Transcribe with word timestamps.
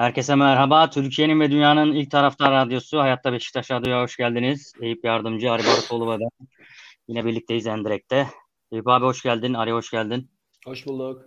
Herkese 0.00 0.34
merhaba. 0.34 0.90
Türkiye'nin 0.90 1.40
ve 1.40 1.50
dünyanın 1.50 1.92
ilk 1.92 2.10
taraftar 2.10 2.52
radyosu 2.52 2.98
Hayatta 2.98 3.32
Beşiktaş 3.32 3.70
Radyo'ya 3.70 4.02
hoş 4.02 4.16
geldiniz. 4.16 4.72
Eyüp 4.80 5.04
Yardımcı, 5.04 5.52
Ari 5.52 5.62
Barutoğlu 5.62 6.12
ve 6.12 6.18
ben. 6.20 6.48
Yine 7.08 7.24
birlikteyiz 7.24 7.66
Endirek'te. 7.66 8.26
Eyüp 8.72 8.88
abi 8.88 9.04
hoş 9.04 9.22
geldin, 9.22 9.54
Ari 9.54 9.72
hoş 9.72 9.90
geldin. 9.90 10.30
Hoş 10.66 10.86
bulduk. 10.86 11.24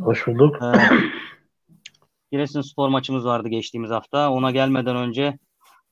Hoş 0.00 0.26
bulduk. 0.26 0.56
Ee, 0.62 0.72
Giresun 2.32 2.60
spor 2.60 2.88
maçımız 2.88 3.24
vardı 3.24 3.48
geçtiğimiz 3.48 3.90
hafta. 3.90 4.30
Ona 4.30 4.50
gelmeden 4.50 4.96
önce 4.96 5.38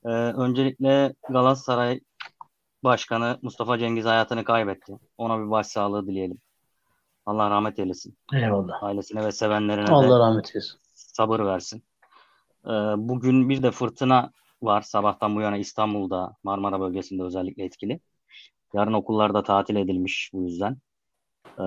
e, 0.04 0.08
öncelikle 0.08 1.14
Galatasaray 1.28 2.00
Başkanı 2.84 3.38
Mustafa 3.42 3.78
Cengiz 3.78 4.04
hayatını 4.04 4.44
kaybetti. 4.44 4.92
Ona 5.18 5.38
bir 5.38 5.50
başsağlığı 5.50 6.06
dileyelim. 6.06 6.38
Allah 7.26 7.50
rahmet 7.50 7.78
eylesin. 7.78 8.18
Eyvallah. 8.34 8.82
Ailesine 8.82 9.24
ve 9.24 9.32
sevenlerine 9.32 9.90
Allah 9.90 10.14
de 10.14 10.18
rahmet 10.18 10.50
eylesin. 10.50 10.78
sabır 10.94 11.40
versin. 11.40 11.82
Ee, 12.66 12.70
bugün 12.96 13.48
bir 13.48 13.62
de 13.62 13.70
fırtına 13.70 14.32
var. 14.62 14.82
Sabahtan 14.82 15.36
bu 15.36 15.40
yana 15.40 15.56
İstanbul'da, 15.56 16.36
Marmara 16.42 16.80
bölgesinde 16.80 17.22
özellikle 17.22 17.64
etkili. 17.64 18.00
Yarın 18.74 18.92
okullarda 18.92 19.42
tatil 19.42 19.76
edilmiş 19.76 20.30
bu 20.32 20.42
yüzden. 20.42 20.76
Ee, 21.58 21.62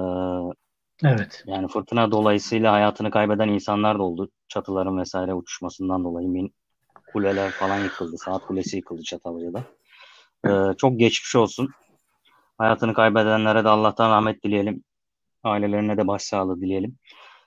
Evet. 1.03 1.43
yani 1.47 1.67
fırtına 1.67 2.11
dolayısıyla 2.11 2.73
hayatını 2.73 3.11
kaybeden 3.11 3.47
insanlar 3.47 3.99
da 3.99 4.03
oldu. 4.03 4.29
Çatıların 4.47 4.97
vesaire 4.97 5.33
uçuşmasından 5.33 6.03
dolayı 6.03 6.27
min 6.27 6.55
kuleler 7.13 7.51
falan 7.51 7.77
yıkıldı. 7.77 8.17
Saat 8.17 8.45
kulesi 8.45 8.77
yıkıldı 8.77 9.03
Çatalca'da. 9.03 9.63
Ee, 10.47 10.77
çok 10.77 10.99
geçmiş 10.99 11.35
olsun. 11.35 11.69
Hayatını 12.57 12.93
kaybedenlere 12.93 13.63
de 13.63 13.69
Allah'tan 13.69 14.09
rahmet 14.09 14.43
dileyelim. 14.43 14.83
Ailelerine 15.43 15.97
de 15.97 16.07
başsağlığı 16.07 16.61
dileyelim. 16.61 16.97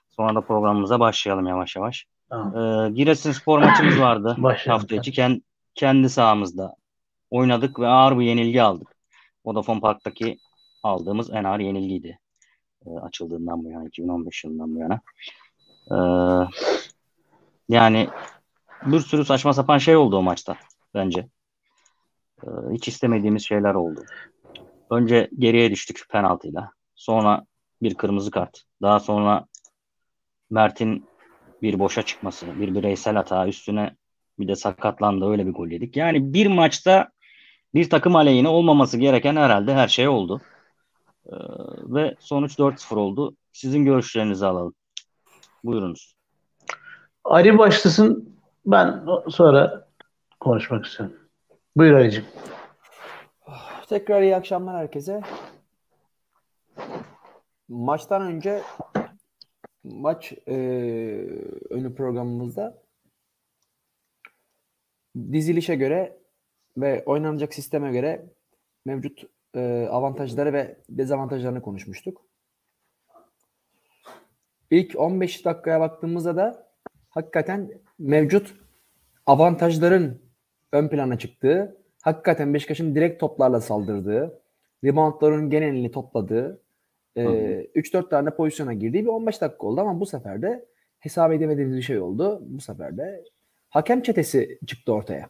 Sonra 0.09 0.35
da 0.35 0.41
programımıza 0.41 0.99
başlayalım 0.99 1.47
yavaş 1.47 1.75
yavaş. 1.75 2.05
Tamam. 2.29 2.55
Ee, 2.57 2.89
Giresun 2.91 3.31
spor 3.31 3.59
maçımız 3.59 3.99
vardı 3.99 4.37
hafta 4.67 4.95
içi. 4.95 5.11
Kend- 5.11 5.41
kendi 5.75 6.09
sahamızda 6.09 6.75
oynadık 7.29 7.79
ve 7.79 7.87
ağır 7.87 8.19
bir 8.19 8.25
yenilgi 8.25 8.61
aldık. 8.61 8.87
Vodafone 9.45 9.79
Park'taki 9.79 10.39
aldığımız 10.83 11.29
en 11.31 11.43
ağır 11.43 11.59
yenilgiydi. 11.59 12.19
Ee, 12.85 12.89
açıldığından 12.89 13.63
bu 13.63 13.69
yana, 13.69 13.87
2015 13.87 14.43
yılından 14.43 14.75
bu 14.75 14.79
yana. 14.79 15.01
Ee, 15.91 15.95
yani 17.69 18.09
bir 18.85 18.99
sürü 18.99 19.25
saçma 19.25 19.53
sapan 19.53 19.77
şey 19.77 19.95
oldu 19.95 20.17
o 20.17 20.21
maçta 20.21 20.57
bence. 20.93 21.27
Ee, 22.43 22.47
hiç 22.71 22.87
istemediğimiz 22.87 23.45
şeyler 23.45 23.73
oldu. 23.73 24.05
Önce 24.91 25.29
geriye 25.39 25.71
düştük 25.71 26.05
penaltıyla. 26.09 26.71
Sonra 26.95 27.45
bir 27.81 27.95
kırmızı 27.95 28.31
kart. 28.31 28.63
Daha 28.81 28.99
sonra 28.99 29.45
Mert'in 30.49 31.08
bir 31.61 31.79
boşa 31.79 32.01
çıkması, 32.01 32.45
bir 32.59 32.75
bireysel 32.75 33.15
hata 33.15 33.47
üstüne 33.47 33.95
bir 34.39 34.47
de 34.47 34.55
sakatlandı 34.55 35.29
öyle 35.29 35.45
bir 35.45 35.53
gol 35.53 35.67
yedik. 35.67 35.97
Yani 35.97 36.33
bir 36.33 36.47
maçta 36.47 37.09
bir 37.73 37.89
takım 37.89 38.15
aleyhine 38.15 38.47
olmaması 38.47 38.97
gereken 38.97 39.35
herhalde 39.35 39.73
her 39.73 39.87
şey 39.87 40.07
oldu. 40.07 40.41
Ee, 41.25 41.35
ve 41.83 42.15
sonuç 42.19 42.59
4-0 42.59 42.95
oldu. 42.95 43.35
Sizin 43.51 43.85
görüşlerinizi 43.85 44.45
alalım. 44.45 44.73
Buyurunuz. 45.63 46.15
Ali 47.23 47.57
başlasın. 47.57 48.35
Ben 48.65 49.05
sonra 49.29 49.87
konuşmak 50.39 50.85
istiyorum. 50.85 51.15
Buyur 51.75 51.93
Ali'cim. 51.93 52.25
Tekrar 53.89 54.21
iyi 54.21 54.35
akşamlar 54.35 54.75
herkese. 54.75 55.21
Maçtan 57.69 58.21
önce 58.21 58.61
maç 59.83 60.33
e, 60.47 60.55
önü 61.69 61.95
programımızda 61.95 62.81
dizilişe 65.31 65.75
göre 65.75 66.17
ve 66.77 67.03
oynanacak 67.05 67.53
sisteme 67.53 67.91
göre 67.91 68.25
mevcut 68.85 69.23
e, 69.55 69.87
avantajları 69.91 70.53
ve 70.53 70.77
dezavantajlarını 70.89 71.61
konuşmuştuk. 71.61 72.21
İlk 74.71 74.99
15 74.99 75.45
dakikaya 75.45 75.79
baktığımızda 75.79 76.35
da 76.35 76.71
hakikaten 77.09 77.71
mevcut 77.99 78.55
avantajların 79.25 80.21
ön 80.71 80.87
plana 80.87 81.17
çıktığı, 81.17 81.77
hakikaten 82.01 82.53
Beşiktaş'ın 82.53 82.95
direkt 82.95 83.19
toplarla 83.19 83.61
saldırdığı, 83.61 84.41
reboundların 84.83 85.49
genelini 85.49 85.91
topladığı, 85.91 86.61
e, 87.21 87.71
3-4 87.75 88.09
tane 88.09 88.29
pozisyona 88.29 88.73
girdiği 88.73 89.03
bir 89.03 89.09
15 89.09 89.41
dakika 89.41 89.67
oldu 89.67 89.81
ama 89.81 89.99
bu 89.99 90.05
sefer 90.05 90.41
de 90.41 90.65
hesap 90.99 91.31
edemediğimiz 91.31 91.77
bir 91.77 91.81
şey 91.81 91.99
oldu. 91.99 92.39
Bu 92.41 92.61
sefer 92.61 92.97
de 92.97 93.23
hakem 93.69 94.01
çetesi 94.01 94.59
çıktı 94.67 94.93
ortaya. 94.93 95.29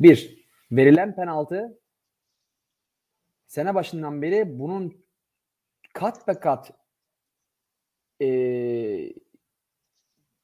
Bir, 0.00 0.46
verilen 0.72 1.14
penaltı 1.14 1.78
sene 3.46 3.74
başından 3.74 4.22
beri 4.22 4.58
bunun 4.58 5.04
kat 5.92 6.28
be 6.28 6.34
kat 6.34 6.72
e, 8.22 8.28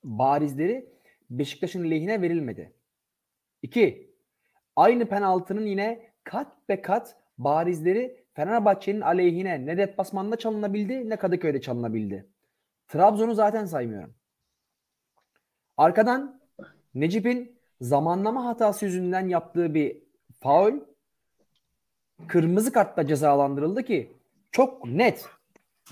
barizleri 0.05 0.93
Beşiktaş'ın 1.31 1.91
lehine 1.91 2.23
verilmedi. 2.23 2.73
İki, 3.63 4.11
aynı 4.77 5.07
penaltının 5.07 5.67
yine 5.67 6.13
kat 6.25 6.69
be 6.69 6.83
kat 6.83 7.17
barizleri 7.39 8.22
Fenerbahçe'nin 8.35 9.01
aleyhine 9.01 9.67
ne 9.67 9.79
deplasmanda 9.79 10.37
çalınabildi 10.37 11.11
ne 11.11 11.17
Kadıköy'de 11.17 11.61
çalınabildi. 11.61 12.27
Trabzon'u 12.89 13.35
zaten 13.35 13.65
saymıyorum. 13.65 14.15
Arkadan 15.77 16.41
Necip'in 16.95 17.59
zamanlama 17.81 18.45
hatası 18.45 18.85
yüzünden 18.85 19.29
yaptığı 19.29 19.75
bir 19.75 20.03
faul 20.41 20.81
kırmızı 22.29 22.73
kartla 22.73 23.07
cezalandırıldı 23.07 23.83
ki 23.83 24.13
çok 24.53 24.87
net 24.87 25.29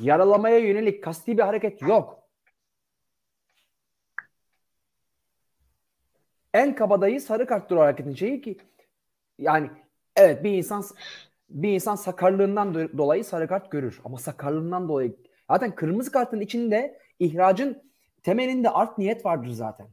yaralamaya 0.01 0.59
yönelik 0.59 1.05
kasti 1.05 1.39
bir 1.39 1.43
hareket 1.43 1.83
yok. 1.83 2.21
En 6.55 6.75
kabadayı 6.75 7.21
sarı 7.21 7.47
karttır 7.47 7.77
o 7.77 7.81
hareketin 7.81 8.15
şeyi 8.15 8.41
ki 8.43 8.59
yani 9.39 9.71
evet 10.17 10.45
bir 10.45 10.53
insan 10.53 10.85
bir 11.51 11.73
insan 11.73 11.95
sakarlığından 11.95 12.75
do- 12.75 12.99
dolayı 12.99 13.25
sarı 13.25 13.49
kart 13.49 13.71
görür 13.71 14.01
ama 14.05 14.19
sakarlığından 14.19 14.89
dolayı 14.89 15.17
zaten 15.51 15.75
kırmızı 15.75 16.13
kartın 16.13 16.41
içinde 16.41 16.99
ihracın 17.19 17.83
temelinde 18.23 18.71
art 18.71 18.99
niyet 18.99 19.25
vardır 19.25 19.51
zaten. 19.51 19.89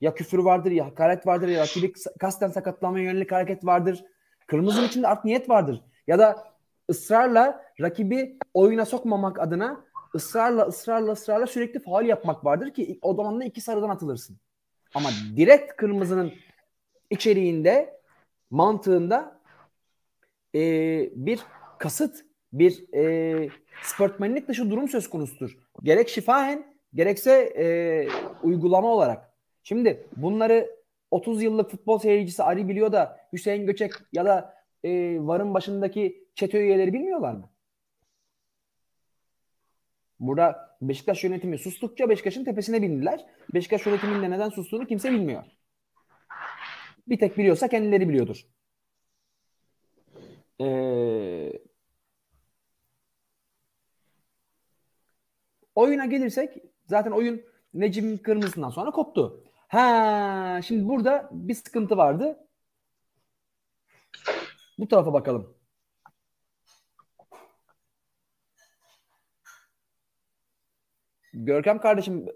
Ya 0.00 0.14
küfür 0.14 0.38
vardır 0.38 0.70
ya 0.70 0.86
hakaret 0.86 1.26
vardır 1.26 1.48
ya 1.48 1.60
rakibi 1.60 1.92
kasten 2.20 2.48
sakatlamaya 2.48 3.04
yönelik 3.04 3.32
hareket 3.32 3.64
vardır. 3.64 4.04
Kırmızının 4.46 4.86
içinde 4.86 5.08
art 5.08 5.24
niyet 5.24 5.48
vardır. 5.48 5.82
Ya 6.06 6.18
da 6.18 6.44
ısrarla 6.90 7.64
rakibi 7.80 8.38
oyuna 8.54 8.84
sokmamak 8.84 9.40
adına 9.40 9.84
ısrarla 10.14 10.66
ısrarla 10.66 11.12
ısrarla 11.12 11.46
sürekli 11.46 11.80
faul 11.80 12.04
yapmak 12.04 12.44
vardır 12.44 12.70
ki 12.70 12.98
o 13.02 13.14
zaman 13.14 13.40
da 13.40 13.44
iki 13.44 13.60
sarıdan 13.60 13.88
atılırsın. 13.88 14.36
Ama 14.94 15.08
direkt 15.36 15.76
kırmızının 15.76 16.32
içeriğinde 17.10 18.00
mantığında 18.50 19.41
e, 20.54 20.60
bir 21.16 21.40
kasıt, 21.78 22.24
bir 22.52 22.94
e, 22.94 23.48
sportmenlik 23.82 24.48
dışı 24.48 24.70
durum 24.70 24.88
söz 24.88 25.10
konusudur. 25.10 25.58
Gerek 25.82 26.08
şifahen 26.08 26.66
gerekse 26.94 27.32
e, 27.32 27.64
uygulama 28.42 28.88
olarak. 28.88 29.32
Şimdi 29.62 30.06
bunları 30.16 30.70
30 31.10 31.42
yıllık 31.42 31.70
futbol 31.70 31.98
seyircisi 31.98 32.42
Ali 32.42 32.68
biliyor 32.68 32.92
da 32.92 33.20
Hüseyin 33.32 33.66
Göçek 33.66 33.92
ya 34.12 34.24
da 34.24 34.54
e, 34.84 35.18
VAR'ın 35.20 35.54
başındaki 35.54 36.26
çete 36.34 36.58
üyeleri 36.58 36.92
bilmiyorlar 36.92 37.32
mı? 37.32 37.50
Burada 40.20 40.76
Beşiktaş 40.82 41.24
yönetimi 41.24 41.58
sustukça 41.58 42.08
Beşiktaş'ın 42.08 42.44
tepesine 42.44 42.82
bindiler. 42.82 43.26
Beşiktaş 43.54 43.86
yönetiminin 43.86 44.22
de 44.22 44.30
neden 44.30 44.48
sustuğunu 44.48 44.86
kimse 44.86 45.12
bilmiyor. 45.12 45.44
Bir 47.08 47.18
tek 47.18 47.38
biliyorsa 47.38 47.68
kendileri 47.68 48.08
biliyordur. 48.08 48.46
Ee, 50.62 51.52
oyuna 55.74 56.06
gelirsek 56.06 56.56
zaten 56.86 57.10
oyun 57.10 57.42
Necip'in 57.74 58.18
kırmızısından 58.18 58.70
sonra 58.70 58.90
koptu. 58.90 59.44
Ha, 59.68 60.60
şimdi 60.64 60.88
burada 60.88 61.28
bir 61.32 61.54
sıkıntı 61.54 61.96
vardı. 61.96 62.38
Bu 64.78 64.88
tarafa 64.88 65.12
bakalım. 65.12 65.54
Görkem 71.32 71.80
kardeşim 71.80 72.26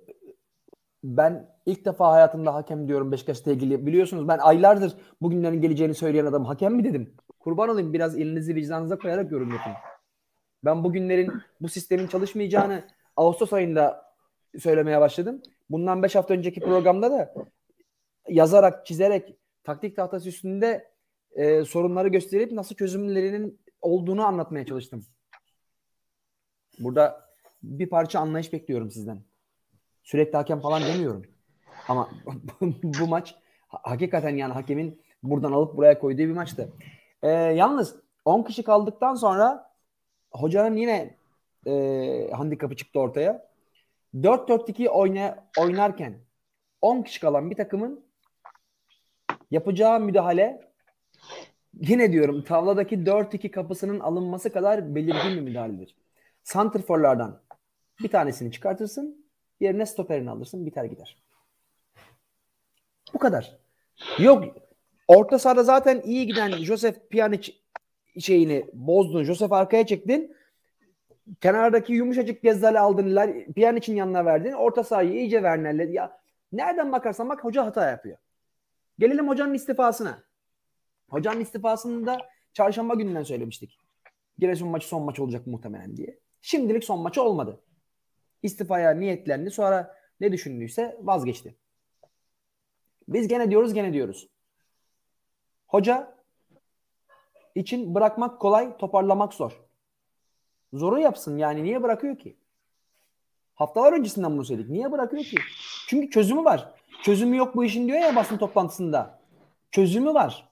ben 1.05 1.57
ilk 1.67 1.85
defa 1.85 2.13
hayatımda 2.13 2.55
hakem 2.55 2.89
diyorum 2.89 3.13
Beşiktaş'la 3.13 3.53
ilgili. 3.53 3.87
Biliyorsunuz 3.87 4.29
ben 4.29 4.39
aylardır 4.39 4.97
bugünlerin 5.23 5.61
geleceğini 5.61 5.95
söyleyen 5.95 6.27
adam 6.27 6.45
hakem 6.45 6.75
mi 6.75 6.85
dedim. 6.85 7.17
Kurban 7.47 7.69
olayım 7.69 7.93
biraz 7.93 8.19
elinizi 8.19 8.55
vicdanınıza 8.55 8.99
koyarak 8.99 9.33
yorum 9.33 9.53
yapın. 9.53 9.73
Ben 10.65 10.85
bugünlerin 10.85 11.33
bu 11.61 11.69
sistemin 11.69 12.07
çalışmayacağını 12.07 12.85
Ağustos 13.17 13.53
ayında 13.53 14.13
söylemeye 14.59 15.01
başladım. 15.01 15.43
bundan 15.71 16.03
5 16.03 16.15
hafta 16.15 16.35
önceki 16.35 16.61
programda 16.61 17.11
da 17.11 17.35
yazarak, 18.29 18.87
çizerek 18.87 19.37
taktik 19.65 19.97
tahtası 19.97 20.29
üstünde 20.29 20.93
e, 21.31 21.65
sorunları 21.65 22.09
gösterip 22.09 22.53
nasıl 22.53 22.75
çözümlerinin 22.75 23.61
olduğunu 23.81 24.27
anlatmaya 24.27 24.67
çalıştım. 24.67 25.07
Burada 26.79 27.31
bir 27.63 27.89
parça 27.89 28.21
anlayış 28.21 28.53
bekliyorum 28.53 28.91
sizden. 28.91 29.23
Sürekli 30.03 30.37
hakem 30.37 30.61
falan 30.61 30.83
demiyorum. 30.83 31.23
Ama 31.89 32.11
bu 32.83 33.07
maç 33.07 33.35
hakikaten 33.69 34.37
yani 34.37 34.53
hakemin 34.53 35.03
buradan 35.23 35.53
alıp 35.53 35.77
buraya 35.77 35.99
koyduğu 35.99 36.23
bir 36.23 36.33
maçtı. 36.33 36.73
Ee, 37.23 37.29
yalnız 37.31 37.97
10 38.25 38.43
kişi 38.43 38.63
kaldıktan 38.63 39.15
sonra 39.15 39.71
hocanın 40.31 40.77
yine 40.77 41.17
e, 41.67 42.31
handikapı 42.33 42.77
çıktı 42.77 43.01
ortaya. 43.01 43.49
4-4-2 44.15 44.89
oyna, 44.89 45.47
oynarken 45.59 46.19
10 46.81 47.03
kişi 47.03 47.21
kalan 47.21 47.51
bir 47.51 47.57
takımın 47.57 48.05
yapacağı 49.51 50.01
müdahale 50.01 50.71
yine 51.81 52.13
diyorum 52.13 52.43
tavladaki 52.43 52.97
4-2 52.97 53.51
kapısının 53.51 54.01
alınması 54.01 54.53
kadar 54.53 54.95
belirgin 54.95 55.37
bir 55.37 55.41
müdahaledir. 55.41 55.97
Santrforlardan 56.43 57.41
bir 58.03 58.09
tanesini 58.09 58.53
çıkartırsın, 58.53 59.27
yerine 59.61 59.87
stoperini 59.87 60.31
alırsın, 60.31 60.67
biter 60.67 60.85
gider. 60.85 61.23
Bu 63.15 63.19
kadar. 63.19 63.59
Yok 64.19 64.45
orta 65.09 65.39
sahada 65.39 65.63
zaten 65.63 66.03
iyi 66.05 66.27
giden 66.27 66.51
Josef 66.51 67.11
Pjanic 67.11 67.53
şeyini 68.21 68.67
bozdun. 68.73 69.25
Josef 69.25 69.53
arkaya 69.53 69.87
çektin. 69.87 70.37
Kenardaki 71.41 71.93
yumuşacık 71.93 72.43
Gezzal'i 72.43 72.79
aldın. 72.79 73.17
Pjanic'in 73.57 73.97
yanına 73.97 74.25
verdin. 74.25 74.53
Orta 74.53 74.85
sahayı 74.85 75.13
iyice 75.13 75.37
Werner'le. 75.37 75.93
Ya 75.93 76.21
nereden 76.53 76.93
bakarsan 76.93 77.29
bak 77.29 77.45
hoca 77.45 77.67
hata 77.67 77.91
yapıyor. 77.91 78.19
Gelelim 78.99 79.29
hocanın 79.29 79.55
istifasına. 79.55 80.23
Hocanın 81.09 81.41
istifasını 81.41 82.07
da 82.07 82.19
çarşamba 82.53 82.95
gününden 82.95 83.23
söylemiştik. 83.23 83.79
Giresun 84.39 84.69
maçı 84.69 84.89
son 84.89 85.03
maç 85.03 85.21
olacak 85.21 85.47
muhtemelen 85.47 85.97
diye. 85.97 86.19
Şimdilik 86.43 86.85
son 86.85 87.01
maçı 87.01 87.23
olmadı. 87.23 87.61
İstifaya 88.43 88.91
niyetlendi. 88.91 89.51
Sonra 89.51 89.97
ne 90.21 90.33
düşündüyse 90.33 90.99
vazgeçti. 91.03 91.55
Biz 93.09 93.29
gene 93.29 93.51
diyoruz 93.51 93.75
gene 93.75 93.93
diyoruz. 93.93 94.29
Hoca 95.67 96.17
için 97.55 97.95
bırakmak 97.95 98.41
kolay, 98.41 98.77
toparlamak 98.77 99.35
zor. 99.35 99.61
Zoru 100.73 100.99
yapsın 100.99 101.39
yani 101.39 101.65
niye 101.65 101.83
bırakıyor 101.83 102.19
ki? 102.19 102.37
Haftalar 103.55 103.93
öncesinden 103.93 104.33
bunu 104.33 104.45
söyledik. 104.45 104.71
Niye 104.71 104.93
bırakıyor 104.93 105.25
ki? 105.25 105.37
Çünkü 105.89 106.11
çözümü 106.11 106.45
var. 106.45 106.73
Çözümü 107.03 107.37
yok 107.37 107.57
bu 107.57 107.65
işin 107.65 107.89
diyor 107.89 107.99
ya 107.99 108.17
basın 108.17 108.39
toplantısında. 108.39 109.19
Çözümü 109.71 110.15
var. 110.15 110.49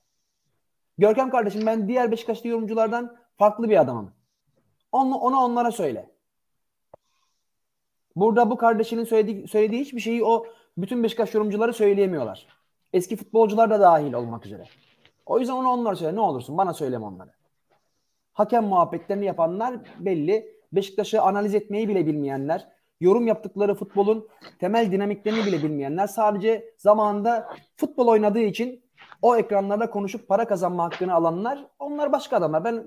Görkem 0.98 1.30
kardeşim 1.30 1.66
ben 1.66 1.88
diğer 1.88 2.10
Beşiktaşlı 2.10 2.48
yorumculardan 2.48 3.16
farklı 3.36 3.70
bir 3.70 3.80
adamım. 3.80 4.12
Onu, 4.92 5.16
ona 5.16 5.44
onlara 5.44 5.72
söyle. 5.72 6.10
Burada 8.16 8.50
bu 8.50 8.56
kardeşinin 8.56 9.04
söylediği, 9.04 9.48
söylediği 9.48 9.80
hiçbir 9.80 10.00
şeyi 10.00 10.24
o 10.24 10.46
bütün 10.78 11.02
Beşiktaş 11.02 11.34
yorumcuları 11.34 11.72
söyleyemiyorlar. 11.72 12.46
Eski 12.92 13.16
futbolcular 13.16 13.70
da 13.70 13.80
dahil 13.80 14.12
olmak 14.12 14.46
üzere. 14.46 14.64
O 15.26 15.38
yüzden 15.38 15.52
onu 15.54 15.68
onlara 15.68 15.96
söyle. 15.96 16.16
Ne 16.16 16.20
olursun 16.20 16.58
bana 16.58 16.74
söyleme 16.74 17.04
onları. 17.04 17.30
Hakem 18.32 18.64
muhabbetlerini 18.64 19.24
yapanlar 19.24 19.76
belli. 19.98 20.54
Beşiktaş'ı 20.72 21.22
analiz 21.22 21.54
etmeyi 21.54 21.88
bile 21.88 22.06
bilmeyenler, 22.06 22.68
yorum 23.00 23.26
yaptıkları 23.26 23.74
futbolun 23.74 24.28
temel 24.58 24.92
dinamiklerini 24.92 25.46
bile 25.46 25.62
bilmeyenler, 25.62 26.06
sadece 26.06 26.74
zamanında 26.76 27.48
futbol 27.76 28.08
oynadığı 28.08 28.40
için 28.40 28.84
o 29.22 29.36
ekranlarda 29.36 29.90
konuşup 29.90 30.28
para 30.28 30.48
kazanma 30.48 30.84
hakkını 30.84 31.14
alanlar, 31.14 31.66
onlar 31.78 32.12
başka 32.12 32.36
adamlar. 32.36 32.64
Ben 32.64 32.84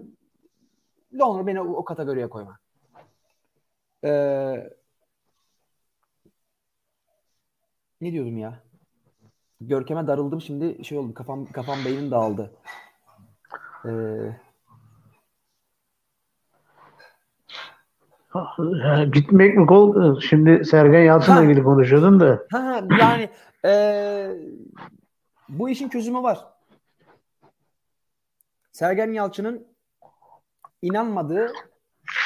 ne 1.12 1.24
olur 1.24 1.48
beni 1.48 1.62
o, 1.62 1.86
kategoriye 1.86 2.30
koyma. 2.30 2.60
Ee, 4.04 4.70
ne 8.02 8.12
diyordum 8.12 8.38
ya? 8.38 8.67
Görkem'e 9.62 10.08
darıldım 10.08 10.42
şimdi 10.42 10.86
şey 10.86 10.98
oldu 10.98 11.14
kafam 11.14 11.46
kafam 11.46 11.78
beynim 11.86 12.12
dağıldı. 12.12 12.52
Ee, 13.86 13.90
Gitmek 19.14 19.58
mi 19.58 19.66
kol? 19.66 20.20
Şimdi 20.20 20.66
Sergen 20.66 21.00
Yalçın'la 21.00 21.44
ilgili 21.44 21.64
konuşuyordun 21.64 22.20
da. 22.20 22.46
ha, 22.52 22.60
ha, 22.60 22.84
yani 23.00 23.30
ee, 23.66 24.32
bu 25.50 25.70
işin 25.70 25.90
çözümü 25.90 26.24
var. 26.24 26.46
Sergen 28.72 29.12
Yalçın'ın 29.12 29.68
inanmadığı 30.82 31.52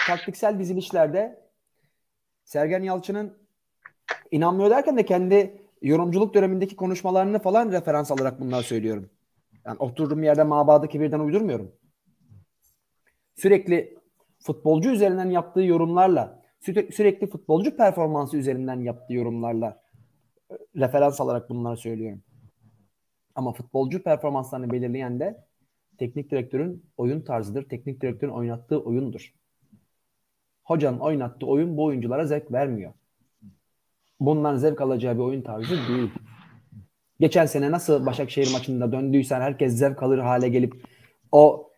taktiksel 0.07 0.59
dizilişlerde 0.59 1.41
Sergen 2.43 2.81
Yalçın'ın 2.81 3.37
inanmıyor 4.31 4.69
derken 4.69 4.97
de 4.97 5.05
kendi 5.05 5.60
yorumculuk 5.81 6.33
dönemindeki 6.33 6.75
konuşmalarını 6.75 7.39
falan 7.39 7.71
referans 7.71 8.11
alarak 8.11 8.39
bunlar 8.39 8.63
söylüyorum. 8.63 9.09
Yani 9.65 9.77
oturduğum 9.79 10.23
yerde 10.23 10.43
mabadı 10.43 10.99
birden 10.99 11.19
uydurmuyorum. 11.19 11.71
Sürekli 13.35 13.97
futbolcu 14.39 14.89
üzerinden 14.89 15.29
yaptığı 15.29 15.61
yorumlarla, 15.61 16.41
sürekli, 16.59 16.95
sürekli 16.95 17.29
futbolcu 17.29 17.77
performansı 17.77 18.37
üzerinden 18.37 18.79
yaptığı 18.79 19.13
yorumlarla 19.13 19.83
e, 20.51 20.55
referans 20.75 21.21
alarak 21.21 21.49
bunları 21.49 21.77
söylüyorum. 21.77 22.23
Ama 23.35 23.53
futbolcu 23.53 24.03
performanslarını 24.03 24.71
belirleyen 24.71 25.19
de 25.19 25.45
teknik 25.97 26.31
direktörün 26.31 26.85
oyun 26.97 27.21
tarzıdır. 27.21 27.69
Teknik 27.69 28.01
direktörün 28.01 28.31
oynattığı 28.31 28.83
oyundur. 28.83 29.33
Hocanın 30.63 30.99
oynattığı 30.99 31.45
oyun 31.45 31.77
bu 31.77 31.83
oyunculara 31.83 32.25
zevk 32.25 32.51
vermiyor. 32.51 32.93
Bundan 34.21 34.55
zevk 34.55 34.81
alacağı 34.81 35.15
bir 35.15 35.19
oyun 35.19 35.41
tarzı 35.41 35.75
değil. 35.87 36.11
Geçen 37.19 37.45
sene 37.45 37.71
nasıl 37.71 38.05
Başakşehir 38.05 38.53
maçında 38.53 38.91
döndüysen 38.91 39.41
herkes 39.41 39.73
zevk 39.73 40.03
alır 40.03 40.17
hale 40.17 40.49
gelip 40.49 40.85
o 41.31 41.71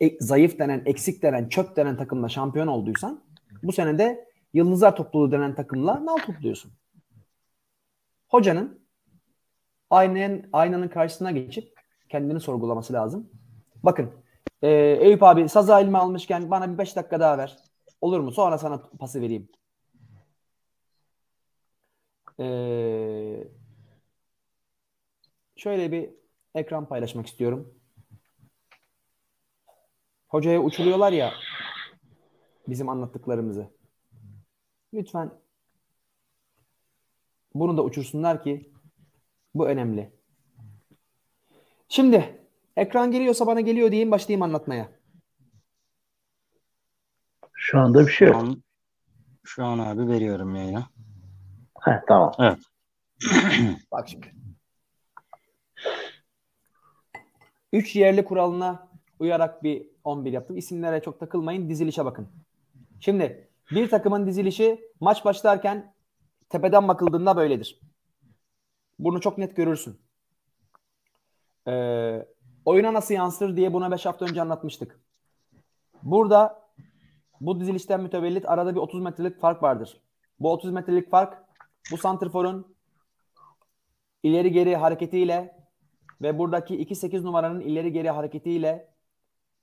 e- 0.00 0.20
zayıf 0.20 0.58
denen, 0.58 0.82
eksik 0.86 1.22
denen, 1.22 1.48
çöp 1.48 1.76
denen 1.76 1.96
takımla 1.96 2.28
şampiyon 2.28 2.66
olduysan 2.66 3.24
bu 3.62 3.72
sene 3.72 3.98
de 3.98 4.30
Yıldızlar 4.52 4.96
topluluğu 4.96 5.32
denen 5.32 5.54
takımla 5.54 6.06
nal 6.06 6.16
topluyorsun. 6.16 6.72
Hocanın 8.28 8.80
aynanın, 9.90 10.48
aynanın 10.52 10.88
karşısına 10.88 11.30
geçip 11.30 11.74
kendini 12.08 12.40
sorgulaması 12.40 12.92
lazım. 12.92 13.30
Bakın 13.82 14.10
e, 14.62 14.68
Eyüp 15.00 15.22
abi 15.22 15.48
sazı 15.48 15.72
elime 15.72 15.98
almışken 15.98 16.50
bana 16.50 16.72
bir 16.72 16.78
5 16.78 16.96
dakika 16.96 17.20
daha 17.20 17.38
ver. 17.38 17.56
Olur 18.00 18.20
mu? 18.20 18.32
Sonra 18.32 18.58
sana 18.58 18.82
pası 18.98 19.20
vereyim. 19.20 19.48
Ee, 22.40 23.48
şöyle 25.56 25.92
bir 25.92 26.10
ekran 26.54 26.88
paylaşmak 26.88 27.26
istiyorum. 27.26 27.74
Hocaya 30.28 30.60
uçuruyorlar 30.62 31.12
ya 31.12 31.32
bizim 32.68 32.88
anlattıklarımızı. 32.88 33.70
Lütfen 34.94 35.30
bunu 37.54 37.76
da 37.76 37.84
uçursunlar 37.84 38.42
ki 38.42 38.70
bu 39.54 39.68
önemli. 39.68 40.12
Şimdi 41.88 42.46
ekran 42.76 43.10
geliyorsa 43.10 43.46
bana 43.46 43.60
geliyor 43.60 43.90
diyeyim 43.90 44.10
başlayayım 44.10 44.42
anlatmaya. 44.42 44.92
Şu 47.54 47.78
anda 47.78 48.06
bir 48.06 48.12
şey 48.12 48.28
Şu 48.28 48.34
yok. 48.34 48.42
an, 48.42 48.62
şu 49.44 49.64
an 49.64 49.78
abi 49.78 50.08
veriyorum 50.08 50.54
yayına. 50.54 50.90
Heh, 51.80 52.00
tamam. 52.08 52.32
Bak 53.92 54.08
şimdi. 54.08 54.34
Üç 57.72 57.96
yerli 57.96 58.24
kuralına 58.24 58.88
uyarak 59.18 59.62
bir 59.62 59.86
11 60.04 60.32
yaptım. 60.32 60.56
İsimlere 60.56 61.02
çok 61.02 61.20
takılmayın. 61.20 61.68
Dizilişe 61.68 62.04
bakın. 62.04 62.28
Şimdi 63.00 63.48
bir 63.70 63.90
takımın 63.90 64.26
dizilişi 64.26 64.80
maç 65.00 65.24
başlarken 65.24 65.94
tepeden 66.48 66.88
bakıldığında 66.88 67.36
böyledir. 67.36 67.80
Bunu 68.98 69.20
çok 69.20 69.38
net 69.38 69.56
görürsün. 69.56 70.00
Ee, 71.68 72.26
oyuna 72.64 72.92
nasıl 72.92 73.14
yansır 73.14 73.56
diye 73.56 73.72
buna 73.72 73.90
5 73.90 74.06
hafta 74.06 74.24
önce 74.24 74.42
anlatmıştık. 74.42 75.00
Burada 76.02 76.70
bu 77.40 77.60
dizilişten 77.60 78.00
mütevellit 78.00 78.48
arada 78.48 78.74
bir 78.74 78.80
30 78.80 79.00
metrelik 79.00 79.40
fark 79.40 79.62
vardır. 79.62 80.00
Bu 80.40 80.52
30 80.52 80.70
metrelik 80.70 81.10
fark 81.10 81.49
bu 81.90 81.96
santrforun 81.96 82.76
ileri 84.22 84.52
geri 84.52 84.76
hareketiyle 84.76 85.60
ve 86.22 86.38
buradaki 86.38 86.74
2-8 86.74 87.22
numaranın 87.22 87.60
ileri 87.60 87.92
geri 87.92 88.10
hareketiyle 88.10 88.94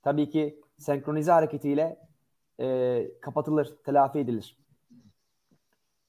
tabii 0.02 0.30
ki 0.30 0.60
senkronize 0.78 1.32
hareketiyle 1.32 2.08
e, 2.60 3.06
kapatılır, 3.20 3.76
telafi 3.84 4.18
edilir. 4.18 4.58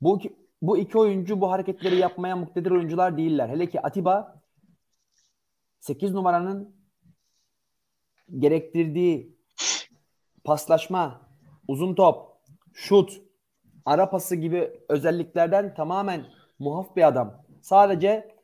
Bu 0.02 0.20
bu 0.62 0.78
iki 0.78 0.98
oyuncu 0.98 1.42
bu 1.42 1.52
hareketleri 1.52 1.96
yapmaya 1.96 2.36
muktedir 2.36 2.72
oyuncular 2.72 3.18
değiller. 3.18 3.50
Hele 3.50 3.70
ki 3.70 3.82
Atiba 3.82 4.42
8 5.80 6.14
numaranın 6.14 6.76
gerektirdiği 8.40 9.38
paslaşma, 10.44 11.22
uzun 11.68 11.96
top, 11.96 12.38
şut, 12.74 13.22
ara 13.86 14.10
pası 14.10 14.36
gibi 14.36 14.72
özelliklerden 14.90 15.74
tamamen 15.74 16.26
muaf 16.60 16.96
bir 16.96 17.08
adam. 17.08 17.44
Sadece 17.62 18.36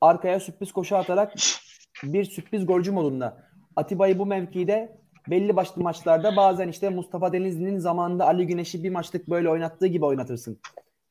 arkaya 0.00 0.40
sürpriz 0.40 0.72
koşu 0.72 0.96
atarak 0.96 1.34
bir 2.02 2.24
sürpriz 2.24 2.66
golcü 2.66 2.92
modunda. 2.92 3.46
Atiba'yı 3.76 4.18
bu 4.18 4.26
mevkide 4.26 4.98
belli 5.30 5.56
başlı 5.56 5.82
maçlarda 5.82 6.36
bazen 6.36 6.68
işte 6.68 6.88
Mustafa 6.88 7.32
Denizli'nin 7.32 7.78
zamanında 7.78 8.26
Ali 8.26 8.46
Güneş'i 8.46 8.84
bir 8.84 8.90
maçlık 8.90 9.30
böyle 9.30 9.50
oynattığı 9.50 9.86
gibi 9.86 10.04
oynatırsın. 10.04 10.58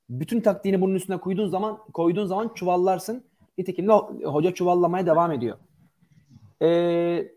Bütün 0.10 0.42
taktiğini 0.42 0.82
bunun 0.82 0.96
üstüne 0.96 1.18
koyduğun 1.18 1.48
zaman 1.48 1.80
koyduğun 1.94 2.26
zaman 2.26 2.52
çuvallarsın. 2.56 3.24
Nitekim 3.58 3.88
de 3.88 3.92
hoca 4.26 4.54
çuvallamaya 4.54 5.06
devam 5.06 5.32
ediyor. 5.32 5.58
Ee, 6.62 7.28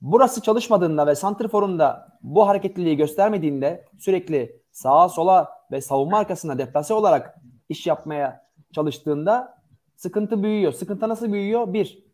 burası 0.00 0.42
çalışmadığında 0.42 1.06
ve 1.06 1.14
Santrfor'un 1.14 1.78
da 1.78 2.18
bu 2.22 2.48
hareketliliği 2.48 2.96
göstermediğinde 2.96 3.84
sürekli 3.98 4.59
sağa 4.80 5.08
sola 5.08 5.48
ve 5.70 5.80
savunma 5.80 6.18
arkasına 6.18 6.58
deplase 6.58 6.94
olarak 6.94 7.38
iş 7.68 7.86
yapmaya 7.86 8.46
çalıştığında 8.72 9.62
sıkıntı 9.96 10.42
büyüyor. 10.42 10.72
Sıkıntı 10.72 11.08
nasıl 11.08 11.32
büyüyor? 11.32 11.72
Bir, 11.72 12.04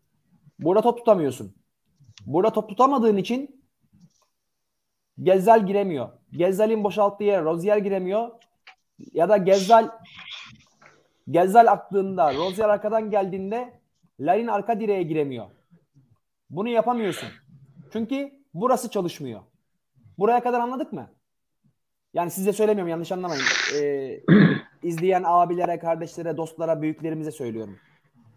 burada 0.58 0.82
top 0.82 0.98
tutamıyorsun. 0.98 1.54
Burada 2.26 2.52
top 2.52 2.68
tutamadığın 2.68 3.16
için 3.16 3.56
Gezzal 5.22 5.66
giremiyor. 5.66 6.08
Gezzal'in 6.32 6.84
boşalttığı 6.84 7.24
yere 7.24 7.44
Rozier 7.44 7.76
giremiyor. 7.76 8.30
Ya 9.12 9.28
da 9.28 9.36
Gezzal 9.36 9.90
Gezzal 11.30 11.66
aktığında 11.66 12.34
Rozier 12.34 12.68
arkadan 12.68 13.10
geldiğinde 13.10 13.80
Larin 14.20 14.46
arka 14.46 14.80
direğe 14.80 15.02
giremiyor. 15.02 15.46
Bunu 16.50 16.68
yapamıyorsun. 16.68 17.28
Çünkü 17.92 18.32
burası 18.54 18.90
çalışmıyor. 18.90 19.40
Buraya 20.18 20.42
kadar 20.42 20.60
anladık 20.60 20.92
mı? 20.92 21.15
Yani 22.16 22.30
size 22.30 22.52
söylemiyorum 22.52 22.90
yanlış 22.90 23.12
anlamayın. 23.12 23.42
Ee, 23.74 24.20
izleyen 24.82 25.22
abilere, 25.26 25.78
kardeşlere, 25.78 26.36
dostlara, 26.36 26.82
büyüklerimize 26.82 27.30
söylüyorum. 27.30 27.78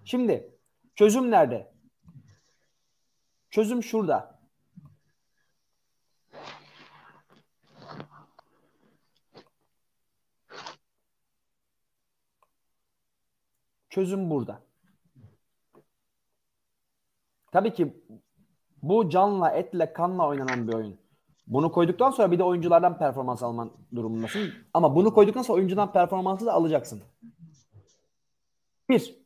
Şimdi 0.05 0.51
çözüm 0.95 1.31
nerede? 1.31 1.71
Çözüm 3.49 3.83
şurada. 3.83 4.39
Çözüm 13.89 14.29
burada. 14.29 14.61
Tabii 17.51 17.73
ki 17.73 18.03
bu 18.83 19.09
canla, 19.09 19.49
etle, 19.49 19.93
kanla 19.93 20.27
oynanan 20.27 20.67
bir 20.67 20.73
oyun. 20.73 20.98
Bunu 21.49 21.71
koyduktan 21.71 22.11
sonra 22.11 22.31
bir 22.31 22.39
de 22.39 22.43
oyunculardan 22.43 22.97
performans 22.97 23.43
alman 23.43 23.71
durumundasın. 23.95 24.53
Ama 24.73 24.95
bunu 24.95 25.13
koyduktan 25.13 25.41
sonra 25.41 25.57
oyuncudan 25.57 25.91
performansı 25.91 26.45
da 26.45 26.53
alacaksın. 26.53 27.01
Bir. 28.89 29.19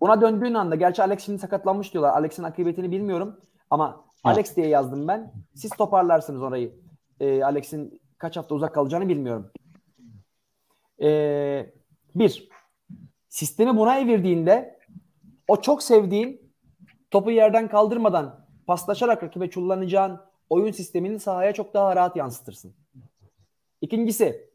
Buna 0.00 0.20
döndüğün 0.20 0.54
anda, 0.54 0.74
gerçi 0.74 1.02
Alex 1.02 1.24
şimdi 1.24 1.38
sakatlanmış 1.38 1.92
diyorlar. 1.92 2.12
Alex'in 2.12 2.42
akıbetini 2.42 2.90
bilmiyorum. 2.90 3.40
Ama 3.70 4.04
Alex 4.24 4.56
diye 4.56 4.66
yazdım 4.68 5.08
ben. 5.08 5.32
Siz 5.54 5.70
toparlarsınız 5.70 6.42
orayı. 6.42 6.74
Ee, 7.20 7.44
Alex'in 7.44 8.00
kaç 8.18 8.36
hafta 8.36 8.54
uzak 8.54 8.74
kalacağını 8.74 9.08
bilmiyorum. 9.08 9.50
Ee, 11.02 11.72
bir. 12.14 12.48
Sistemi 13.28 13.76
buna 13.76 13.98
evirdiğinde 13.98 14.78
o 15.48 15.60
çok 15.60 15.82
sevdiğin 15.82 16.52
topu 17.10 17.30
yerden 17.30 17.68
kaldırmadan 17.68 18.46
paslaşarak 18.66 19.22
rakibe 19.22 19.50
çullanacağın 19.50 20.20
oyun 20.50 20.72
sistemini 20.72 21.20
sahaya 21.20 21.52
çok 21.52 21.74
daha 21.74 21.96
rahat 21.96 22.16
yansıtırsın. 22.16 22.74
İkincisi 23.80 24.50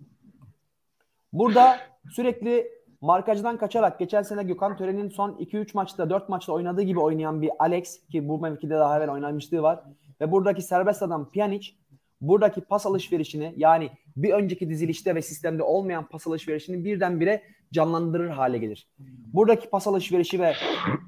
burada 1.33 1.77
sürekli 2.11 2.67
markajdan 3.01 3.57
kaçarak 3.57 3.99
geçen 3.99 4.21
sene 4.21 4.43
Gökhan 4.43 4.77
Tören'in 4.77 5.09
son 5.09 5.31
2-3 5.31 5.69
maçta 5.73 6.09
4 6.09 6.29
maçta 6.29 6.53
oynadığı 6.53 6.81
gibi 6.81 6.99
oynayan 6.99 7.41
bir 7.41 7.51
Alex 7.59 8.07
ki 8.07 8.29
bu 8.29 8.39
mevkide 8.39 8.73
daha 8.73 8.97
evvel 8.97 9.09
oynamışlığı 9.09 9.61
var 9.61 9.83
ve 10.21 10.31
buradaki 10.31 10.61
serbest 10.61 11.03
adam 11.03 11.31
Pjanic 11.31 11.71
buradaki 12.21 12.61
pas 12.61 12.85
alışverişini 12.85 13.53
yani 13.57 13.89
bir 14.17 14.33
önceki 14.33 14.69
dizilişte 14.69 15.15
ve 15.15 15.21
sistemde 15.21 15.63
olmayan 15.63 16.07
pas 16.07 16.27
alışverişini 16.27 16.85
birdenbire 16.85 17.43
canlandırır 17.73 18.29
hale 18.29 18.57
gelir. 18.57 18.87
Buradaki 19.33 19.69
pas 19.69 19.87
alışverişi 19.87 20.39
ve 20.39 20.53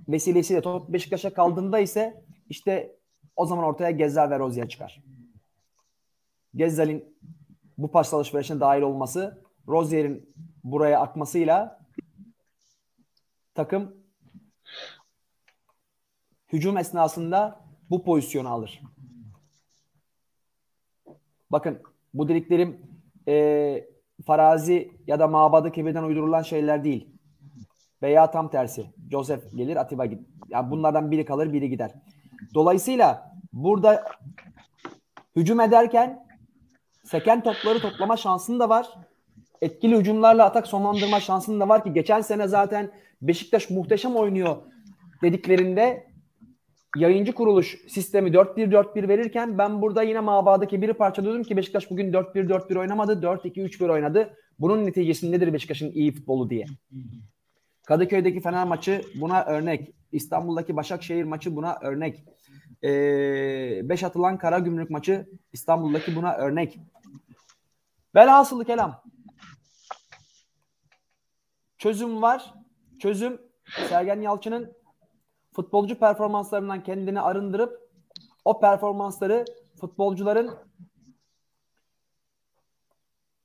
vesilesiyle 0.10 0.62
top 0.62 0.90
Beşiktaş'a 0.90 1.34
kaldığında 1.34 1.80
ise 1.80 2.24
işte 2.50 2.96
o 3.36 3.46
zaman 3.46 3.66
ortaya 3.66 3.92
Gezzal 3.92 4.30
ve 4.30 4.40
Rozier 4.40 4.70
çıkar. 4.70 5.04
Gezzal'in 6.56 7.18
bu 7.78 7.92
pas 7.92 8.14
alışverişine 8.14 8.60
dahil 8.60 8.82
olması, 8.82 9.44
Rozier'in 9.68 10.34
buraya 10.64 11.00
akmasıyla 11.00 11.80
takım 13.56 13.96
hücum 16.54 16.78
esnasında 16.78 17.60
bu 17.90 18.04
pozisyonu 18.04 18.50
alır. 18.50 18.82
Bakın 21.52 21.82
bu 22.14 22.28
dediklerim 22.28 22.82
e, 23.28 23.88
farazi 24.26 24.92
ya 25.08 25.20
da 25.20 25.28
mabadı 25.28 25.72
kebirden 25.72 26.04
uydurulan 26.04 26.42
şeyler 26.42 26.84
değil. 26.84 27.10
Veya 28.02 28.32
tam 28.32 28.52
tersi. 28.52 28.94
Joseph 29.12 29.56
gelir 29.56 29.76
Atiba 29.76 30.06
gider. 30.06 30.26
Yani 30.50 30.72
bunlardan 30.72 31.12
biri 31.12 31.26
kalır 31.26 31.54
biri 31.54 31.70
gider. 31.70 31.92
Dolayısıyla 32.54 33.36
burada 33.54 34.04
hücum 35.36 35.60
ederken 35.60 36.26
seken 37.04 37.44
topları 37.44 37.80
toplama 37.80 38.18
şansın 38.18 38.60
da 38.60 38.70
var. 38.70 38.90
Etkili 39.62 39.98
hücumlarla 39.98 40.46
atak 40.46 40.68
sonlandırma 40.68 41.20
şansın 41.20 41.60
da 41.60 41.70
var 41.70 41.84
ki 41.84 41.94
geçen 41.94 42.22
sene 42.22 42.48
zaten 42.48 42.92
Beşiktaş 43.22 43.70
muhteşem 43.70 44.16
oynuyor 44.16 44.58
dediklerinde 45.22 46.08
yayıncı 46.98 47.34
kuruluş 47.34 47.78
sistemi 47.88 48.30
4-1-4-1 48.30 49.08
verirken 49.08 49.58
ben 49.58 49.82
burada 49.82 50.04
yine 50.04 50.20
mabadaki 50.20 50.82
biri 50.82 50.94
parçalıyordum 50.94 51.44
ki 51.44 51.58
Beşiktaş 51.58 51.92
bugün 51.92 52.14
4-1-4-1 52.14 52.80
oynamadı. 52.80 53.14
4-2-3-1 53.14 53.92
oynadı. 53.92 54.38
Bunun 54.60 54.86
neticesi 54.86 55.32
nedir 55.32 55.54
Beşiktaş'ın 55.54 55.92
iyi 55.92 56.12
futbolu 56.12 56.50
diye. 56.50 56.66
Kadıköy'deki 57.86 58.42
Fener 58.42 58.68
maçı 58.68 59.02
buna 59.16 59.46
örnek. 59.46 59.94
İstanbul'daki 60.14 60.76
Başakşehir 60.76 61.24
maçı 61.24 61.56
buna 61.56 61.78
örnek. 61.82 62.24
5 62.84 64.04
ee, 64.04 64.08
atılan 64.08 64.38
Karagümrük 64.38 64.90
maçı 64.90 65.30
İstanbul'daki 65.54 66.16
buna 66.16 66.34
örnek. 66.34 66.80
Velhasılı 68.16 68.66
kelam. 68.66 69.04
Çözüm 71.78 72.22
var. 72.22 72.54
Çözüm 73.00 73.42
Sergen 73.90 74.22
Yalçın'ın 74.22 74.74
futbolcu 75.54 76.00
performanslarından 76.00 76.84
kendini 76.84 77.22
arındırıp 77.22 77.90
o 78.46 78.60
performansları 78.60 79.46
futbolcuların 79.80 80.58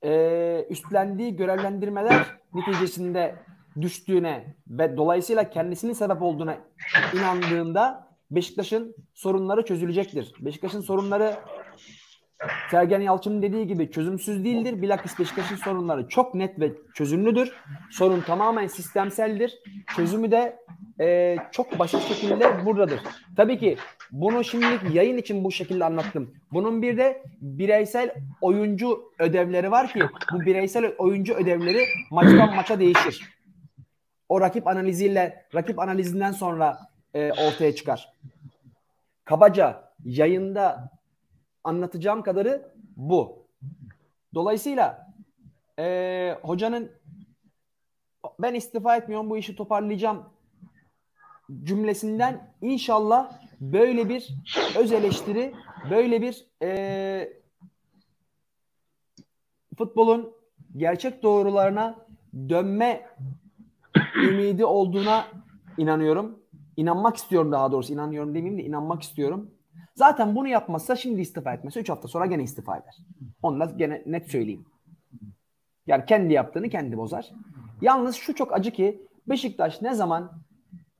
e, 0.03 0.65
üstlendiği 0.69 1.35
görevlendirmeler 1.35 2.39
neticesinde 2.53 3.35
düştüğüne 3.81 4.55
ve 4.67 4.97
dolayısıyla 4.97 5.49
kendisinin 5.49 5.93
sebep 5.93 6.21
olduğuna 6.21 6.57
inandığında 7.13 8.09
Beşiktaş'ın 8.31 8.95
sorunları 9.13 9.65
çözülecektir. 9.65 10.33
Beşiktaş'ın 10.39 10.81
sorunları 10.81 11.35
Sergen 12.71 13.01
Yalçın'ın 13.01 13.41
dediği 13.41 13.67
gibi 13.67 13.91
çözümsüz 13.91 14.45
değildir. 14.45 14.81
Bilakis 14.81 15.19
Beşiktaş'ın 15.19 15.55
sorunları 15.55 16.07
çok 16.07 16.35
net 16.35 16.59
ve 16.59 16.71
çözümlüdür. 16.93 17.53
Sorun 17.91 18.21
tamamen 18.21 18.67
sistemseldir. 18.67 19.59
Çözümü 19.95 20.31
de 20.31 20.59
e, 20.99 21.37
çok 21.51 21.79
basit 21.79 22.01
şekilde 22.01 22.65
buradadır. 22.65 22.99
Tabii 23.35 23.57
ki 23.57 23.77
bunu 24.11 24.43
şimdilik 24.43 24.95
yayın 24.95 25.17
için 25.17 25.43
bu 25.43 25.51
şekilde 25.51 25.85
anlattım. 25.85 26.33
Bunun 26.51 26.81
bir 26.81 26.97
de 26.97 27.23
bireysel 27.41 28.15
oyuncu 28.41 29.11
ödevleri 29.19 29.71
var 29.71 29.93
ki 29.93 29.99
bu 30.33 30.39
bireysel 30.41 30.93
oyuncu 30.97 31.33
ödevleri 31.33 31.83
maçtan 32.11 32.55
maça 32.55 32.79
değişir. 32.79 33.38
O 34.29 34.41
rakip 34.41 34.67
analiziyle, 34.67 35.45
rakip 35.55 35.79
analizinden 35.79 36.31
sonra 36.31 36.79
e, 37.13 37.31
ortaya 37.31 37.75
çıkar. 37.75 38.13
Kabaca 39.25 39.91
yayında 40.05 40.91
anlatacağım 41.63 42.23
kadarı 42.23 42.71
bu. 42.95 43.45
Dolayısıyla 44.33 45.13
e, 45.79 46.37
hocanın 46.41 46.91
ben 48.39 48.53
istifa 48.53 48.95
etmiyorum 48.95 49.29
bu 49.29 49.37
işi 49.37 49.55
toparlayacağım 49.55 50.25
cümlesinden 51.63 52.53
inşallah 52.61 53.31
böyle 53.61 54.09
bir 54.09 54.29
öz 54.77 54.91
eleştiri, 54.91 55.53
böyle 55.89 56.21
bir 56.21 56.45
e, 56.61 57.33
futbolun 59.77 60.33
gerçek 60.77 61.23
doğrularına 61.23 61.95
dönme 62.49 63.09
ümidi 64.23 64.65
olduğuna 64.65 65.25
inanıyorum. 65.77 66.39
İnanmak 66.77 67.17
istiyorum 67.17 67.51
daha 67.51 67.71
doğrusu. 67.71 67.93
İnanıyorum 67.93 68.35
demeyeyim 68.35 68.59
de 68.59 68.63
inanmak 68.63 69.01
istiyorum. 69.01 69.51
Zaten 69.95 70.35
bunu 70.35 70.47
yapmazsa 70.47 70.95
şimdi 70.95 71.21
istifa 71.21 71.53
etmesi 71.53 71.79
3 71.79 71.89
hafta 71.89 72.07
sonra 72.07 72.25
gene 72.25 72.43
istifa 72.43 72.77
eder. 72.77 72.97
Onu 73.41 73.59
da 73.59 73.65
gene 73.65 74.03
net 74.05 74.31
söyleyeyim. 74.31 74.65
Yani 75.87 76.05
kendi 76.05 76.33
yaptığını 76.33 76.69
kendi 76.69 76.97
bozar. 76.97 77.31
Yalnız 77.81 78.15
şu 78.15 78.35
çok 78.35 78.53
acı 78.53 78.71
ki 78.71 79.01
Beşiktaş 79.27 79.81
ne 79.81 79.93
zaman 79.93 80.31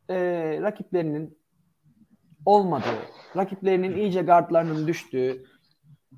e, 0.09 0.15
rakiplerinin 0.61 1.37
olmadığı, 2.45 2.99
rakiplerinin 3.37 3.97
iyice 3.97 4.21
gardlarının 4.21 4.87
düştüğü, 4.87 5.45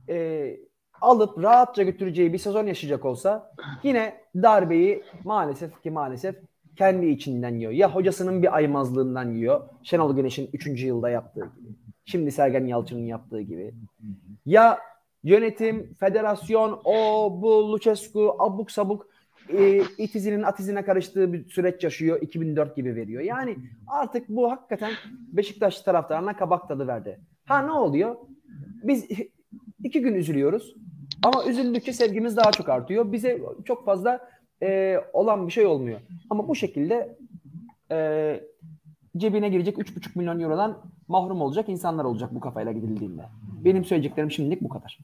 e, 0.10 0.58
alıp 1.01 1.44
rahatça 1.44 1.84
götüreceği 1.84 2.34
bir 2.34 2.38
sezon 2.38 2.68
yaşayacak 2.68 3.06
olsa 3.06 3.54
yine 3.84 4.22
darbeyi 4.36 5.04
maalesef 5.24 5.84
ki 5.84 5.92
maalesef 5.92 6.36
kendi 6.75 7.06
içinden 7.06 7.56
yiyor. 7.56 7.72
Ya 7.72 7.96
hocasının 7.96 8.44
bir 8.44 8.56
aymazlığından 8.56 9.32
yiyor. 9.32 9.62
Şenol 9.84 10.16
Güneş'in 10.16 10.50
3. 10.54 10.84
yılda 10.84 11.10
yaptığı 11.10 11.42
gibi. 11.42 11.75
Şimdi 12.06 12.32
Sergen 12.32 12.66
Yalçın'ın 12.66 13.06
yaptığı 13.06 13.42
gibi. 13.42 13.74
Ya 14.46 14.80
yönetim, 15.24 15.94
federasyon, 16.00 16.82
o, 16.84 17.30
bu, 17.42 17.72
Lucescu, 17.72 18.36
abuk 18.40 18.72
sabuk 18.72 19.08
e, 19.50 19.82
itizinin 19.98 20.44
atizine 20.44 20.86
karıştığı 20.86 21.34
bir 21.34 21.50
süreç 21.50 21.84
yaşıyor. 21.84 22.22
2004 22.22 22.75
gibi 22.75 22.96
veriyor. 22.96 23.22
Yani 23.22 23.58
artık 23.88 24.30
bu 24.30 24.51
hakikaten 24.51 24.92
Beşiktaş 25.32 25.82
taraftarına 25.82 26.36
kabak 26.36 26.68
tadı 26.68 26.88
verdi. 26.88 27.20
Ha 27.46 27.62
ne 27.62 27.72
oluyor? 27.72 28.16
Biz 28.84 29.08
iki 29.84 30.01
gün 30.01 30.13
üzülüyoruz. 30.13 30.75
Ama 31.24 31.46
üzüldükçe 31.46 31.94
sevgimiz 31.94 32.38
daha 32.38 32.51
çok 32.51 32.70
artıyor. 32.70 33.12
Bize 33.12 33.42
çok 33.66 33.86
fazla 33.86 34.30
e, 34.63 35.00
olan 35.13 35.48
bir 35.48 35.51
şey 35.51 35.65
olmuyor. 35.65 36.00
Ama 36.30 36.48
bu 36.48 36.56
şekilde 36.56 37.15
e, 37.91 38.39
cebine 39.18 39.50
girecek 39.50 39.77
3,5 39.77 40.10
milyon 40.15 40.39
eurodan 40.39 40.77
mahrum 41.08 41.41
olacak 41.41 41.70
insanlar 41.70 42.06
olacak 42.06 42.30
bu 42.36 42.39
kafayla 42.39 42.72
gidildiğinde. 42.72 43.22
Benim 43.65 43.86
söyleyeceklerim 43.86 44.32
şimdilik 44.32 44.62
bu 44.62 44.70
kadar. 44.70 45.00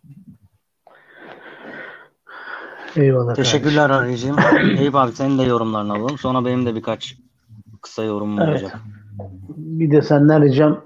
Eyvallah. 2.95 3.35
Teşekkürler 3.35 3.89
Arıcığım. 3.89 4.35
Eyüp 4.79 4.95
abi 4.95 5.11
senin 5.11 5.39
de 5.39 5.43
yorumlarını 5.43 5.93
alalım. 5.93 6.17
Sonra 6.17 6.45
benim 6.45 6.65
de 6.65 6.75
birkaç 6.75 7.17
kısa 7.81 8.03
yorumum 8.03 8.39
Evet. 8.39 8.49
olacak. 8.63 8.79
Bir 9.57 9.91
de 9.91 10.01
senden 10.01 10.41
ricam 10.41 10.81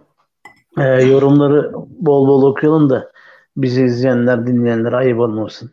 e, 0.78 0.84
yorumları 0.84 1.72
bol 2.00 2.28
bol 2.28 2.44
okuyalım 2.44 2.90
da 2.90 3.12
bizi 3.58 3.84
izleyenler, 3.84 4.48
dinleyenler 4.48 4.94
ayıp 4.94 5.20
olmasın. 5.20 5.72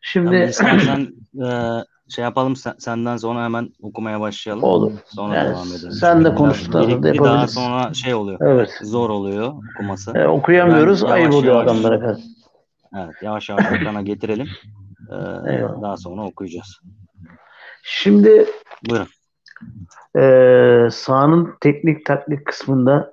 Şimdi 0.00 0.34
Yani 0.34 0.50
istersen 0.50 1.08
e, 1.34 1.48
şey 2.14 2.24
yapalım 2.24 2.56
sen- 2.56 2.74
senden 2.78 3.16
sonra 3.16 3.44
hemen 3.44 3.68
okumaya 3.82 4.20
başlayalım. 4.20 4.62
Olur. 4.64 4.92
Sonra 5.06 5.34
Yani 5.36 5.50
devam 5.50 5.68
edelim. 5.68 5.90
sen 5.92 6.24
de 6.24 6.36
sonra 6.36 7.02
da 7.02 7.24
Daha 7.24 7.46
sonra 7.48 7.94
şey 7.94 8.14
oluyor. 8.14 8.38
evet. 8.42 8.78
Zor 8.82 9.10
oluyor 9.10 9.52
okuması. 9.74 10.12
E, 10.18 10.28
okuyamıyoruz. 10.28 11.04
Ben 11.04 11.10
ayıp 11.10 11.34
oluyor 11.34 11.62
adamlara 11.64 12.00
karşı. 12.00 12.22
Evet, 12.96 13.14
yavaş 13.22 13.48
yavaş 13.48 13.64
ekrana 13.72 14.02
getirelim. 14.02 14.46
E, 15.10 15.14
Eyvallah. 15.54 15.82
daha 15.82 15.96
sonra 15.96 16.22
okuyacağız. 16.24 16.80
Şimdi 17.82 18.46
Buyurun. 18.88 19.06
e, 20.16 20.90
sahanın 20.90 21.54
teknik 21.60 22.06
taktik 22.06 22.46
kısmında 22.46 23.12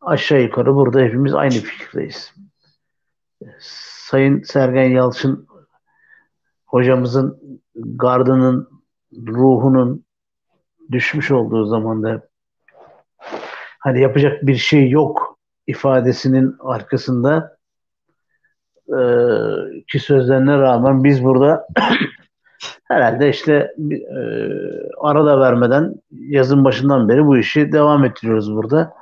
aşağı 0.00 0.40
yukarı 0.42 0.74
burada 0.74 1.00
hepimiz 1.00 1.34
aynı 1.34 1.52
fikirdeyiz. 1.52 2.32
Sayın 3.60 4.42
Sergen 4.42 4.88
Yalçın 4.90 5.46
hocamızın 6.72 7.60
gardının 7.74 8.68
ruhunun 9.26 10.04
düşmüş 10.92 11.30
olduğu 11.30 11.66
zamanda 11.66 12.28
hani 13.78 14.00
yapacak 14.00 14.46
bir 14.46 14.56
şey 14.56 14.90
yok 14.90 15.38
ifadesinin 15.66 16.56
arkasında 16.60 17.56
e, 18.88 18.98
ki 19.88 19.98
sözlerine 19.98 20.58
rağmen 20.58 21.04
biz 21.04 21.24
burada 21.24 21.68
herhalde 22.84 23.28
işte 23.28 23.74
e, 23.92 24.18
arada 25.00 25.40
vermeden 25.40 25.94
yazın 26.10 26.64
başından 26.64 27.08
beri 27.08 27.26
bu 27.26 27.38
işi 27.38 27.72
devam 27.72 28.04
ettiriyoruz 28.04 28.54
burada. 28.54 28.94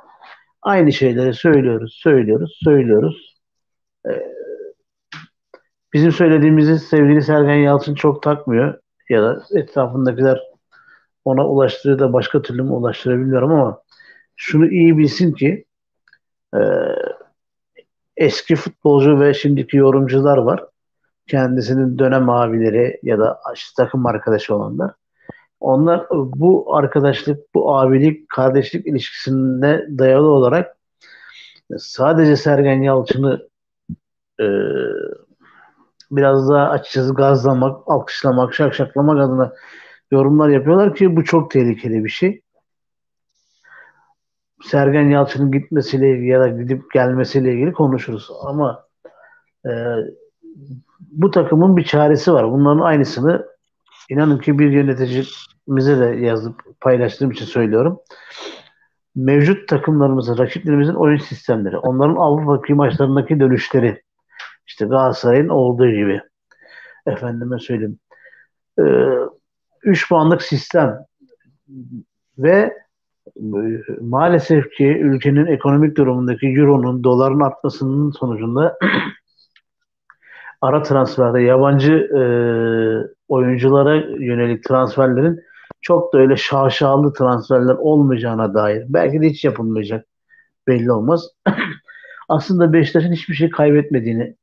Aynı 0.61 0.93
şeyleri 0.93 1.33
söylüyoruz, 1.33 1.99
söylüyoruz, 2.03 2.59
söylüyoruz. 2.63 3.35
E, 4.09 4.30
bizim 5.93 6.11
söylediğimizi 6.11 6.79
sevgili 6.79 7.21
Sergen 7.21 7.55
Yalçın 7.55 7.95
çok 7.95 8.23
takmıyor 8.23 8.79
ya 9.09 9.23
da 9.23 9.43
etrafındakiler 9.55 10.39
ona 11.25 11.47
ulaştırıyor 11.47 11.99
da 11.99 12.13
başka 12.13 12.41
türlü 12.41 12.63
mü 12.63 12.71
ulaştırabiliyorum 12.71 13.51
ama 13.51 13.81
şunu 14.35 14.67
iyi 14.67 14.97
bilsin 14.97 15.33
ki 15.33 15.65
e, 16.55 16.59
eski 18.17 18.55
futbolcu 18.55 19.19
ve 19.19 19.33
şimdiki 19.33 19.77
yorumcular 19.77 20.37
var. 20.37 20.65
Kendisinin 21.27 21.99
dönem 21.99 22.29
abileri 22.29 22.99
ya 23.03 23.19
da 23.19 23.39
takım 23.77 24.05
arkadaşı 24.05 24.55
olanlar. 24.55 24.91
Onlar 25.59 26.07
bu 26.11 26.75
arkadaşlık, 26.75 27.55
bu 27.55 27.77
abilik, 27.77 28.29
kardeşlik 28.29 28.87
ilişkisinde 28.87 29.87
dayalı 29.97 30.27
olarak 30.27 30.77
sadece 31.77 32.35
Sergen 32.35 32.81
Yalçın'ı 32.81 33.49
e, 34.39 34.45
biraz 36.11 36.49
daha 36.49 36.69
açıkçası 36.69 37.13
gazlamak, 37.13 37.81
alkışlamak, 37.87 38.53
şakşaklamak 38.53 39.19
adına 39.19 39.53
yorumlar 40.11 40.49
yapıyorlar 40.49 40.95
ki 40.95 41.15
bu 41.15 41.23
çok 41.23 41.51
tehlikeli 41.51 42.05
bir 42.05 42.09
şey. 42.09 42.41
Sergen 44.63 45.09
Yalçın'ın 45.09 45.51
gitmesiyle 45.51 46.11
ilgili 46.11 46.27
ya 46.27 46.39
da 46.39 46.47
gidip 46.47 46.91
gelmesiyle 46.93 47.53
ilgili 47.53 47.73
konuşuruz. 47.73 48.29
Ama 48.45 48.85
e, 49.65 49.71
bu 51.11 51.31
takımın 51.31 51.77
bir 51.77 51.83
çaresi 51.83 52.33
var. 52.33 52.51
Bunların 52.51 52.81
aynısını 52.81 53.47
inanın 54.09 54.37
ki 54.37 54.59
bir 54.59 54.71
yöneticimize 54.71 55.99
de 55.99 56.05
yazıp 56.05 56.61
paylaştığım 56.81 57.31
için 57.31 57.45
söylüyorum. 57.45 57.99
Mevcut 59.15 59.67
takımlarımızın, 59.67 60.37
rakiplerimizin 60.37 60.93
oyun 60.93 61.17
sistemleri, 61.17 61.77
onların 61.77 62.15
Avrupa 62.15 62.75
maçlarındaki 62.75 63.39
dönüşleri, 63.39 64.01
işte 64.67 64.85
Galatasaray'ın 64.85 65.49
olduğu 65.49 65.89
gibi 65.89 66.21
efendime 67.05 67.59
söyleyeyim. 67.59 67.99
3 69.83 70.09
puanlık 70.09 70.41
sistem 70.41 71.05
ve 72.37 72.73
e, 73.37 73.43
maalesef 74.01 74.71
ki 74.71 74.85
ülkenin 74.85 75.45
ekonomik 75.45 75.97
durumundaki 75.97 76.47
euronun, 76.47 77.03
doların 77.03 77.39
artmasının 77.39 78.11
sonucunda 78.11 78.77
ara 80.61 80.83
transferde 80.83 81.41
yabancı 81.41 81.93
e, 81.93 82.21
oyunculara 83.27 83.95
yönelik 84.19 84.63
transferlerin 84.63 85.39
çok 85.81 86.13
da 86.13 86.17
öyle 86.17 86.35
şaşalı 86.37 87.13
transferler 87.13 87.73
olmayacağına 87.73 88.53
dair. 88.53 88.85
Belki 88.89 89.21
de 89.21 89.29
hiç 89.29 89.45
yapılmayacak. 89.45 90.05
Belli 90.67 90.91
olmaz. 90.91 91.27
Aslında 92.29 92.73
Beşiktaş'ın 92.73 93.11
hiçbir 93.11 93.33
şey 93.33 93.49
kaybetmediğini 93.49 94.23
e, 94.23 94.35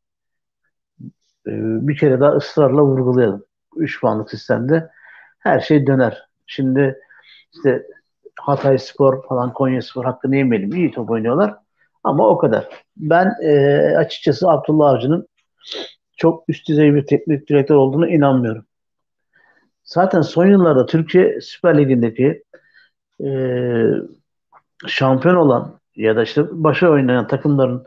bir 1.89 1.97
kere 1.97 2.21
daha 2.21 2.33
ısrarla 2.33 2.83
vurgulayalım. 2.83 3.45
3 3.77 4.01
puanlık 4.01 4.31
sistemde 4.31 4.91
her 5.39 5.61
şey 5.61 5.87
döner. 5.87 6.29
Şimdi 6.47 6.99
işte 7.55 7.87
Hatay 8.41 8.79
Spor 8.79 9.27
falan 9.29 9.53
Konya 9.53 9.83
Spor 9.83 10.05
hakkını 10.05 10.37
yemeyelim. 10.37 10.73
İyi 10.73 10.91
top 10.91 11.11
oynuyorlar. 11.11 11.55
Ama 12.05 12.29
o 12.29 12.39
kadar. 12.39 12.69
Ben 12.97 13.35
e, 13.43 13.79
açıkçası 13.97 14.51
Abdullah 14.51 14.91
Avcı'nın 14.91 15.29
çok 16.17 16.45
üst 16.49 16.69
düzey 16.69 16.95
bir 16.95 17.07
teknik 17.07 17.49
direktör 17.49 17.77
olduğunu 17.77 18.09
inanmıyorum. 18.09 18.65
Zaten 19.85 20.21
son 20.21 20.47
yıllarda 20.47 20.87
Türkiye 20.87 21.41
Süper 21.41 21.79
Ligi'ndeki 21.79 22.45
e, 23.25 23.31
şampiyon 24.87 25.35
olan 25.35 25.81
ya 25.97 26.17
da 26.17 26.23
işte 26.23 26.45
başa 26.51 26.89
oynayan 26.89 27.27
takımların 27.27 27.87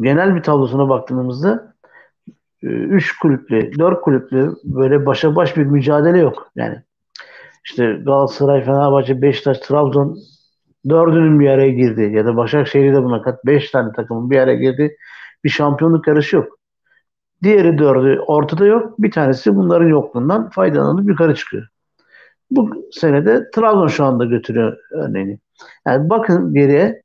genel 0.00 0.34
bir 0.34 0.42
tablosuna 0.42 0.88
baktığımızda 0.88 1.71
3 2.62 3.18
kulüplü, 3.18 3.78
4 3.78 4.00
kulüplü 4.00 4.54
böyle 4.64 5.06
başa 5.06 5.36
baş 5.36 5.56
bir 5.56 5.64
mücadele 5.64 6.18
yok. 6.18 6.50
Yani 6.56 6.82
işte 7.64 7.92
Galatasaray, 7.92 8.64
Fenerbahçe, 8.64 9.22
Beşiktaş, 9.22 9.58
Trabzon 9.58 10.18
dördünün 10.88 11.40
bir 11.40 11.48
araya 11.48 11.70
girdi 11.70 12.10
ya 12.16 12.26
da 12.26 12.36
Başakşehir'i 12.36 12.94
de 12.94 13.02
buna 13.02 13.22
kat 13.22 13.46
5 13.46 13.70
tane 13.70 13.92
takımın 13.92 14.30
bir 14.30 14.38
araya 14.38 14.56
girdi. 14.56 14.96
Bir 15.44 15.48
şampiyonluk 15.48 16.06
yarışı 16.08 16.36
yok. 16.36 16.58
Diğeri 17.42 17.78
dördü 17.78 18.20
ortada 18.26 18.66
yok. 18.66 18.98
Bir 18.98 19.10
tanesi 19.10 19.56
bunların 19.56 19.88
yokluğundan 19.88 20.50
faydalanıp 20.50 21.08
yukarı 21.08 21.34
çıkıyor. 21.34 21.66
Bu 22.50 22.70
senede 22.92 23.50
Trabzon 23.50 23.86
şu 23.86 24.04
anda 24.04 24.24
götürüyor 24.24 24.76
örneğini. 24.90 25.38
Yani 25.86 26.10
bakın 26.10 26.54
geriye 26.54 27.02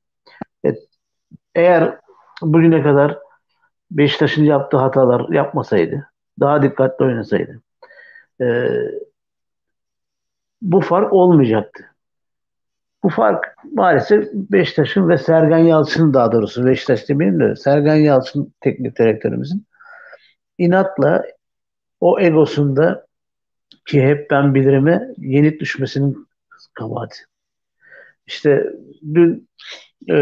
eğer 1.56 1.98
bugüne 2.42 2.84
kadar 2.84 3.18
Beşiktaş'ın 3.92 4.44
yaptığı 4.44 4.78
hatalar 4.78 5.30
yapmasaydı, 5.30 6.10
daha 6.40 6.62
dikkatli 6.62 7.06
oynasaydı, 7.06 7.62
e, 8.42 8.46
bu 10.62 10.82
fark 10.82 11.14
olmayacaktı. 11.14 11.84
Bu 13.04 13.10
fark 13.10 13.56
maalesef 13.74 14.34
Beşiktaş'ın 14.34 15.10
ve 15.10 15.18
Sergen 15.18 15.58
Yalçın'ın 15.58 16.14
daha 16.14 16.32
doğrusu 16.32 16.66
Beşiktaş 16.66 17.10
demeyeyim 17.10 17.40
de 17.40 17.56
Sergen 17.56 17.96
Yalçın 17.96 18.54
teknik 18.62 19.00
direktörümüzün 19.00 19.68
inatla 20.58 21.24
o 22.00 22.20
egosunda 22.20 23.06
ki 23.86 24.02
hep 24.02 24.32
ben 24.32 24.56
bilirime 24.56 25.08
yenik 25.18 25.62
düşmesinin 25.62 26.28
kabahati. 26.74 27.20
İşte 28.26 28.74
dün 29.14 29.50
e, 30.10 30.16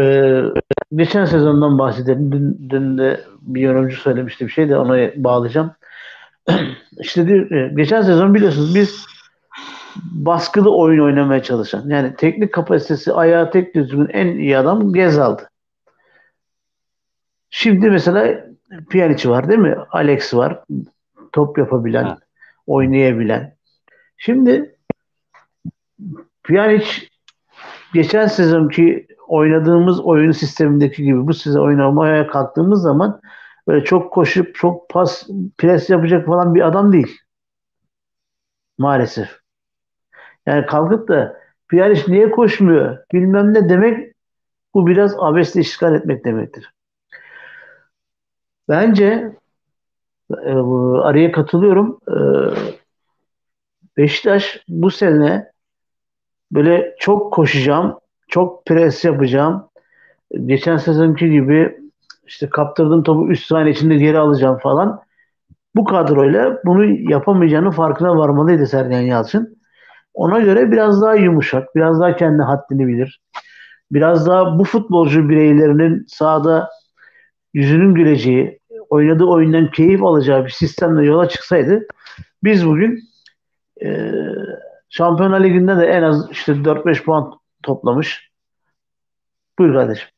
geçen 0.94 1.24
sezondan 1.24 1.78
bahsedelim. 1.78 2.32
Dün, 2.32 2.70
dün 2.70 2.98
de 2.98 3.20
bir 3.40 3.60
yorumcu 3.60 3.96
söylemişti 3.96 4.46
bir 4.46 4.52
şey 4.52 4.68
de 4.68 4.76
ona 4.76 5.10
bağlayacağım. 5.16 5.72
işte 7.00 7.28
diyor, 7.28 7.50
e, 7.50 7.74
geçen 7.76 8.02
sezon 8.02 8.34
biliyorsunuz 8.34 8.74
biz 8.74 9.06
baskılı 10.12 10.76
oyun 10.76 11.04
oynamaya 11.04 11.42
çalışan 11.42 11.88
yani 11.88 12.14
teknik 12.16 12.52
kapasitesi 12.52 13.12
ayağı 13.12 13.50
tek 13.50 13.74
düzgün 13.74 14.08
en 14.08 14.26
iyi 14.26 14.58
adam 14.58 14.92
Gezal'dı. 14.92 15.50
Şimdi 17.50 17.90
mesela 17.90 18.46
Pjanic 18.90 19.28
var 19.28 19.48
değil 19.48 19.60
mi? 19.60 19.76
Alex 19.90 20.34
var. 20.34 20.64
Top 21.32 21.58
yapabilen, 21.58 22.04
ha. 22.04 22.18
oynayabilen. 22.66 23.56
Şimdi 24.16 24.76
Pjanic 26.44 26.86
geçen 27.94 28.26
sezonki 28.26 29.06
oynadığımız 29.28 30.00
oyun 30.00 30.32
sistemindeki 30.32 31.04
gibi 31.04 31.26
bu 31.26 31.34
size 31.34 31.60
oynamaya 31.60 32.26
kalktığımız 32.26 32.82
zaman 32.82 33.20
böyle 33.68 33.84
çok 33.84 34.12
koşup 34.12 34.54
çok 34.54 34.88
pas 34.88 35.28
pres 35.58 35.90
yapacak 35.90 36.26
falan 36.26 36.54
bir 36.54 36.66
adam 36.66 36.92
değil. 36.92 37.18
Maalesef. 38.78 39.40
Yani 40.46 40.66
kalkıp 40.66 41.08
da 41.08 41.40
Pjanic 41.68 42.04
niye 42.08 42.30
koşmuyor 42.30 42.98
bilmem 43.12 43.54
ne 43.54 43.68
demek 43.68 44.14
bu 44.74 44.86
biraz 44.86 45.14
abesle 45.18 45.60
işgal 45.60 45.94
etmek 45.94 46.24
demektir. 46.24 46.72
Bence 48.68 49.32
e, 50.30 50.52
araya 51.02 51.32
katılıyorum. 51.32 52.00
E, 52.08 52.16
Beşiktaş 53.96 54.64
bu 54.68 54.90
sene 54.90 55.52
böyle 56.52 56.96
çok 56.98 57.32
koşacağım, 57.32 57.98
çok 58.36 58.66
pres 58.66 59.04
yapacağım. 59.04 59.68
Geçen 60.46 60.76
sezonki 60.76 61.30
gibi 61.30 61.76
işte 62.26 62.48
kaptırdığım 62.48 63.02
topu 63.02 63.28
3 63.28 63.46
saniye 63.46 63.74
içinde 63.74 63.96
geri 63.96 64.18
alacağım 64.18 64.58
falan. 64.58 65.00
Bu 65.74 65.84
kadroyla 65.84 66.60
bunu 66.64 66.84
yapamayacağının 66.84 67.70
farkına 67.70 68.16
varmalıydı 68.16 68.66
Sergen 68.66 69.00
Yalçın. 69.00 69.58
Ona 70.14 70.40
göre 70.40 70.72
biraz 70.72 71.02
daha 71.02 71.14
yumuşak, 71.14 71.76
biraz 71.76 72.00
daha 72.00 72.16
kendi 72.16 72.42
haddini 72.42 72.86
bilir. 72.86 73.20
Biraz 73.92 74.26
daha 74.26 74.58
bu 74.58 74.64
futbolcu 74.64 75.28
bireylerinin 75.28 76.04
sahada 76.08 76.70
yüzünün 77.54 77.94
güleceği, 77.94 78.60
oynadığı 78.90 79.24
oyundan 79.24 79.70
keyif 79.70 80.02
alacağı 80.02 80.44
bir 80.44 80.50
sistemle 80.50 81.06
yola 81.06 81.28
çıksaydı 81.28 81.86
biz 82.44 82.66
bugün 82.66 83.00
e, 83.84 84.12
Şampiyonlar 84.88 85.44
Ligi'nde 85.44 85.76
de 85.76 85.86
en 85.86 86.02
az 86.02 86.30
işte 86.30 86.52
4-5 86.52 87.04
puan 87.04 87.32
toplamış. 87.66 88.30
Buyur 89.58 89.74
kardeşim. 89.74 90.08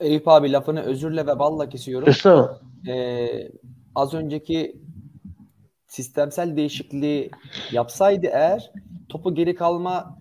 Eyüp 0.00 0.28
abi 0.28 0.52
lafını 0.52 0.82
özürle 0.82 1.26
ve 1.26 1.38
balla 1.38 1.68
kesiyorum. 1.68 2.08
Estağfurullah. 2.08 2.60
Ee, 2.88 3.52
az 3.94 4.14
önceki 4.14 4.76
sistemsel 5.86 6.56
değişikliği 6.56 7.30
yapsaydı 7.72 8.26
eğer 8.26 8.72
topu 9.08 9.34
geri 9.34 9.54
kalma 9.54 10.18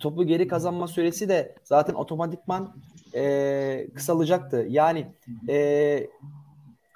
topu 0.00 0.24
geri 0.24 0.48
kazanma 0.48 0.88
süresi 0.88 1.28
de 1.28 1.54
zaten 1.64 1.94
otomatikman 1.94 2.76
e, 3.14 3.88
kısalacaktı. 3.94 4.66
Yani 4.68 5.06
e, 5.48 6.06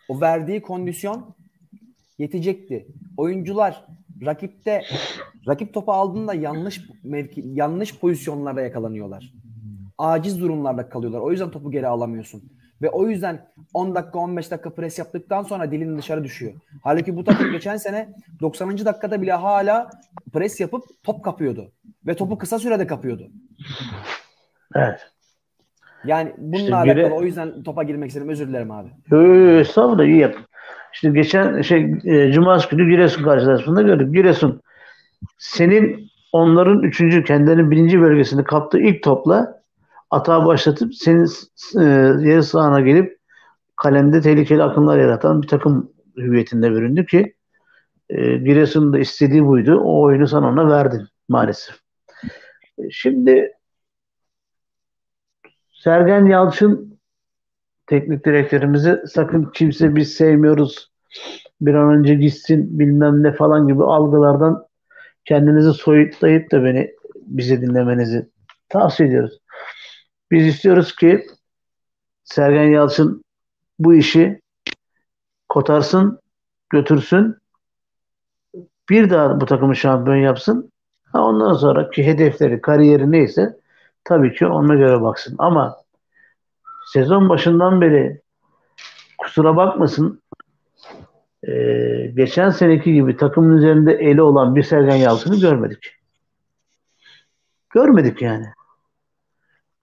o 0.08 0.20
verdiği 0.20 0.62
kondisyon 0.62 1.34
yetecekti. 2.18 2.86
Oyuncular 3.16 3.86
rakipte 4.24 4.82
rakip 5.48 5.74
topu 5.74 5.92
aldığında 5.92 6.34
yanlış 6.34 6.80
mevki, 7.04 7.42
yanlış 7.46 7.98
pozisyonlarda 7.98 8.60
yakalanıyorlar. 8.60 9.32
Aciz 9.98 10.40
durumlarda 10.40 10.88
kalıyorlar. 10.88 11.20
O 11.20 11.30
yüzden 11.30 11.50
topu 11.50 11.70
geri 11.70 11.86
alamıyorsun. 11.86 12.42
Ve 12.82 12.90
o 12.90 13.08
yüzden 13.08 13.46
10 13.74 13.94
dakika 13.94 14.18
15 14.18 14.50
dakika 14.50 14.70
pres 14.70 14.98
yaptıktan 14.98 15.42
sonra 15.42 15.70
dilin 15.70 15.98
dışarı 15.98 16.24
düşüyor. 16.24 16.52
Halbuki 16.82 17.16
bu 17.16 17.24
takım 17.24 17.52
geçen 17.52 17.76
sene 17.76 18.08
90. 18.40 18.84
dakikada 18.84 19.22
bile 19.22 19.32
hala 19.32 19.90
pres 20.32 20.60
yapıp 20.60 20.84
top 21.02 21.24
kapıyordu. 21.24 21.72
Ve 22.06 22.14
topu 22.14 22.38
kısa 22.38 22.58
sürede 22.58 22.86
kapıyordu. 22.86 23.30
Evet. 24.74 25.00
Yani 26.04 26.32
bununla 26.38 26.58
işte 26.58 26.74
alakalı 26.74 26.96
biri... 26.96 27.12
o 27.12 27.22
yüzden 27.22 27.62
topa 27.62 27.82
girmek 27.82 28.08
istedim. 28.08 28.28
Özür 28.28 28.48
dilerim 28.48 28.70
abi. 28.70 28.88
Estağfurullah 29.60 30.04
iyi 30.04 30.18
yaptın. 30.18 30.44
İşte 30.92 31.10
geçen 31.10 31.62
şey 31.62 31.94
e, 32.04 32.32
Cumartesi 32.32 32.76
günü 32.76 32.90
Giresun 32.90 33.24
karşılaşmasında 33.24 33.82
gördük. 33.82 34.14
Giresun 34.14 34.60
senin 35.38 36.08
onların 36.32 36.82
üçüncü 36.82 37.24
kendilerinin 37.24 37.70
birinci 37.70 38.00
bölgesini 38.00 38.44
kaptığı 38.44 38.78
ilk 38.78 39.02
topla 39.02 39.62
atağı 40.10 40.46
başlatıp 40.46 40.94
senin 40.94 41.26
e, 41.78 41.84
yarı 42.28 42.42
sahana 42.42 42.80
gelip 42.80 43.18
kalemde 43.76 44.20
tehlikeli 44.20 44.62
akımlar 44.62 44.98
yaratan 44.98 45.42
bir 45.42 45.48
takım 45.48 45.92
hüviyetinde 46.16 46.70
büründü 46.70 47.06
ki 47.06 47.34
e, 48.10 48.36
Giresun'un 48.36 48.92
da 48.92 48.98
istediği 48.98 49.46
buydu. 49.46 49.80
O 49.80 50.02
oyunu 50.02 50.26
sen 50.28 50.42
ona 50.42 50.68
verdin 50.68 51.08
maalesef. 51.28 51.76
E, 52.78 52.90
şimdi 52.90 53.52
Sergen 55.72 56.26
Yalçın 56.26 56.98
teknik 57.86 58.24
direktörümüzü 58.26 59.04
sakın 59.06 59.50
kimse 59.54 59.96
biz 59.96 60.14
sevmiyoruz 60.14 60.92
bir 61.60 61.74
an 61.74 61.98
önce 61.98 62.14
gitsin 62.14 62.78
bilmem 62.78 63.22
ne 63.22 63.32
falan 63.32 63.68
gibi 63.68 63.84
algılardan 63.84 64.66
kendinizi 65.24 65.72
soyutlayıp 65.72 66.52
da 66.52 66.64
beni 66.64 66.94
bizi 67.14 67.62
dinlemenizi 67.62 68.28
tavsiye 68.68 69.08
ediyoruz. 69.08 69.38
Biz 70.30 70.46
istiyoruz 70.46 70.96
ki 70.96 71.26
Sergen 72.24 72.68
Yalçın 72.68 73.24
bu 73.78 73.94
işi 73.94 74.40
kotarsın, 75.48 76.20
götürsün. 76.70 77.36
Bir 78.90 79.10
daha 79.10 79.40
bu 79.40 79.46
takımı 79.46 79.76
şampiyon 79.76 80.16
yapsın. 80.16 80.72
Ha 81.12 81.22
ondan 81.22 81.52
sonraki 81.52 82.06
hedefleri, 82.06 82.60
kariyeri 82.60 83.10
neyse 83.10 83.56
tabii 84.04 84.34
ki 84.34 84.46
ona 84.46 84.74
göre 84.74 85.02
baksın. 85.02 85.34
Ama 85.38 85.76
sezon 86.92 87.28
başından 87.28 87.80
beri 87.80 88.20
kusura 89.18 89.56
bakmasın 89.56 90.21
e, 91.48 91.52
geçen 92.16 92.50
seneki 92.50 92.92
gibi 92.92 93.16
takımın 93.16 93.56
üzerinde 93.56 93.92
eli 93.92 94.22
olan 94.22 94.56
bir 94.56 94.62
Sergen 94.62 94.96
Yalçın'ı 94.96 95.40
görmedik. 95.40 95.96
Görmedik 97.70 98.22
yani. 98.22 98.46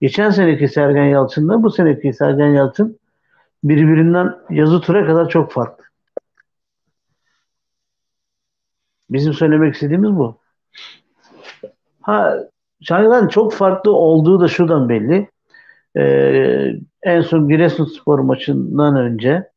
Geçen 0.00 0.30
seneki 0.30 0.68
Sergen 0.68 1.04
Yalçın'la 1.04 1.62
bu 1.62 1.70
seneki 1.70 2.12
Sergen 2.12 2.46
Yalçın 2.48 2.98
birbirinden 3.64 4.34
yazı 4.50 4.80
tura 4.80 5.06
kadar 5.06 5.28
çok 5.28 5.52
farklı. 5.52 5.84
Bizim 9.10 9.32
söylemek 9.32 9.74
istediğimiz 9.74 10.10
bu. 10.10 10.38
Ha 12.00 12.38
Şahin'den 12.82 13.28
çok 13.28 13.52
farklı 13.52 13.92
olduğu 13.92 14.40
da 14.40 14.48
şuradan 14.48 14.88
belli. 14.88 15.28
Ee, 15.96 16.72
en 17.02 17.20
son 17.20 17.48
Giresunspor 17.48 18.18
maçından 18.18 18.96
önce 18.96 19.50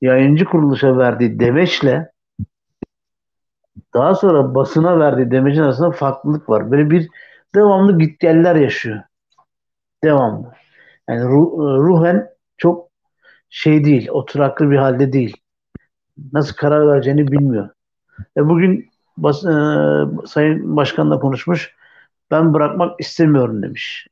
yayıncı 0.00 0.44
kuruluşa 0.44 0.98
verdiği 0.98 1.40
demeçle 1.40 2.12
daha 3.94 4.14
sonra 4.14 4.54
basına 4.54 4.98
verdiği 4.98 5.30
demecin 5.30 5.62
arasında 5.62 5.90
farklılık 5.90 6.48
var. 6.48 6.70
Böyle 6.70 6.90
bir 6.90 7.08
devamlı 7.54 7.98
gitgeller 7.98 8.56
yaşıyor. 8.56 9.00
Devamlı. 10.04 10.52
Yani 11.08 11.24
ruh, 11.24 11.58
ruhen 11.58 12.28
çok 12.56 12.88
şey 13.50 13.84
değil, 13.84 14.08
oturaklı 14.08 14.70
bir 14.70 14.76
halde 14.76 15.12
değil. 15.12 15.36
Nasıl 16.32 16.56
karar 16.56 16.88
vereceğini 16.88 17.32
bilmiyor. 17.32 17.68
E 18.36 18.48
bugün 18.48 18.90
bas, 19.16 19.44
e, 19.44 19.50
Sayın 20.26 20.76
Başkan'la 20.76 21.20
konuşmuş. 21.20 21.74
Ben 22.30 22.54
bırakmak 22.54 23.00
istemiyorum 23.00 23.62
demiş. 23.62 24.06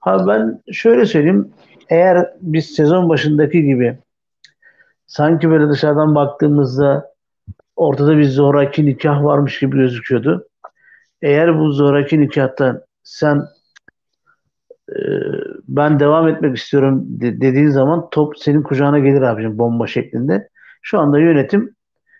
Ha 0.00 0.26
ben 0.26 0.62
şöyle 0.72 1.06
söyleyeyim. 1.06 1.52
Eğer 1.88 2.30
biz 2.40 2.66
sezon 2.66 3.08
başındaki 3.08 3.62
gibi 3.62 3.98
sanki 5.06 5.50
böyle 5.50 5.68
dışarıdan 5.68 6.14
baktığımızda 6.14 7.12
ortada 7.76 8.18
bir 8.18 8.24
zoraki 8.24 8.86
nikah 8.86 9.24
varmış 9.24 9.58
gibi 9.58 9.76
gözüküyordu. 9.76 10.48
Eğer 11.22 11.58
bu 11.58 11.72
zoraki 11.72 12.20
nikahtan 12.20 12.82
sen 13.02 13.48
e, 14.90 14.98
ben 15.68 16.00
devam 16.00 16.28
etmek 16.28 16.56
istiyorum 16.56 17.04
de, 17.06 17.40
dediğin 17.40 17.68
zaman 17.68 18.10
top 18.10 18.38
senin 18.38 18.62
kucağına 18.62 18.98
gelir 18.98 19.22
abicim 19.22 19.58
bomba 19.58 19.86
şeklinde. 19.86 20.48
Şu 20.82 20.98
anda 20.98 21.18
yönetim 21.18 21.74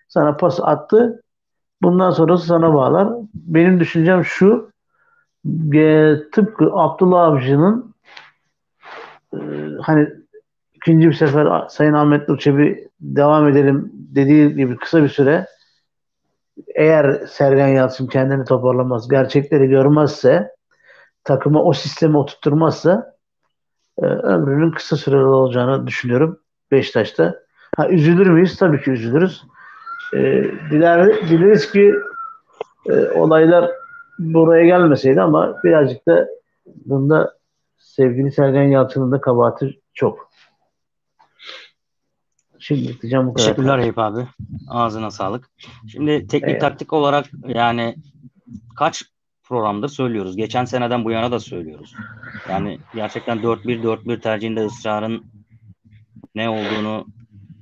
Sana 0.07 0.37
pas 0.37 0.59
attı. 0.61 1.23
Bundan 1.81 2.11
sonrası 2.11 2.45
sana 2.45 2.73
bağlar. 2.73 3.13
Benim 3.33 3.79
düşüncem 3.79 4.25
şu. 4.25 4.71
E, 5.73 6.15
tıpkı 6.31 6.69
Abdullah 6.73 7.21
Avcı'nın 7.21 7.92
e, 9.33 9.37
hani 9.81 10.07
ikinci 10.73 11.07
bir 11.07 11.13
sefer 11.13 11.67
Sayın 11.69 11.93
Ahmet 11.93 12.29
Nur 12.29 12.39
devam 13.01 13.47
edelim 13.47 13.91
dediği 13.93 14.55
gibi 14.55 14.77
kısa 14.77 15.03
bir 15.03 15.09
süre 15.09 15.47
eğer 16.75 17.25
Sergen 17.27 17.67
Yalçın 17.67 18.07
kendini 18.07 18.45
toparlamaz, 18.45 19.09
gerçekleri 19.09 19.67
görmezse 19.67 20.51
takıma 21.23 21.63
o 21.63 21.73
sistemi 21.73 22.17
oturtturmazsa 22.17 23.13
e, 24.01 24.05
ömrünün 24.05 24.71
kısa 24.71 24.97
süreli 24.97 25.23
olacağını 25.23 25.87
düşünüyorum 25.87 26.39
Beşiktaş'ta. 26.71 27.35
Ha, 27.77 27.89
üzülür 27.89 28.27
müyüz? 28.27 28.57
Tabii 28.57 28.81
ki 28.81 28.91
üzülürüz. 28.91 29.43
E, 30.13 30.19
diler, 30.71 31.29
dileriz 31.29 31.71
ki 31.71 31.93
e, 32.89 33.09
olaylar 33.09 33.71
buraya 34.19 34.65
gelmeseydi 34.65 35.21
ama 35.21 35.57
birazcık 35.63 36.07
da 36.07 36.27
bunda 36.85 37.33
sevgili 37.95 38.31
Sergen 38.31 38.63
Yalçın'ın 38.63 39.11
da 39.11 39.21
kabahati 39.21 39.79
çok. 39.93 40.29
Şimdi 42.59 43.01
diyeceğim 43.01 43.27
bu 43.27 43.33
kadar. 43.33 43.45
Teşekkürler 43.45 43.79
Eyüp 43.79 43.99
abi. 43.99 44.27
Ağzına 44.67 45.11
sağlık. 45.11 45.51
Şimdi 45.87 46.27
teknik 46.27 46.49
Eyvallah. 46.49 46.59
taktik 46.59 46.93
olarak 46.93 47.25
yani 47.47 47.95
kaç 48.75 49.03
programdır 49.43 49.87
söylüyoruz. 49.87 50.35
Geçen 50.35 50.65
seneden 50.65 51.05
bu 51.05 51.11
yana 51.11 51.31
da 51.31 51.39
söylüyoruz. 51.39 51.95
Yani 52.49 52.79
gerçekten 52.95 53.37
4-1-4-1 53.37 54.21
tercihinde 54.21 54.65
ısrarın 54.65 55.25
ne 56.35 56.49
olduğunu 56.49 57.05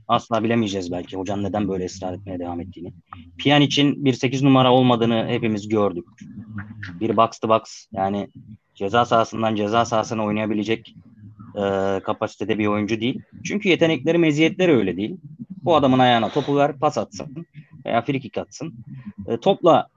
asla 0.08 0.44
bilemeyeceğiz 0.44 0.92
belki. 0.92 1.18
Hocam 1.18 1.44
neden 1.44 1.68
böyle 1.68 1.86
ısrar 1.86 2.14
etmeye 2.14 2.40
devam 2.40 2.62
ettiğini. 2.62 2.94
Piyan 3.38 3.62
için 3.62 4.06
bir 4.06 4.14
8 4.14 4.44
numara 4.44 4.74
olmadığını 4.74 5.28
hepimiz 5.28 5.70
gördük. 5.70 6.06
Bir 7.00 7.18
box 7.18 7.40
to 7.40 7.50
box 7.50 7.62
yani 7.92 8.30
ceza 8.82 9.06
sahasından 9.06 9.56
ceza 9.56 9.86
sahasına 9.86 10.24
oynayabilecek 10.26 10.96
e, 11.56 11.62
kapasitede 12.04 12.60
bir 12.60 12.68
oyuncu 12.68 13.02
değil. 13.02 13.22
Çünkü 13.44 13.70
yetenekleri, 13.70 14.18
meziyetleri 14.18 14.76
öyle 14.76 14.98
değil. 14.98 15.18
Bu 15.64 15.76
adamın 15.76 16.00
ayağına 16.00 16.30
topu 16.30 16.58
ver, 16.58 16.80
pas 16.80 16.98
atsın 16.98 17.46
veya 17.86 18.02
free 18.02 18.20
kick 18.20 18.38
atsın. 18.38 18.74
E, 19.28 19.38
topla 19.38 19.88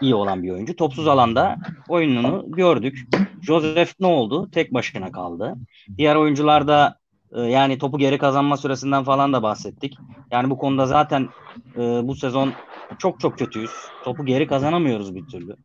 iyi 0.00 0.14
olan 0.14 0.42
bir 0.42 0.50
oyuncu. 0.50 0.76
Topsuz 0.76 1.06
alanda 1.06 1.56
oyununu 1.88 2.44
gördük. 2.48 3.08
Joseph 3.42 3.92
ne 4.00 4.06
oldu? 4.06 4.50
Tek 4.50 4.74
başına 4.74 5.12
kaldı. 5.12 5.54
Diğer 5.98 6.16
oyuncularda 6.16 6.98
e, 7.32 7.40
yani 7.40 7.78
topu 7.78 7.98
geri 7.98 8.18
kazanma 8.18 8.56
süresinden 8.56 9.04
falan 9.04 9.32
da 9.32 9.42
bahsettik. 9.42 9.98
Yani 10.30 10.50
bu 10.50 10.58
konuda 10.58 10.86
zaten 10.86 11.28
e, 11.76 11.80
bu 11.80 12.14
sezon 12.14 12.52
çok 12.98 13.20
çok 13.20 13.38
kötüyüz. 13.38 13.70
Topu 14.04 14.26
geri 14.26 14.46
kazanamıyoruz 14.46 15.14
bir 15.14 15.26
türlü. 15.26 15.56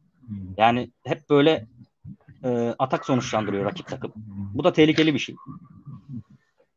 Yani 0.58 0.91
hep 1.06 1.30
böyle 1.30 1.67
e, 2.43 2.76
atak 2.80 3.06
sonuçlandırıyor 3.06 3.65
rakip 3.65 3.88
takım. 3.88 4.12
Bu 4.54 4.63
da 4.63 4.73
tehlikeli 4.73 5.13
bir 5.13 5.19
şey. 5.19 5.36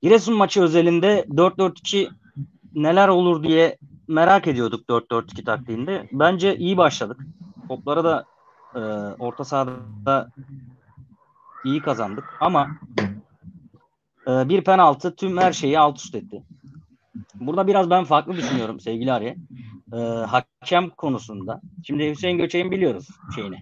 Giresun 0.02 0.36
maçı 0.36 0.62
özelinde 0.62 1.26
4-4-2 1.28 2.10
neler 2.74 3.08
olur 3.08 3.42
diye 3.42 3.78
merak 4.08 4.46
ediyorduk 4.46 4.88
4-4-2 4.88 5.44
taktiğinde. 5.44 6.08
Bence 6.12 6.56
iyi 6.56 6.76
başladık. 6.76 7.20
Topları 7.68 8.04
da 8.04 8.24
e, 8.74 8.80
orta 9.18 9.44
sahada 9.44 10.30
iyi 11.64 11.80
kazandık 11.80 12.24
ama 12.40 12.68
e, 14.26 14.48
bir 14.48 14.64
penaltı 14.64 15.16
tüm 15.16 15.38
her 15.38 15.52
şeyi 15.52 15.78
alt 15.78 15.98
üst 15.98 16.14
etti. 16.14 16.42
Burada 17.34 17.66
biraz 17.66 17.90
ben 17.90 18.04
farklı 18.04 18.36
düşünüyorum 18.36 18.80
sevgili 18.80 19.12
Ari. 19.12 19.36
E, 19.92 19.96
hakem 19.96 20.90
konusunda. 20.90 21.60
Şimdi 21.86 22.10
Hüseyin 22.10 22.38
Göçek'in 22.38 22.70
biliyoruz 22.70 23.08
şeyini. 23.34 23.60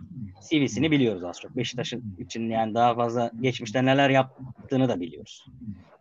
CV'sini 0.50 0.90
biliyoruz 0.90 1.24
az 1.24 1.40
çok. 1.40 1.56
Beşiktaş'ın 1.56 2.16
için 2.18 2.50
yani 2.50 2.74
daha 2.74 2.94
fazla 2.94 3.30
geçmişte 3.40 3.84
neler 3.84 4.10
yaptığını 4.10 4.88
da 4.88 5.00
biliyoruz. 5.00 5.44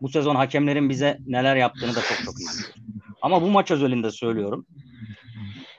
Bu 0.01 0.09
sezon 0.09 0.35
hakemlerin 0.35 0.89
bize 0.89 1.17
neler 1.27 1.55
yaptığını 1.55 1.95
da 1.95 2.01
çok 2.01 2.17
çok 2.25 2.39
iyi 2.39 2.47
biliyoruz. 2.53 2.75
Ama 3.21 3.41
bu 3.41 3.49
maç 3.49 3.71
özelinde 3.71 4.11
söylüyorum. 4.11 4.65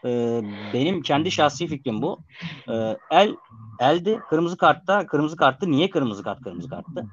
Ee, 0.04 0.40
benim 0.74 1.02
kendi 1.02 1.30
şahsi 1.30 1.66
fikrim 1.66 2.02
bu. 2.02 2.24
Ee, 2.68 2.96
el 3.10 3.34
eldi 3.80 4.20
kırmızı 4.30 4.56
kartta 4.56 5.06
kırmızı 5.06 5.36
karttı. 5.36 5.70
Niye 5.70 5.90
kırmızı 5.90 6.22
kart 6.22 6.40
kırmızı 6.40 6.68
karttı? 6.68 7.06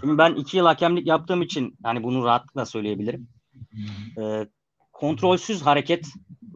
Şimdi 0.00 0.18
ben 0.18 0.34
iki 0.34 0.56
yıl 0.56 0.66
hakemlik 0.66 1.06
yaptığım 1.06 1.42
için 1.42 1.78
hani 1.82 2.02
bunu 2.02 2.24
rahatlıkla 2.24 2.66
söyleyebilirim. 2.66 3.28
Ee, 4.18 4.46
kontrolsüz 4.92 5.62
hareket 5.62 6.06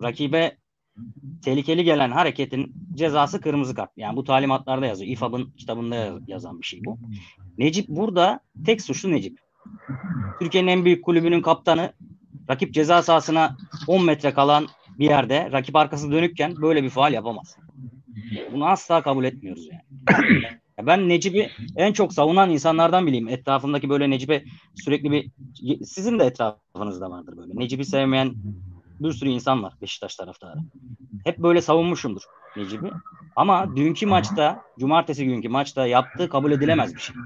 rakibe 0.02 0.56
tehlikeli 1.44 1.84
gelen 1.84 2.10
hareketin 2.10 2.74
cezası 2.94 3.40
kırmızı 3.40 3.74
kart. 3.74 3.90
Yani 3.96 4.16
bu 4.16 4.24
talimatlarda 4.24 4.86
yazıyor. 4.86 5.12
İFAB'ın 5.12 5.50
kitabında 5.50 5.94
yaz- 5.94 6.28
yazan 6.28 6.60
bir 6.60 6.66
şey 6.66 6.80
bu. 6.84 6.98
Necip 7.58 7.88
burada 7.88 8.40
tek 8.66 8.82
suçlu 8.82 9.10
Necip. 9.10 9.38
Türkiye'nin 10.40 10.68
en 10.68 10.84
büyük 10.84 11.04
kulübünün 11.04 11.42
kaptanı 11.42 11.92
rakip 12.50 12.74
ceza 12.74 13.02
sahasına 13.02 13.56
10 13.86 14.04
metre 14.04 14.34
kalan 14.34 14.66
bir 14.98 15.04
yerde 15.04 15.52
rakip 15.52 15.76
arkası 15.76 16.12
dönükken 16.12 16.54
böyle 16.62 16.82
bir 16.82 16.90
faal 16.90 17.12
yapamaz. 17.12 17.56
Bunu 18.52 18.66
asla 18.66 19.02
kabul 19.02 19.24
etmiyoruz 19.24 19.68
yani. 19.72 19.82
Ya 20.78 20.86
Ben 20.86 21.08
Necip'i 21.08 21.50
en 21.76 21.92
çok 21.92 22.12
savunan 22.12 22.50
insanlardan 22.50 23.06
bileyim. 23.06 23.28
Etrafımdaki 23.28 23.88
böyle 23.88 24.10
Necip'e 24.10 24.44
sürekli 24.74 25.10
bir 25.10 25.30
sizin 25.84 26.18
de 26.18 26.24
etrafınızda 26.24 27.10
vardır 27.10 27.36
böyle. 27.36 27.52
Necip'i 27.54 27.84
sevmeyen 27.84 28.34
bir 29.00 29.12
sürü 29.12 29.28
insan 29.28 29.62
var 29.62 29.74
Beşiktaş 29.82 30.16
taraftarı. 30.16 30.58
Hep 31.24 31.38
böyle 31.38 31.62
savunmuşumdur 31.62 32.22
Necip'i. 32.56 32.90
Ama 33.36 33.76
dünkü 33.76 34.06
maçta, 34.06 34.62
cumartesi 34.78 35.24
günkü 35.24 35.48
maçta 35.48 35.86
yaptığı 35.86 36.28
kabul 36.28 36.52
edilemez 36.52 36.94
bir 36.94 37.00
şey. 37.00 37.16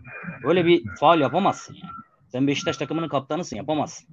Böyle 0.45 0.67
bir 0.67 0.83
faal 1.01 1.21
yapamazsın 1.21 1.75
yani. 1.75 1.93
Sen 2.29 2.47
Beşiktaş 2.47 2.77
takımının 2.77 3.09
kaptanısın 3.09 3.57
yapamazsın. 3.57 4.09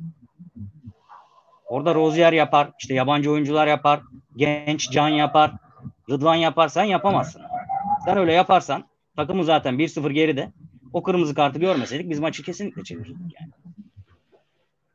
Orada 1.66 1.96
Rozier 1.96 2.34
yapar, 2.34 2.72
işte 2.80 2.94
yabancı 2.94 3.32
oyuncular 3.32 3.68
yapar, 3.68 4.02
genç 4.36 4.92
Can 4.92 5.10
yapar, 5.10 5.52
Rıdvan 6.10 6.36
yapar, 6.36 6.68
sen 6.68 6.84
yapamazsın. 6.84 7.42
Sen 8.06 8.18
öyle 8.18 8.34
yaparsan 8.34 8.88
takımı 9.16 9.44
zaten 9.44 9.76
1-0 9.76 10.12
geride. 10.12 10.52
O 10.94 11.04
kırmızı 11.04 11.36
kartı 11.36 11.60
görmeseydik 11.60 12.10
biz 12.10 12.20
maçı 12.20 12.44
kesinlikle 12.44 12.84
çevirirdik 12.84 13.36
yani. 13.42 13.52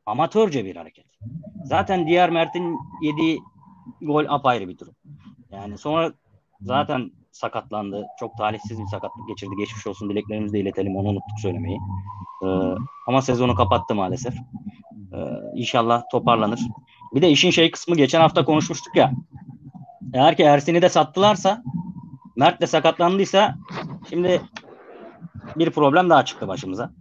Amatörce 0.06 0.64
bir 0.64 0.76
hareket. 0.76 1.09
Zaten 1.64 2.06
diğer 2.06 2.30
Mert'in 2.30 2.78
yediği 3.02 3.40
gol 4.02 4.24
apayrı 4.28 4.68
bir 4.68 4.78
durum. 4.78 4.94
Yani 5.52 5.78
sonra 5.78 6.12
zaten 6.60 7.10
sakatlandı. 7.32 8.06
Çok 8.20 8.36
talihsiz 8.36 8.80
bir 8.80 8.86
sakatlık 8.86 9.28
geçirdi. 9.28 9.54
Geçmiş 9.58 9.86
olsun 9.86 10.10
dileklerimizi 10.10 10.54
de 10.54 10.60
iletelim. 10.60 10.96
Onu 10.96 11.08
unuttuk 11.08 11.40
söylemeyi. 11.42 11.78
Ee, 12.42 12.46
ama 13.06 13.22
sezonu 13.22 13.54
kapattı 13.54 13.94
maalesef. 13.94 14.34
Ee, 14.34 15.18
inşallah 15.54 16.02
toparlanır. 16.12 16.60
Bir 17.14 17.22
de 17.22 17.30
işin 17.30 17.50
şey 17.50 17.70
kısmı 17.70 17.96
geçen 17.96 18.20
hafta 18.20 18.44
konuşmuştuk 18.44 18.96
ya. 18.96 19.12
Eğer 20.14 20.36
ki 20.36 20.42
Ersin'i 20.42 20.82
de 20.82 20.88
sattılarsa 20.88 21.62
Mert 22.36 22.60
de 22.60 22.66
sakatlandıysa 22.66 23.56
şimdi 24.10 24.42
bir 25.56 25.70
problem 25.70 26.10
daha 26.10 26.24
çıktı 26.24 26.48
başımıza. 26.48 26.92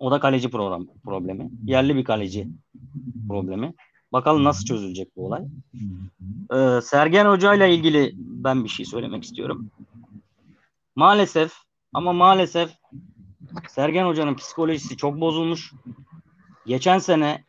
O 0.00 0.10
da 0.10 0.20
kaleci 0.20 0.50
program, 0.50 0.86
problemi. 1.04 1.50
Yerli 1.64 1.96
bir 1.96 2.04
kaleci 2.04 2.48
problemi. 3.28 3.74
Bakalım 4.12 4.44
nasıl 4.44 4.64
çözülecek 4.64 5.16
bu 5.16 5.26
olay. 5.26 5.42
Ee, 6.52 6.80
Sergen 6.82 7.26
Hoca 7.26 7.54
ile 7.54 7.74
ilgili 7.74 8.12
ben 8.16 8.64
bir 8.64 8.68
şey 8.68 8.86
söylemek 8.86 9.24
istiyorum. 9.24 9.70
Maalesef 10.96 11.52
ama 11.92 12.12
maalesef 12.12 12.70
Sergen 13.68 14.06
Hoca'nın 14.06 14.34
psikolojisi 14.34 14.96
çok 14.96 15.20
bozulmuş. 15.20 15.72
Geçen 16.66 16.98
sene 16.98 17.44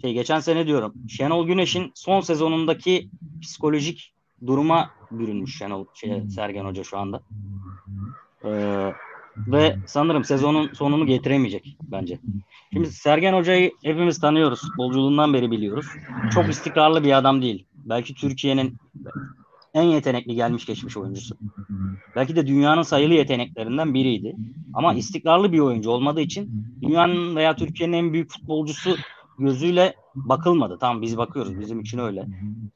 şey 0.00 0.12
geçen 0.12 0.40
sene 0.40 0.66
diyorum. 0.66 0.94
Şenol 1.08 1.46
Güneş'in 1.46 1.92
son 1.94 2.20
sezonundaki 2.20 3.10
psikolojik 3.42 4.14
duruma 4.46 4.90
bürünmüş 5.10 5.58
Şenol 5.58 5.84
şey, 5.94 6.30
Sergen 6.30 6.64
Hoca 6.64 6.84
şu 6.84 6.98
anda. 6.98 7.22
Ee, 8.44 8.92
ve 9.46 9.76
sanırım 9.86 10.24
sezonun 10.24 10.72
sonunu 10.72 11.06
getiremeyecek 11.06 11.76
bence. 11.82 12.18
Şimdi 12.72 12.92
Sergen 12.92 13.32
Hoca'yı 13.32 13.72
hepimiz 13.82 14.20
tanıyoruz. 14.20 14.60
Futbolculuğundan 14.60 15.34
beri 15.34 15.50
biliyoruz. 15.50 15.86
Çok 16.34 16.48
istikrarlı 16.48 17.04
bir 17.04 17.18
adam 17.18 17.42
değil. 17.42 17.64
Belki 17.74 18.14
Türkiye'nin 18.14 18.76
en 19.74 19.82
yetenekli 19.82 20.34
gelmiş 20.34 20.66
geçmiş 20.66 20.96
oyuncusu. 20.96 21.36
Belki 22.16 22.36
de 22.36 22.46
dünyanın 22.46 22.82
sayılı 22.82 23.14
yeteneklerinden 23.14 23.94
biriydi. 23.94 24.36
Ama 24.74 24.94
istikrarlı 24.94 25.52
bir 25.52 25.58
oyuncu 25.58 25.90
olmadığı 25.90 26.20
için 26.20 26.64
dünyanın 26.82 27.36
veya 27.36 27.56
Türkiye'nin 27.56 27.92
en 27.92 28.12
büyük 28.12 28.30
futbolcusu 28.30 28.96
gözüyle 29.38 29.94
bakılmadı. 30.14 30.78
Tamam 30.80 31.02
biz 31.02 31.16
bakıyoruz. 31.16 31.60
Bizim 31.60 31.80
için 31.80 31.98
öyle. 31.98 32.26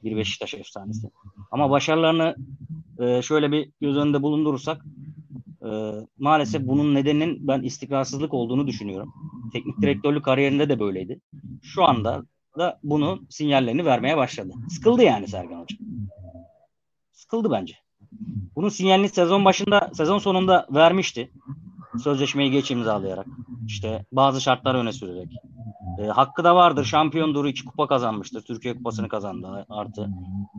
Bir 0.04 0.16
Beşiktaş 0.16 0.54
efsanesi. 0.54 1.10
Ama 1.50 1.70
başarılarını 1.70 2.36
e, 2.98 3.22
şöyle 3.22 3.52
bir 3.52 3.70
göz 3.80 3.96
önünde 3.96 4.22
bulundurursak 4.22 4.84
e, 5.64 5.92
maalesef 6.18 6.66
bunun 6.66 6.94
nedeninin 6.94 7.48
ben 7.48 7.62
istikrarsızlık 7.62 8.34
olduğunu 8.34 8.66
düşünüyorum. 8.66 9.14
Teknik 9.52 9.82
direktörlük 9.82 10.24
kariyerinde 10.24 10.68
de 10.68 10.80
böyleydi. 10.80 11.20
Şu 11.62 11.84
anda 11.84 12.22
da 12.58 12.80
bunu 12.82 13.20
sinyallerini 13.30 13.84
vermeye 13.84 14.16
başladı. 14.16 14.52
Sıkıldı 14.68 15.02
yani 15.02 15.28
Sergen 15.28 15.60
Hoca. 15.60 15.76
Sıkıldı 17.12 17.50
bence. 17.50 17.74
Bunun 18.56 18.68
sinyalini 18.68 19.08
sezon 19.08 19.44
başında, 19.44 19.90
sezon 19.94 20.18
sonunda 20.18 20.66
vermişti. 20.70 21.32
Sözleşmeyi 22.02 22.50
geç 22.50 22.70
imzalayarak. 22.70 23.26
İşte 23.66 24.04
bazı 24.12 24.40
şartlar 24.40 24.74
öne 24.74 24.92
sürerek. 24.92 25.28
E, 25.98 26.06
hakkı 26.06 26.44
da 26.44 26.56
vardır. 26.56 26.84
Şampiyondur. 26.84 27.44
iki 27.44 27.64
kupa 27.64 27.86
kazanmıştır. 27.86 28.42
Türkiye 28.42 28.76
kupasını 28.76 29.08
kazandı. 29.08 29.66
Artı 29.68 30.08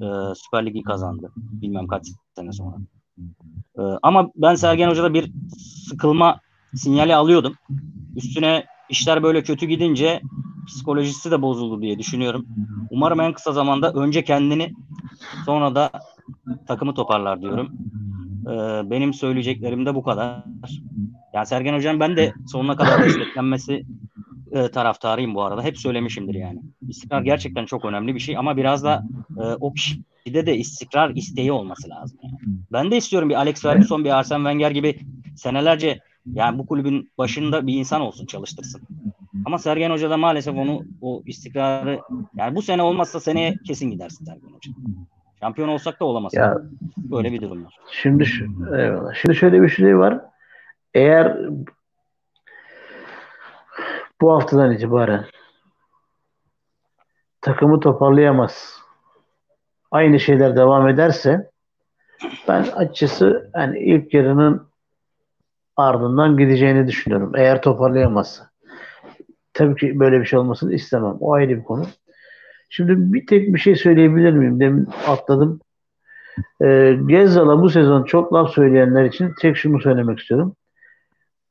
e, 0.02 0.36
Süper 0.36 0.66
Ligi 0.66 0.82
kazandı. 0.82 1.32
Bilmem 1.36 1.88
kaç 1.88 2.08
sene 2.36 2.52
sonra. 2.52 2.78
E, 3.78 3.82
ama 4.04 4.30
ben 4.36 4.56
Sergen 4.56 4.90
Hoca'da 4.90 5.14
bir 5.14 5.32
sıkılma 5.88 6.40
sinyali 6.76 7.16
alıyordum. 7.16 7.54
Üstüne 8.16 8.66
işler 8.90 9.24
böyle 9.24 9.44
kötü 9.44 9.66
gidince 9.66 10.22
psikolojisi 10.68 11.32
de 11.32 11.42
bozuldu 11.42 11.82
diye 11.82 12.00
düşünüyorum. 12.00 12.46
Umarım 12.90 13.20
en 13.20 13.34
kısa 13.34 13.52
zamanda 13.52 13.94
önce 13.94 14.24
kendini 14.24 14.74
sonra 15.46 15.76
da 15.76 15.92
takımı 16.68 16.94
toparlar 16.94 17.42
diyorum. 17.42 17.72
Ee, 18.46 18.90
benim 18.90 19.14
söyleyeceklerim 19.14 19.86
de 19.86 19.96
bu 19.96 20.04
kadar. 20.04 20.44
Yani 21.34 21.46
Sergen 21.46 21.74
Hocam 21.74 22.00
ben 22.00 22.18
de 22.18 22.34
sonuna 22.48 22.76
kadar 22.76 23.04
desteklenmesi 23.06 23.86
e, 24.52 24.72
taraftarıyım 24.72 25.36
bu 25.36 25.44
arada. 25.44 25.64
Hep 25.64 25.78
söylemişimdir 25.78 26.36
yani. 26.36 26.62
İstikrar 26.90 27.22
gerçekten 27.22 27.66
çok 27.66 27.86
önemli 27.86 28.16
bir 28.16 28.20
şey 28.20 28.38
ama 28.38 28.58
biraz 28.58 28.84
da 28.84 29.04
e, 29.38 29.42
o 29.42 29.74
kişide 29.74 30.04
de 30.26 30.58
istikrar 30.58 31.10
isteği 31.10 31.52
olması 31.52 31.90
lazım. 31.90 32.20
Yani. 32.24 32.38
Ben 32.72 32.92
de 32.92 32.98
istiyorum 32.98 33.30
bir 33.30 33.36
Alex 33.36 33.62
Ferguson, 33.62 34.06
bir 34.06 34.18
Arsene 34.18 34.38
Wenger 34.38 34.72
gibi 34.72 35.00
senelerce 35.36 36.00
yani 36.26 36.58
bu 36.60 36.66
kulübün 36.66 37.12
başında 37.18 37.68
bir 37.68 37.74
insan 37.74 38.02
olsun 38.02 38.26
çalıştırsın. 38.26 38.82
Ama 39.46 39.58
Sergen 39.58 39.92
Hoca 39.92 40.10
da 40.10 40.18
maalesef 40.18 40.56
onu 40.56 40.82
o 41.02 41.24
istikrarı 41.26 42.00
yani 42.36 42.56
bu 42.56 42.62
sene 42.62 42.82
olmazsa 42.82 43.20
seneye 43.20 43.58
kesin 43.68 43.92
gidersin 43.92 44.26
Sergen 44.26 44.48
Hoca. 44.48 44.72
Şampiyon 45.40 45.70
olsak 45.70 46.00
da 46.00 46.06
olamaz. 46.06 46.34
Ya, 46.34 46.58
Böyle 46.98 47.32
bir 47.32 47.42
durum 47.42 47.66
var. 47.66 47.78
Şimdi 47.92 48.26
şu, 48.26 48.46
eyvallah. 48.78 49.14
Şimdi 49.14 49.36
şöyle 49.36 49.62
bir 49.62 49.70
şey 49.70 49.98
var. 49.98 50.22
Eğer 50.94 51.38
bu 54.22 54.34
haftadan 54.34 54.74
itibaren 54.74 55.26
takımı 57.42 57.80
toparlayamaz. 57.80 58.83
Aynı 59.94 60.20
şeyler 60.20 60.56
devam 60.56 60.88
ederse 60.88 61.50
ben 62.48 62.66
açıkçası 62.76 63.52
yani 63.56 63.80
ilk 63.80 64.14
yarının 64.14 64.68
ardından 65.78 66.38
gideceğini 66.38 66.88
düşünüyorum. 66.88 67.32
Eğer 67.36 67.62
toparlayamazsa. 67.62 68.50
Tabii 69.54 69.76
ki 69.76 70.00
böyle 70.00 70.22
bir 70.22 70.26
şey 70.26 70.40
olmasını 70.40 70.74
istemem. 70.74 71.18
O 71.20 71.34
ayrı 71.34 71.58
bir 71.58 71.64
konu. 71.64 71.86
Şimdi 72.70 73.14
bir 73.14 73.28
tek 73.28 73.54
bir 73.54 73.60
şey 73.60 73.76
söyleyebilir 73.76 74.34
miyim? 74.34 74.60
Demin 74.60 74.88
atladım. 75.08 75.60
Ee, 76.62 76.98
Gezzal'a 77.08 77.62
bu 77.62 77.70
sezon 77.70 78.04
çok 78.04 78.34
laf 78.34 78.50
söyleyenler 78.50 79.06
için 79.06 79.34
tek 79.42 79.58
şunu 79.58 79.82
söylemek 79.82 80.20
istiyorum. 80.20 80.56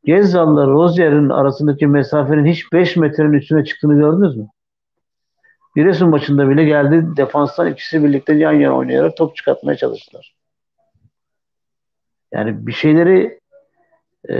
Gezzal'la 0.04 0.66
Rozier'in 0.66 1.28
arasındaki 1.28 1.86
mesafenin 1.86 2.46
hiç 2.46 2.72
5 2.72 2.96
metrenin 2.96 3.32
üstüne 3.32 3.64
çıktığını 3.64 3.94
gördünüz 3.94 4.36
mü? 4.36 4.46
Giresun 5.76 6.10
maçında 6.10 6.48
bile 6.48 6.64
geldi. 6.64 7.16
Defanstan 7.16 7.72
ikisi 7.72 8.04
birlikte 8.04 8.32
yan 8.34 8.52
yana 8.52 8.76
oynayarak 8.76 9.16
top 9.16 9.36
çıkartmaya 9.36 9.76
çalıştılar. 9.76 10.34
Yani 12.32 12.66
bir 12.66 12.72
şeyleri 12.72 13.40
e, 14.28 14.34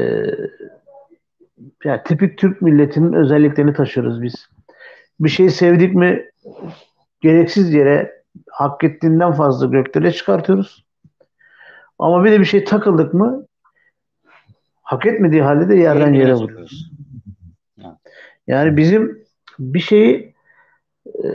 yani 1.85 2.01
tipik 2.05 2.39
Türk 2.39 2.63
milletinin 2.63 3.13
özelliklerini 3.13 3.75
taşıyoruz 3.75 4.23
biz. 4.23 4.49
Bir 5.21 5.29
şeyi 5.29 5.51
sevdik 5.51 5.95
mi 5.95 6.31
gereksiz 7.21 7.75
yere 7.75 8.23
hak 8.51 8.85
ettiğinden 8.85 9.33
fazla 9.33 9.67
göklere 9.67 10.13
çıkartıyoruz. 10.13 10.85
Ama 11.99 12.25
bir 12.25 12.33
de 12.33 12.41
bir 12.41 12.45
şey 12.45 12.65
takıldık 12.65 13.15
mı 13.15 13.47
hak 14.83 15.07
etmediği 15.07 15.43
halde 15.43 15.69
de 15.69 15.77
yerden 15.77 16.13
yere 16.13 16.35
vuruyoruz. 16.35 16.91
Yani 18.47 18.77
bizim 18.77 19.25
bir 19.59 19.81
şeyi 19.81 20.32
e, 21.25 21.29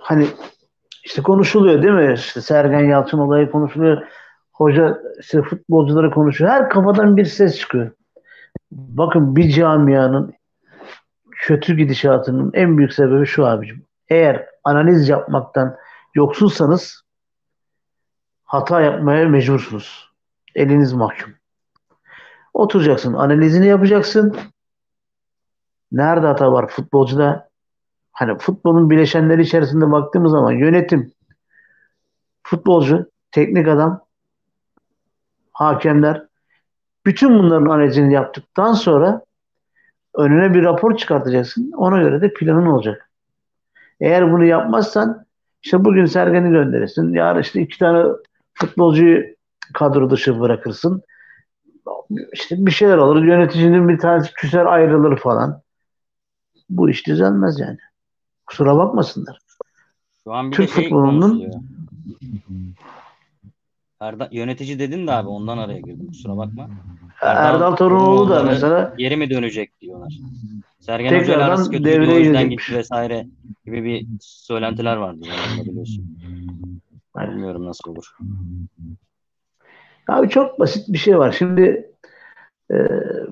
hani 0.00 0.26
işte 1.04 1.22
konuşuluyor 1.22 1.82
değil 1.82 1.94
mi? 1.94 2.14
İşte 2.14 2.40
Sergen 2.40 2.84
Yalçın 2.84 3.18
olayı 3.18 3.50
konuşuluyor. 3.50 4.02
Hoca 4.52 5.02
işte 5.20 5.42
futbolcuları 5.42 6.10
konuşuyor. 6.10 6.50
Her 6.50 6.70
kafadan 6.70 7.16
bir 7.16 7.24
ses 7.24 7.58
çıkıyor. 7.58 7.90
Bakın 8.72 9.36
bir 9.36 9.50
camianın 9.50 10.34
kötü 11.30 11.76
gidişatının 11.76 12.50
en 12.54 12.78
büyük 12.78 12.92
sebebi 12.92 13.26
şu 13.26 13.46
abicim. 13.46 13.86
Eğer 14.08 14.46
analiz 14.64 15.08
yapmaktan 15.08 15.76
yoksulsanız 16.14 17.02
hata 18.44 18.80
yapmaya 18.80 19.28
mecbursunuz. 19.28 20.10
Eliniz 20.54 20.92
mahkum. 20.92 21.34
Oturacaksın, 22.54 23.14
analizini 23.14 23.66
yapacaksın. 23.66 24.36
Nerede 25.92 26.26
hata 26.26 26.52
var 26.52 26.68
futbolcuda? 26.68 27.49
Hani 28.20 28.38
futbolun 28.38 28.90
bileşenleri 28.90 29.42
içerisinde 29.42 29.92
baktığımız 29.92 30.32
zaman 30.32 30.52
yönetim, 30.52 31.12
futbolcu, 32.42 33.10
teknik 33.32 33.68
adam, 33.68 34.04
hakemler 35.52 36.26
bütün 37.06 37.38
bunların 37.38 37.66
analizini 37.66 38.12
yaptıktan 38.12 38.72
sonra 38.72 39.24
önüne 40.14 40.54
bir 40.54 40.62
rapor 40.62 40.96
çıkartacaksın. 40.96 41.72
Ona 41.76 42.02
göre 42.02 42.20
de 42.20 42.32
planın 42.32 42.66
olacak. 42.66 43.10
Eğer 44.00 44.32
bunu 44.32 44.44
yapmazsan 44.44 45.26
işte 45.62 45.84
bugün 45.84 46.06
Sergen'i 46.06 46.50
gönderirsin. 46.50 47.12
Yarın 47.12 47.40
işte 47.40 47.60
iki 47.60 47.78
tane 47.78 48.12
futbolcuyu 48.54 49.24
kadro 49.74 50.10
dışı 50.10 50.40
bırakırsın. 50.40 51.02
İşte 52.32 52.56
bir 52.58 52.70
şeyler 52.70 52.96
olur. 52.96 53.24
Yöneticinin 53.24 53.88
bir 53.88 53.98
tanesi 53.98 54.32
küser 54.32 54.66
ayrılır 54.66 55.16
falan. 55.16 55.62
Bu 56.70 56.90
iş 56.90 57.06
düzelmez 57.06 57.60
yani. 57.60 57.78
Kusura 58.50 58.76
bakmasınlar. 58.76 59.38
Şu 60.24 60.32
an 60.32 60.50
bir 60.50 60.56
Türk 60.56 60.70
şey 60.70 60.84
futbolunun 60.84 61.50
Erda, 64.00 64.28
yönetici 64.32 64.78
dedin 64.78 65.06
de 65.06 65.12
abi 65.12 65.28
ondan 65.28 65.58
araya 65.58 65.80
girdim 65.80 66.06
kusura 66.06 66.36
bakma. 66.36 66.68
Erdal, 67.20 67.54
Erdal 67.54 67.76
Torunoğlu 67.76 68.30
da 68.30 68.42
mesela 68.42 68.94
geri 68.98 69.16
mi 69.16 69.30
dönecek 69.30 69.80
diyorlar. 69.80 70.12
Sergen 70.80 71.20
Hoca 71.20 71.44
arası 71.44 71.70
kötüydü 71.70 72.10
o 72.10 72.18
yüzden 72.18 72.50
gitti 72.50 72.74
vesaire 72.74 73.26
gibi 73.64 73.84
bir 73.84 74.06
söylentiler 74.20 74.96
vardı. 74.96 75.20
Biliyorsun. 75.64 76.18
Bilmiyorum 77.16 77.66
nasıl 77.66 77.90
olur. 77.90 78.16
Abi 80.08 80.28
çok 80.28 80.60
basit 80.60 80.88
bir 80.88 80.98
şey 80.98 81.18
var. 81.18 81.32
Şimdi 81.32 81.92
e, 82.70 82.76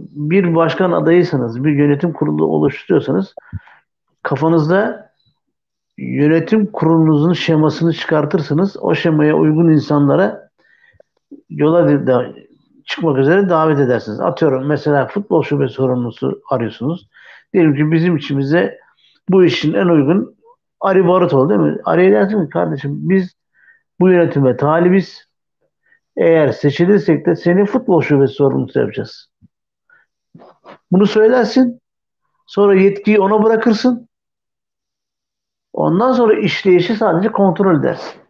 bir 0.01 0.55
başkan 0.55 0.93
adayıysanız, 0.93 1.65
bir 1.65 1.73
yönetim 1.73 2.13
kurulu 2.13 2.47
oluşturuyorsanız 2.47 3.35
kafanızda 4.23 5.08
yönetim 5.99 6.67
kurulunuzun 6.73 7.33
şemasını 7.33 7.93
çıkartırsınız. 7.93 8.77
O 8.81 8.95
şemaya 8.95 9.37
uygun 9.37 9.69
insanlara 9.69 10.51
yola 11.51 12.07
da, 12.07 12.33
çıkmak 12.85 13.19
üzere 13.19 13.49
davet 13.49 13.79
edersiniz. 13.79 14.21
Atıyorum 14.21 14.67
mesela 14.67 15.07
futbol 15.07 15.43
şube 15.43 15.69
sorumlusu 15.69 16.43
arıyorsunuz. 16.51 17.09
Diyelim 17.53 17.75
ki 17.75 17.93
bizim 17.93 18.17
içimizde 18.17 18.79
bu 19.29 19.45
işin 19.45 19.75
en 19.75 19.87
uygun 19.87 20.39
Ari 20.81 21.09
Barutoğlu 21.09 21.49
değil 21.49 21.61
mi? 21.61 21.79
Ari'ye 21.85 22.13
dersin 22.13 22.45
ki 22.45 22.51
kardeşim 22.51 22.93
biz 23.09 23.35
bu 24.01 24.11
yönetime 24.11 24.57
talibiz. 24.57 25.29
Eğer 26.17 26.49
seçilirsek 26.49 27.27
de 27.27 27.37
seni 27.37 27.65
futbol 27.65 28.03
şubesi 28.03 28.35
sorumlusu 28.35 28.81
yapacağız. 28.81 29.31
Bunu 30.93 31.07
söylersin. 31.07 31.81
Sonra 32.47 32.81
yetkiyi 32.81 33.21
ona 33.21 33.45
bırakırsın. 33.45 34.08
Ondan 35.79 36.13
sonra 36.13 36.41
işleyişi 36.41 36.97
sadece 36.97 37.33
kontrol 37.33 37.81
edersin. 37.81 38.21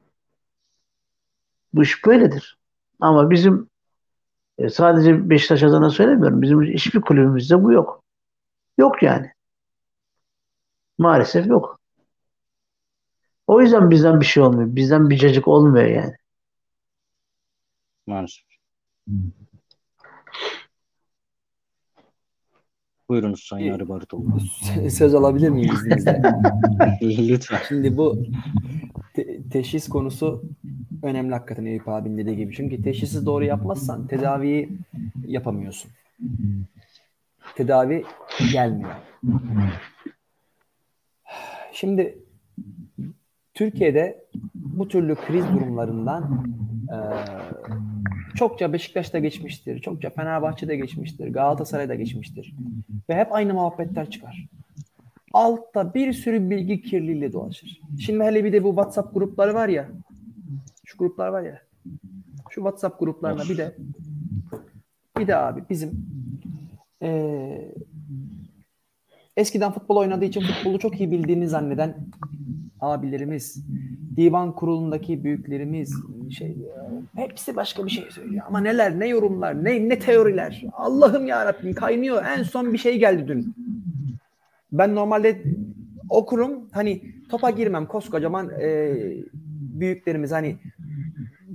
Bu 1.72 1.82
iş 1.82 2.06
böyledir. 2.06 2.58
Ama 3.00 3.30
bizim 3.30 3.70
e, 4.58 4.68
sadece 4.68 5.30
Beşiktaş 5.30 5.62
adına 5.62 5.90
söylemiyorum. 5.90 6.42
Bizim 6.42 6.62
hiçbir 6.62 7.00
kulübümüzde 7.00 7.62
bu 7.62 7.72
yok. 7.72 8.04
Yok 8.78 9.02
yani. 9.02 9.32
Maalesef 10.98 11.46
yok. 11.46 11.80
O 13.46 13.60
yüzden 13.60 13.90
bizden 13.90 14.20
bir 14.20 14.26
şey 14.26 14.42
olmuyor. 14.42 14.76
Bizden 14.76 15.10
bir 15.10 15.16
cacık 15.16 15.48
olmuyor 15.48 15.86
yani. 15.86 16.14
Maalesef. 18.06 18.44
Buyurunuz 23.08 23.42
Sayın 23.42 23.72
Arı 23.72 23.88
Barıtoğlu. 23.88 24.40
Söz 24.90 25.14
alabilir 25.14 25.48
miyim 25.48 25.74
izninizle? 25.74 26.22
Lütfen. 27.02 27.58
Şimdi 27.68 27.96
bu 27.96 28.22
te- 29.14 29.48
teşhis 29.48 29.88
konusu 29.88 30.42
önemli 31.02 31.32
hakikaten 31.34 31.64
Eyüp 31.64 31.88
abinin 31.88 32.18
dediği 32.18 32.36
gibi. 32.36 32.54
Çünkü 32.54 32.82
teşhisi 32.82 33.26
doğru 33.26 33.44
yapmazsan 33.44 34.06
tedaviyi 34.06 34.68
yapamıyorsun. 35.26 35.90
Tedavi 37.56 38.04
gelmiyor. 38.52 38.90
Şimdi 41.72 42.18
Türkiye'de 43.54 44.24
bu 44.54 44.88
türlü 44.88 45.14
kriz 45.14 45.44
durumlarından 45.44 46.44
e, 46.92 46.96
çokça 48.36 48.72
Beşiktaş'ta 48.72 49.18
geçmiştir, 49.18 49.78
çokça 49.80 50.10
Fenerbahçe'de 50.10 50.76
geçmiştir, 50.76 51.28
Galatasaray'da 51.28 51.94
geçmiştir. 51.94 52.54
Ve 53.08 53.14
hep 53.14 53.32
aynı 53.32 53.54
muhabbetler 53.54 54.10
çıkar. 54.10 54.48
Altta 55.32 55.94
bir 55.94 56.12
sürü 56.12 56.50
bilgi 56.50 56.82
kirliliği 56.82 57.32
dolaşır. 57.32 57.80
Şimdi 58.00 58.24
hele 58.24 58.44
bir 58.44 58.52
de 58.52 58.64
bu 58.64 58.68
WhatsApp 58.68 59.14
grupları 59.14 59.54
var 59.54 59.68
ya, 59.68 59.88
şu 60.84 60.98
gruplar 60.98 61.28
var 61.28 61.42
ya, 61.42 61.62
şu 62.50 62.54
WhatsApp 62.54 63.00
gruplarına 63.00 63.42
bir 63.42 63.58
de 63.58 63.76
bir 65.18 65.26
de 65.26 65.36
abi 65.36 65.64
bizim 65.70 66.06
e, 67.02 67.72
eskiden 69.36 69.72
futbol 69.72 69.96
oynadığı 69.96 70.24
için 70.24 70.40
futbolu 70.40 70.78
çok 70.78 71.00
iyi 71.00 71.10
bildiğini 71.10 71.48
zanneden 71.48 71.96
abilerimiz, 72.80 73.64
divan 74.16 74.54
kurulundaki 74.54 75.24
büyüklerimiz 75.24 75.94
şey 76.30 76.56
hepsi 77.18 77.56
başka 77.56 77.86
bir 77.86 77.90
şey 77.90 78.10
söylüyor. 78.10 78.44
Ama 78.48 78.60
neler, 78.60 79.00
ne 79.00 79.08
yorumlar, 79.08 79.64
ne 79.64 79.88
ne 79.88 79.98
teoriler. 79.98 80.64
Allah'ım 80.72 81.26
ya 81.26 81.46
Rabbim 81.46 81.74
kaynıyor. 81.74 82.24
En 82.24 82.42
son 82.42 82.72
bir 82.72 82.78
şey 82.78 82.98
geldi 82.98 83.28
dün. 83.28 83.54
Ben 84.72 84.94
normalde 84.94 85.42
okurum. 86.08 86.68
Hani 86.72 87.02
topa 87.30 87.50
girmem. 87.50 87.86
Koskocaman 87.86 88.50
e, 88.60 88.94
büyüklerimiz 89.80 90.32
hani 90.32 90.56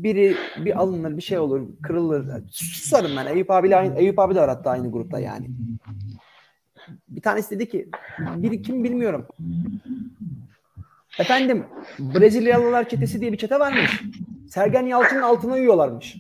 biri 0.03 0.35
bir 0.57 0.79
alınır 0.79 1.17
bir 1.17 1.21
şey 1.21 1.39
olur 1.39 1.67
kırılır 1.83 2.43
susarım 2.51 3.11
ben 3.17 3.25
Eyüp 3.25 3.51
abiyle 3.51 3.75
aynı, 3.75 3.99
Eyüp 3.99 4.19
abi 4.19 4.35
de 4.35 4.39
var 4.39 4.49
hatta 4.49 4.69
aynı 4.69 4.91
grupta 4.91 5.19
yani 5.19 5.47
bir 7.07 7.21
tanesi 7.21 7.55
dedi 7.55 7.69
ki 7.69 7.89
biri 8.35 8.61
kim 8.61 8.83
bilmiyorum 8.83 9.27
efendim 11.19 11.65
Brezilyalılar 11.99 12.89
çetesi 12.89 13.21
diye 13.21 13.31
bir 13.31 13.37
çete 13.37 13.59
varmış 13.59 14.01
Sergen 14.53 14.85
Yalçın'ın 14.85 15.21
altına 15.21 15.53
uyuyorlarmış 15.53 16.17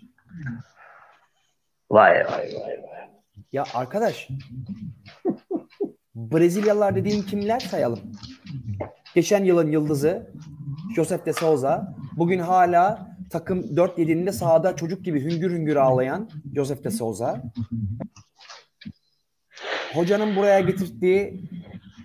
Vay 1.91 2.13
vay 2.13 2.25
vay 2.25 2.83
vay. 2.83 3.09
ya 3.51 3.63
arkadaş 3.73 4.29
Brezilyalılar 6.15 6.95
dediğin 6.95 7.21
kimler 7.21 7.59
sayalım 7.59 7.99
geçen 9.15 9.43
yılın 9.43 9.71
yıldızı 9.71 10.31
Josep 10.95 11.25
de 11.25 11.33
Souza 11.33 11.95
bugün 12.17 12.39
hala 12.39 13.07
takım 13.29 13.59
4-7'inde 13.59 14.31
sahada 14.31 14.75
çocuk 14.75 15.05
gibi 15.05 15.23
hüngür 15.23 15.51
hüngür 15.51 15.75
ağlayan 15.75 16.29
Josef 16.55 16.83
de 16.83 16.91
Souza. 16.91 17.43
Hocanın 19.93 20.35
buraya 20.35 20.59
getirdiği 20.59 21.49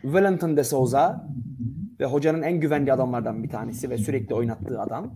Valentin 0.05 0.57
de 0.57 0.65
Souza 0.65 1.29
ve 2.01 2.05
hocanın 2.05 2.43
en 2.43 2.61
güvenli 2.61 2.93
adamlardan 2.93 3.43
bir 3.43 3.49
tanesi 3.49 3.91
ve 3.91 3.99
sürekli 3.99 4.35
oynattığı 4.35 4.81
adam. 4.81 5.13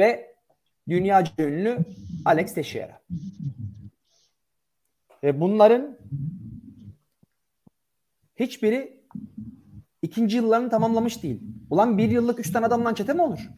Ve 0.00 0.34
dünya 0.88 1.24
ünlü 1.38 1.78
Alex 2.24 2.54
Teixeira. 2.54 3.00
Ve 5.22 5.40
bunların 5.40 5.98
hiçbiri 8.36 9.00
ikinci 10.02 10.36
yıllarını 10.36 10.70
tamamlamış 10.70 11.22
değil. 11.22 11.40
Ulan 11.70 11.98
bir 11.98 12.10
yıllık 12.10 12.40
üç 12.40 12.52
tane 12.52 12.66
adamdan 12.66 12.94
çete 12.94 13.12
mi 13.12 13.22
olur? 13.22 13.50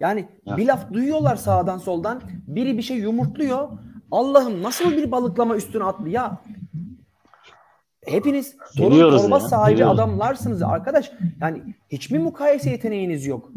Yani 0.00 0.28
Ya. 0.46 0.56
bir 0.56 0.66
laf 0.66 0.92
duyuyorlar 0.92 1.36
sağdan 1.36 1.78
soldan. 1.78 2.22
Biri 2.46 2.76
bir 2.78 2.82
şey 2.82 2.96
yumurtluyor. 2.96 3.78
Allah'ım 4.10 4.62
nasıl 4.62 4.90
bir 4.92 5.10
balıklama 5.10 5.56
üstüne 5.56 5.84
atlı 5.84 6.08
ya. 6.08 6.42
Hepiniz 8.06 8.56
torun 8.76 9.18
torba 9.18 9.34
ya, 9.34 9.40
sahibi 9.40 9.74
biliyoruz. 9.74 9.98
adamlarsınız 9.98 10.62
arkadaş. 10.62 11.12
Yani 11.40 11.62
hiç 11.88 12.10
mi 12.10 12.18
mukayese 12.18 12.70
yeteneğiniz 12.70 13.26
yok? 13.26 13.50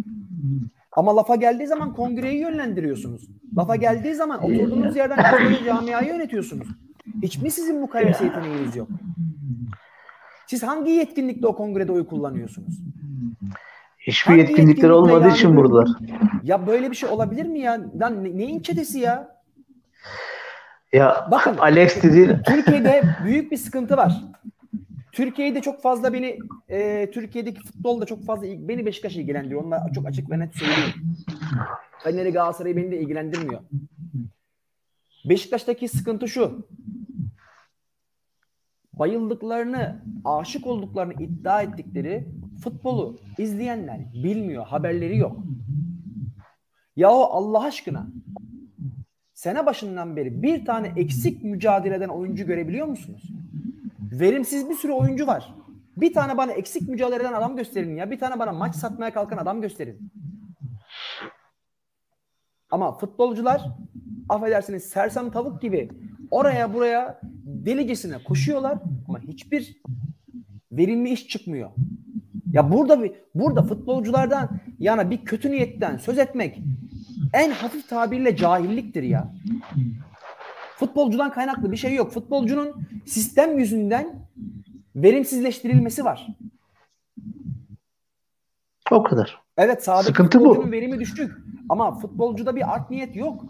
Ama 0.91 1.15
lafa 1.15 1.35
geldiği 1.35 1.67
zaman 1.67 1.93
kongreyi 1.93 2.39
yönlendiriyorsunuz. 2.39 3.27
Lafa 3.57 3.75
geldiği 3.75 4.15
zaman 4.15 4.43
oturduğunuz 4.43 4.95
yerden 4.95 5.31
kongre 5.31 5.65
camiayı 5.65 6.07
yönetiyorsunuz. 6.07 6.67
Hiç 7.21 7.37
mi 7.37 7.51
sizin 7.51 7.79
mukayese 7.79 8.25
yeteneğiniz 8.25 8.75
yok? 8.75 8.87
Siz 10.47 10.63
hangi 10.63 10.91
yetkinlikle 10.91 11.47
o 11.47 11.55
kongrede 11.55 11.91
oy 11.91 12.07
kullanıyorsunuz? 12.07 12.79
Hiçbir 13.99 14.29
Hangi 14.29 14.39
yetkinlikleri 14.39 14.69
yetkinlikle 14.69 14.93
olmadığı 14.93 15.29
için 15.29 15.55
buradalar. 15.55 15.87
Ya 16.43 16.67
böyle 16.67 16.91
bir 16.91 16.95
şey 16.95 17.09
olabilir 17.09 17.45
mi 17.45 17.59
ya? 17.59 17.81
Lan 18.01 18.23
ne- 18.23 18.37
neyin 18.37 18.59
çetesi 18.59 18.99
ya? 18.99 19.37
Ya 20.93 21.27
Bakın. 21.31 21.57
Alex 21.57 22.03
dedi 22.03 22.41
Türkiye'de 22.45 23.03
büyük 23.23 23.51
bir 23.51 23.57
sıkıntı 23.57 23.97
var. 23.97 24.23
Türkiye'de 25.17 25.61
çok 25.61 25.81
fazla 25.81 26.13
beni 26.13 26.39
e, 26.69 27.11
Türkiye'deki 27.11 27.61
futbolda 27.61 28.05
çok 28.05 28.25
fazla 28.25 28.43
beni 28.43 28.85
Beşiktaş 28.85 29.15
ilgilendiriyor. 29.15 29.61
Onunla 29.61 29.91
çok 29.95 30.07
açık 30.07 30.29
ve 30.29 30.39
net 30.39 30.55
söyleyeyim. 30.55 31.15
Fener'i 32.03 32.31
Galatasaray'ı 32.31 32.77
beni 32.77 32.91
de 32.91 32.99
ilgilendirmiyor. 32.99 33.61
Beşiktaş'taki 35.25 35.87
sıkıntı 35.87 36.27
şu. 36.27 36.67
Bayıldıklarını, 38.93 40.03
aşık 40.25 40.67
olduklarını 40.67 41.13
iddia 41.13 41.61
ettikleri 41.61 42.27
futbolu 42.63 43.19
izleyenler 43.37 43.99
bilmiyor, 44.13 44.65
haberleri 44.65 45.17
yok. 45.17 45.37
Yahu 46.95 47.23
Allah 47.23 47.63
aşkına 47.63 48.07
sene 49.33 49.65
başından 49.65 50.15
beri 50.15 50.43
bir 50.43 50.65
tane 50.65 50.93
eksik 50.95 51.43
mücadeleden 51.43 52.09
oyuncu 52.09 52.45
görebiliyor 52.45 52.87
musunuz? 52.87 53.36
Verimsiz 54.11 54.69
bir 54.69 54.75
sürü 54.75 54.91
oyuncu 54.91 55.27
var. 55.27 55.53
Bir 55.97 56.13
tane 56.13 56.37
bana 56.37 56.51
eksik 56.51 56.89
mücadele 56.89 57.21
eden 57.21 57.33
adam 57.33 57.55
gösterin 57.55 57.95
ya. 57.95 58.11
Bir 58.11 58.19
tane 58.19 58.39
bana 58.39 58.51
maç 58.51 58.75
satmaya 58.75 59.13
kalkan 59.13 59.37
adam 59.37 59.61
gösterin. 59.61 60.11
Ama 62.71 62.97
futbolcular 62.97 63.61
affedersiniz 64.29 64.83
sersem 64.83 65.31
tavuk 65.31 65.61
gibi 65.61 65.89
oraya 66.31 66.73
buraya 66.73 67.21
delicesine 67.43 68.23
koşuyorlar 68.23 68.77
ama 69.07 69.19
hiçbir 69.19 69.81
verimli 70.71 71.09
iş 71.09 71.27
çıkmıyor. 71.27 71.69
Ya 72.51 72.71
burada 72.71 73.03
bir 73.03 73.11
burada 73.35 73.63
futbolculardan 73.63 74.49
yana 74.79 75.11
bir 75.11 75.25
kötü 75.25 75.51
niyetten 75.51 75.97
söz 75.97 76.17
etmek 76.17 76.59
en 77.33 77.51
hafif 77.51 77.89
tabirle 77.89 78.35
cahilliktir 78.35 79.03
ya. 79.03 79.33
Futbolcudan 80.75 81.31
kaynaklı 81.31 81.71
bir 81.71 81.77
şey 81.77 81.95
yok. 81.95 82.11
Futbolcunun 82.11 82.75
sistem 83.07 83.59
yüzünden 83.59 84.27
verimsizleştirilmesi 84.95 86.05
var. 86.05 86.27
o 88.91 89.03
kadar. 89.03 89.41
Evet 89.57 89.83
sahadaki 89.83 90.07
Sıkıntı 90.07 90.39
bu. 90.39 90.71
verimi 90.71 90.99
düşük. 90.99 91.37
Ama 91.69 91.99
futbolcuda 91.99 92.55
bir 92.55 92.73
art 92.75 92.89
niyet 92.91 93.15
yok. 93.15 93.43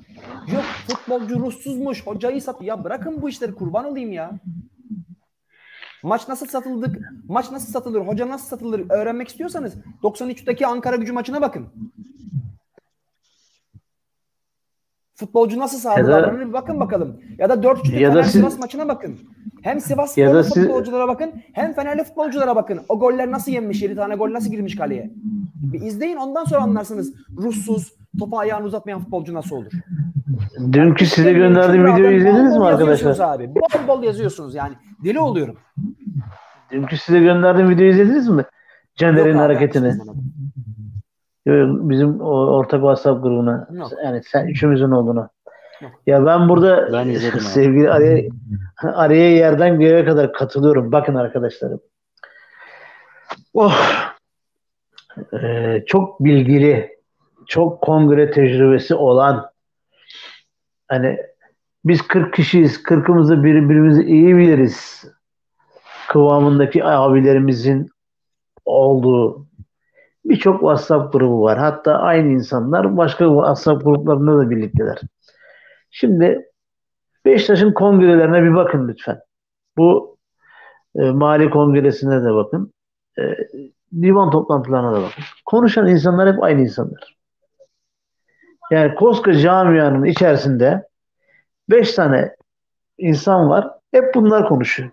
Yok 0.53 0.64
futbolcu 0.88 1.39
ruhsuzmuş, 1.39 2.08
hocayı 2.08 2.41
sat. 2.41 2.62
Ya 2.62 2.84
bırakın 2.84 3.22
bu 3.22 3.30
işleri 3.30 3.55
kurban 3.55 3.86
olayım 3.86 4.12
ya. 4.12 4.32
Maç 6.03 6.28
nasıl 6.28 6.45
satıldık? 6.47 6.97
Maç 7.28 7.51
nasıl 7.51 7.72
satılır? 7.72 8.01
Hoca 8.01 8.30
nasıl 8.30 8.47
satılır? 8.47 8.86
Öğrenmek 8.89 9.28
istiyorsanız 9.28 9.74
93'teki 10.03 10.68
Ankara 10.68 10.95
gücü 10.95 11.14
maçına 11.14 11.41
bakın. 11.41 11.68
Futbolcu 15.20 15.59
nasıl 15.59 15.78
sahada 15.78 16.07
davranır 16.07 16.47
bir 16.47 16.53
bakın 16.53 16.80
bakalım. 16.80 17.22
Ya 17.38 17.49
da 17.49 17.53
4-3'teki 17.53 18.03
Ya 18.03 18.09
da 18.09 18.13
Fener 18.13 18.24
siz- 18.24 18.32
Sivas 18.32 18.59
maçına 18.59 18.88
bakın. 18.88 19.15
Hem 19.61 19.82
Sivas 19.82 20.18
Ya 20.18 20.43
siz- 20.43 20.63
futbolculara 20.63 21.07
bakın 21.07 21.32
hem 21.53 21.74
Fenerli 21.74 22.03
futbolculara 22.03 22.55
bakın. 22.55 22.80
O 22.89 22.99
goller 22.99 23.32
nasıl 23.32 23.51
yenmiş? 23.51 23.82
7 23.82 23.95
tane 23.95 24.15
gol 24.15 24.34
nasıl 24.34 24.51
girmiş 24.51 24.76
kaleye? 24.76 25.11
Bir 25.55 25.82
izleyin 25.82 26.15
ondan 26.18 26.43
sonra 26.43 26.61
anlarsınız. 26.61 27.13
Ruhsuz, 27.38 27.93
topu 28.20 28.39
ayağını 28.39 28.65
uzatmayan 28.65 28.99
futbolcu 28.99 29.34
nasıl 29.34 29.55
olur? 29.55 29.72
Dünkü 30.72 31.05
size 31.05 31.34
gönderdiğim 31.34 31.86
videoyu 31.86 32.18
izlediniz 32.18 32.51
bol 32.51 32.55
mi 32.55 32.61
bol 32.61 32.65
arkadaşlar? 32.65 33.20
Abi. 33.20 33.55
Bol 33.55 33.88
bol 33.88 34.03
yazıyorsunuz 34.03 34.55
yani. 34.55 34.74
Deli 35.03 35.20
oluyorum. 35.20 35.57
Dünkü 36.72 36.97
size 36.97 37.20
gönderdiğim 37.20 37.70
videoyu 37.70 37.91
izlediniz 37.91 38.30
mi? 38.30 38.45
Caner'in 38.95 39.34
abi, 39.34 39.38
hareketini. 39.39 39.88
Yok, 39.88 40.15
Bizim 41.89 42.21
o 42.21 42.29
ortak 42.31 42.79
WhatsApp 42.79 43.23
grubuna. 43.23 43.67
Yok. 43.71 43.91
Yani 44.03 44.21
sen 44.23 44.47
üçümüzün 44.47 44.91
olduğunu. 44.91 45.29
Yok. 45.81 45.91
Ya 46.07 46.25
ben 46.25 46.49
burada 46.49 46.93
Ben 46.93 47.07
izledim 47.07 47.33
abi. 47.39 47.43
sevgili 47.43 47.91
araya, 47.91 48.29
araya 48.83 49.31
yerden 49.31 49.79
göğe 49.79 50.05
kadar 50.05 50.33
katılıyorum. 50.33 50.91
Bakın 50.91 51.15
arkadaşlarım. 51.15 51.79
Oh. 53.53 53.75
Ee, 55.33 55.83
çok 55.87 56.19
bilgili, 56.23 56.97
çok 57.47 57.81
kongre 57.81 58.31
tecrübesi 58.31 58.95
olan 58.95 59.49
hani 60.87 61.17
biz 61.85 62.01
40 62.01 62.33
kişiyiz. 62.33 62.81
40'ımızda 62.83 63.43
birbirimizi 63.43 64.03
iyi 64.03 64.37
biliriz. 64.37 65.05
Kıvamındaki 66.09 66.83
abilerimizin 66.83 67.89
olduğu 68.65 69.46
birçok 70.30 70.59
WhatsApp 70.59 71.13
grubu 71.13 71.41
var. 71.41 71.57
Hatta 71.57 71.93
aynı 71.95 72.28
insanlar 72.28 72.97
başka 72.97 73.25
WhatsApp 73.25 73.84
gruplarında 73.84 74.38
da 74.38 74.49
birlikteler. 74.49 75.01
Şimdi 75.91 76.51
Beşiktaş'ın 77.25 77.73
kongrelerine 77.73 78.43
bir 78.43 78.55
bakın 78.55 78.88
lütfen. 78.88 79.19
Bu 79.78 80.17
e, 80.95 81.11
mali 81.11 81.49
kongresine 81.49 82.23
de 82.23 82.34
bakın. 82.34 82.73
e, 83.19 83.23
divan 84.01 84.32
toplantılarına 84.32 84.91
da 84.91 85.01
bakın. 85.01 85.23
Konuşan 85.45 85.88
insanlar 85.88 86.34
hep 86.34 86.43
aynı 86.43 86.61
insanlar. 86.61 87.17
Yani 88.71 88.95
koskoca 88.95 89.39
camianın 89.39 90.05
içerisinde 90.05 90.88
beş 91.69 91.93
tane 91.93 92.36
insan 92.97 93.49
var. 93.49 93.69
Hep 93.91 94.15
bunlar 94.15 94.47
konuşuyor. 94.49 94.89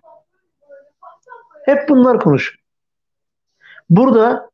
Hep 1.64 1.88
bunlar 1.88 2.20
konuşuyor. 2.20 2.58
Burada 3.90 4.50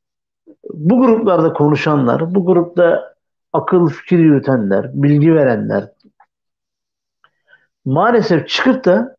bu 0.75 1.01
gruplarda 1.01 1.53
konuşanlar, 1.53 2.35
bu 2.35 2.47
grupta 2.47 3.15
akıl 3.53 3.89
fikir 3.89 4.19
yürütenler, 4.19 4.91
bilgi 4.95 5.35
verenler 5.35 5.89
maalesef 7.85 8.49
çıkıp 8.49 8.85
da 8.85 9.17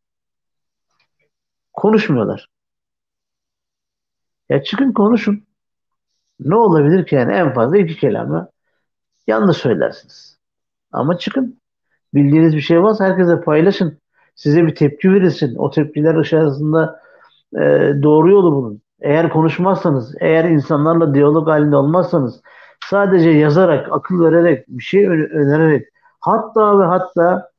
konuşmuyorlar. 1.73 2.47
Ya 4.49 4.63
çıkın 4.63 4.91
konuşun. 4.91 5.43
Ne 6.39 6.55
olabilir 6.55 7.05
ki 7.05 7.15
yani 7.15 7.33
en 7.33 7.53
fazla 7.53 7.77
iki 7.77 7.97
kelamı 7.97 8.49
yanlış 9.27 9.57
söylersiniz. 9.57 10.37
Ama 10.91 11.17
çıkın. 11.17 11.61
Bildiğiniz 12.13 12.55
bir 12.55 12.61
şey 12.61 12.83
varsa 12.83 13.05
herkese 13.05 13.41
paylaşın. 13.41 13.99
Size 14.35 14.67
bir 14.67 14.75
tepki 14.75 15.13
verilsin. 15.13 15.55
O 15.55 15.71
tepkiler 15.71 16.15
ışığında 16.15 17.01
e, 17.55 17.59
doğru 18.03 18.31
yolu 18.31 18.51
bulun. 18.55 18.81
Eğer 19.01 19.29
konuşmazsanız, 19.29 20.15
eğer 20.19 20.45
insanlarla 20.45 21.13
diyalog 21.13 21.47
halinde 21.47 21.75
olmazsanız, 21.75 22.41
sadece 22.85 23.29
yazarak, 23.29 23.87
akıl 23.91 24.23
vererek, 24.23 24.65
bir 24.67 24.83
şey 24.83 25.07
önererek, 25.07 25.87
hatta 26.19 26.79
ve 26.79 26.83
hatta 26.83 27.51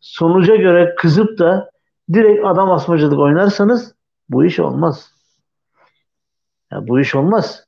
sonuca 0.00 0.56
göre 0.56 0.94
kızıp 0.98 1.38
da 1.38 1.70
direkt 2.12 2.46
adam 2.46 2.70
asmacılık 2.70 3.18
oynarsanız 3.18 3.94
bu 4.28 4.44
iş 4.44 4.60
olmaz. 4.60 5.12
Ya 6.72 6.88
bu 6.88 7.00
iş 7.00 7.14
olmaz. 7.14 7.64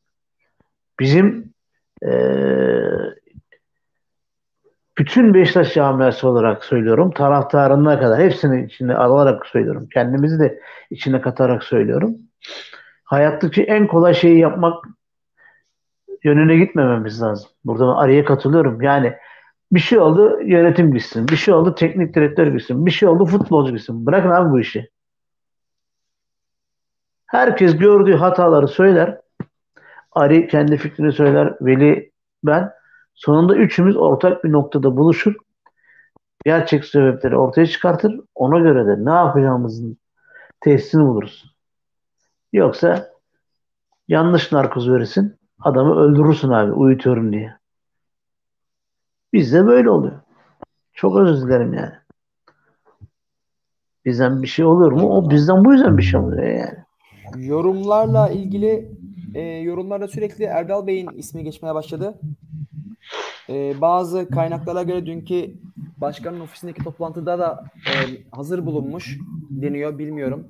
Bizim 1.01 1.51
ee, 2.05 2.81
bütün 4.99 5.35
Beşiktaş 5.35 5.75
camiası 5.75 6.29
olarak 6.29 6.65
söylüyorum. 6.65 7.11
Taraftarına 7.11 8.01
kadar 8.01 8.21
hepsini 8.21 8.65
içine 8.65 8.95
alarak 8.95 9.47
söylüyorum. 9.47 9.89
Kendimizi 9.93 10.41
de 10.41 10.61
içine 10.91 11.21
katarak 11.21 11.63
söylüyorum. 11.65 12.17
Hayattaki 13.11 13.63
en 13.63 13.87
kolay 13.87 14.15
şeyi 14.15 14.39
yapmak 14.39 14.85
yönüne 16.25 16.57
gitmememiz 16.57 17.23
lazım. 17.23 17.51
Burada 17.65 17.97
araya 17.97 18.25
katılıyorum. 18.25 18.83
Yani 18.83 19.15
bir 19.73 19.81
şey 19.81 19.99
oldu 19.99 20.41
yönetim 20.43 20.95
gitsin. 20.95 21.29
Bir 21.29 21.37
şey 21.37 21.55
oldu 21.55 21.75
teknik 21.75 22.15
direktör 22.15 22.47
gitsin. 22.47 22.87
Bir 22.87 22.91
şey 22.91 23.09
oldu 23.09 23.27
futbolcu 23.27 23.77
gitsin. 23.77 24.07
Bırakın 24.07 24.31
abi 24.31 24.51
bu 24.51 24.61
işi. 24.61 24.91
Herkes 27.27 27.79
gördüğü 27.79 28.15
hataları 28.15 28.69
söyler. 28.69 29.21
Ari 30.13 30.49
kendi 30.49 30.77
fikrini 30.77 31.13
söyler. 31.13 31.55
Veli 31.61 32.13
ben. 32.45 32.71
Sonunda 33.15 33.55
üçümüz 33.57 33.97
ortak 33.97 34.45
bir 34.45 34.53
noktada 34.53 34.97
buluşur. 34.97 35.35
Gerçek 36.45 36.85
sebepleri 36.85 37.37
ortaya 37.37 37.67
çıkartır. 37.67 38.21
Ona 38.35 38.59
göre 38.59 38.87
de 38.87 39.05
ne 39.05 39.13
yapacağımızın 39.13 39.99
tesisini 40.61 41.07
buluruz. 41.07 41.50
Yoksa 42.53 43.11
yanlış 44.09 44.53
narkoz 44.53 44.91
verirsin. 44.91 45.37
Adamı 45.61 45.95
öldürürsün 46.01 46.49
abi 46.49 46.73
uyutuyorum 46.73 47.33
diye. 47.33 47.57
Bizde 49.33 49.67
böyle 49.67 49.91
oluyor. 49.91 50.21
Çok 50.93 51.17
özür 51.17 51.47
dilerim 51.47 51.75
yani. 51.75 51.93
Bizden 54.05 54.43
bir 54.43 54.47
şey 54.47 54.65
olur 54.65 54.93
mu? 54.93 55.17
O 55.17 55.31
bizden 55.31 55.65
bu 55.65 55.73
yüzden 55.73 55.99
bir 55.99 56.03
şey 56.03 56.21
oluyor 56.21 56.43
yani. 56.43 56.79
Yorumlarla 57.47 58.29
ilgili 58.29 58.93
e, 59.35 59.41
yorumlarda 59.43 60.09
sürekli 60.09 60.45
Erdal 60.45 60.87
Bey'in 60.87 61.09
ismi 61.09 61.45
geçmeye 61.45 61.75
başladı. 61.75 62.21
E, 63.49 63.81
bazı 63.81 64.29
kaynaklara 64.29 64.83
göre 64.83 65.07
dünkü 65.07 65.55
başkanın 65.97 66.41
ofisindeki 66.41 66.85
toplantıda 66.85 67.39
da 67.39 67.65
e, 67.87 67.95
hazır 68.31 68.67
bulunmuş 68.67 69.19
deniyor. 69.51 69.99
Bilmiyorum. 69.99 70.49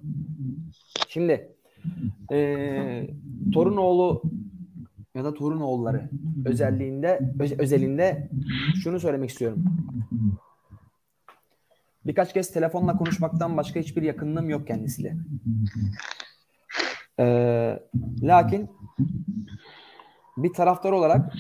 Şimdi 1.09 1.49
e, 2.33 3.11
Torunoğlu 3.53 4.23
ya 5.15 5.25
da 5.25 5.35
Torunoğulları 5.35 6.11
özelliğinde 6.45 7.21
öz, 7.41 7.53
özelinde 7.59 8.31
şunu 8.83 9.01
söylemek 9.01 9.31
istiyorum. 9.31 9.65
Birkaç 12.07 12.33
kez 12.33 12.53
telefonla 12.53 12.97
konuşmaktan 12.97 13.57
başka 13.57 13.81
hiçbir 13.81 14.03
yakınlığım 14.03 14.51
yok 14.51 14.67
kendisiyle. 14.67 15.17
Ee, 17.19 17.83
lakin 18.23 18.71
bir 20.37 20.53
taraftar 20.53 20.93
olarak 20.93 21.33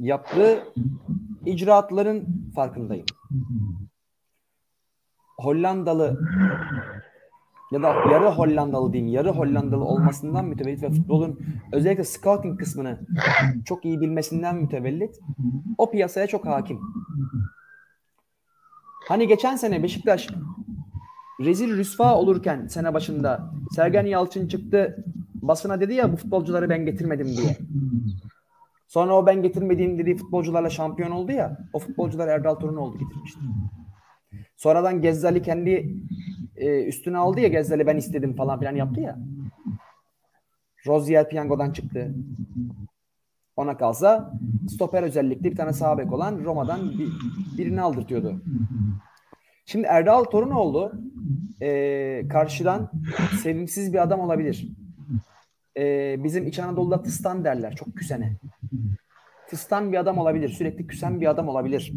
yaptığı 0.00 0.64
icraatların 1.46 2.50
farkındayım. 2.54 3.06
Hollandalı 5.38 6.20
ya 7.72 7.82
da 7.82 7.88
yarı 7.88 8.30
Hollandalı 8.30 8.92
diyeyim, 8.92 9.12
yarı 9.14 9.30
Hollandalı 9.30 9.84
olmasından 9.84 10.44
mütevellit 10.44 10.82
ve 10.82 10.90
futbolun 10.90 11.40
özellikle 11.72 12.04
scouting 12.04 12.58
kısmını 12.58 13.00
çok 13.64 13.84
iyi 13.84 14.00
bilmesinden 14.00 14.56
mütevellit 14.56 15.20
o 15.78 15.90
piyasaya 15.90 16.26
çok 16.26 16.46
hakim. 16.46 16.80
Hani 19.08 19.28
geçen 19.28 19.56
sene 19.56 19.82
Beşiktaş 19.82 20.28
rezil 21.40 21.76
rüsva 21.76 22.14
olurken 22.14 22.66
sene 22.66 22.94
başında 22.94 23.50
Sergen 23.74 24.06
Yalçın 24.06 24.48
çıktı 24.48 25.04
basına 25.34 25.80
dedi 25.80 25.94
ya 25.94 26.12
bu 26.12 26.16
futbolcuları 26.16 26.68
ben 26.68 26.84
getirmedim 26.84 27.26
diye. 27.26 27.56
Sonra 28.88 29.16
o 29.16 29.26
ben 29.26 29.42
getirmediğim 29.42 29.98
dediği 29.98 30.16
futbolcularla 30.16 30.70
şampiyon 30.70 31.10
oldu 31.10 31.32
ya 31.32 31.58
o 31.72 31.78
futbolcular 31.78 32.28
Erdal 32.28 32.54
Torun 32.54 32.76
oldu 32.76 32.98
getirmişti. 32.98 33.40
Sonradan 34.56 35.02
Gezzali 35.02 35.42
kendi 35.42 35.96
e, 36.56 36.84
üstüne 36.84 37.18
aldı 37.18 37.40
ya 37.40 37.48
Gezzali 37.48 37.86
ben 37.86 37.96
istedim 37.96 38.36
falan 38.36 38.58
filan 38.58 38.76
yaptı 38.76 39.00
ya. 39.00 39.18
Rozier 40.86 41.28
piyangodan 41.28 41.72
çıktı. 41.72 42.14
Ona 43.56 43.76
kalsa 43.76 44.32
stoper 44.68 45.02
özellikle 45.02 45.50
bir 45.50 45.56
tane 45.56 45.72
sağ 45.72 45.98
bek 45.98 46.12
olan 46.12 46.44
Roma'dan 46.44 46.90
bir, 46.90 47.08
birini 47.58 47.80
aldırtıyordu. 47.80 48.42
Şimdi 49.66 49.86
Erdal 49.86 50.24
Torunoğlu 50.24 50.92
e, 51.62 52.28
karşıdan 52.28 52.90
sevimsiz 53.42 53.92
bir 53.92 54.02
adam 54.02 54.20
olabilir. 54.20 54.68
E, 55.76 56.16
bizim 56.24 56.46
İç 56.46 56.58
Anadolu'da 56.58 57.02
tıstan 57.02 57.44
derler. 57.44 57.76
Çok 57.76 57.94
küsene. 57.94 58.36
Tıstan 59.48 59.92
bir 59.92 59.98
adam 59.98 60.18
olabilir. 60.18 60.48
Sürekli 60.48 60.86
küsen 60.86 61.20
bir 61.20 61.26
adam 61.26 61.48
olabilir. 61.48 61.92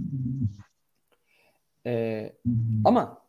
E, 1.85 2.33
ama 2.85 3.21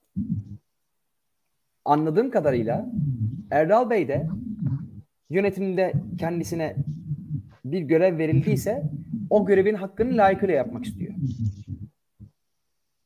anladığım 1.85 2.31
kadarıyla 2.31 2.87
Erdal 3.51 3.91
Bey 3.91 4.09
de 4.09 4.29
yönetimde 5.31 5.93
kendisine 6.19 6.77
bir 7.65 7.81
görev 7.81 8.19
verildiyse 8.19 8.83
o 9.31 9.47
görevin 9.47 9.75
hakkını 9.75 10.17
layıkıyla 10.17 10.55
yapmak 10.55 10.85
istiyor. 10.85 11.15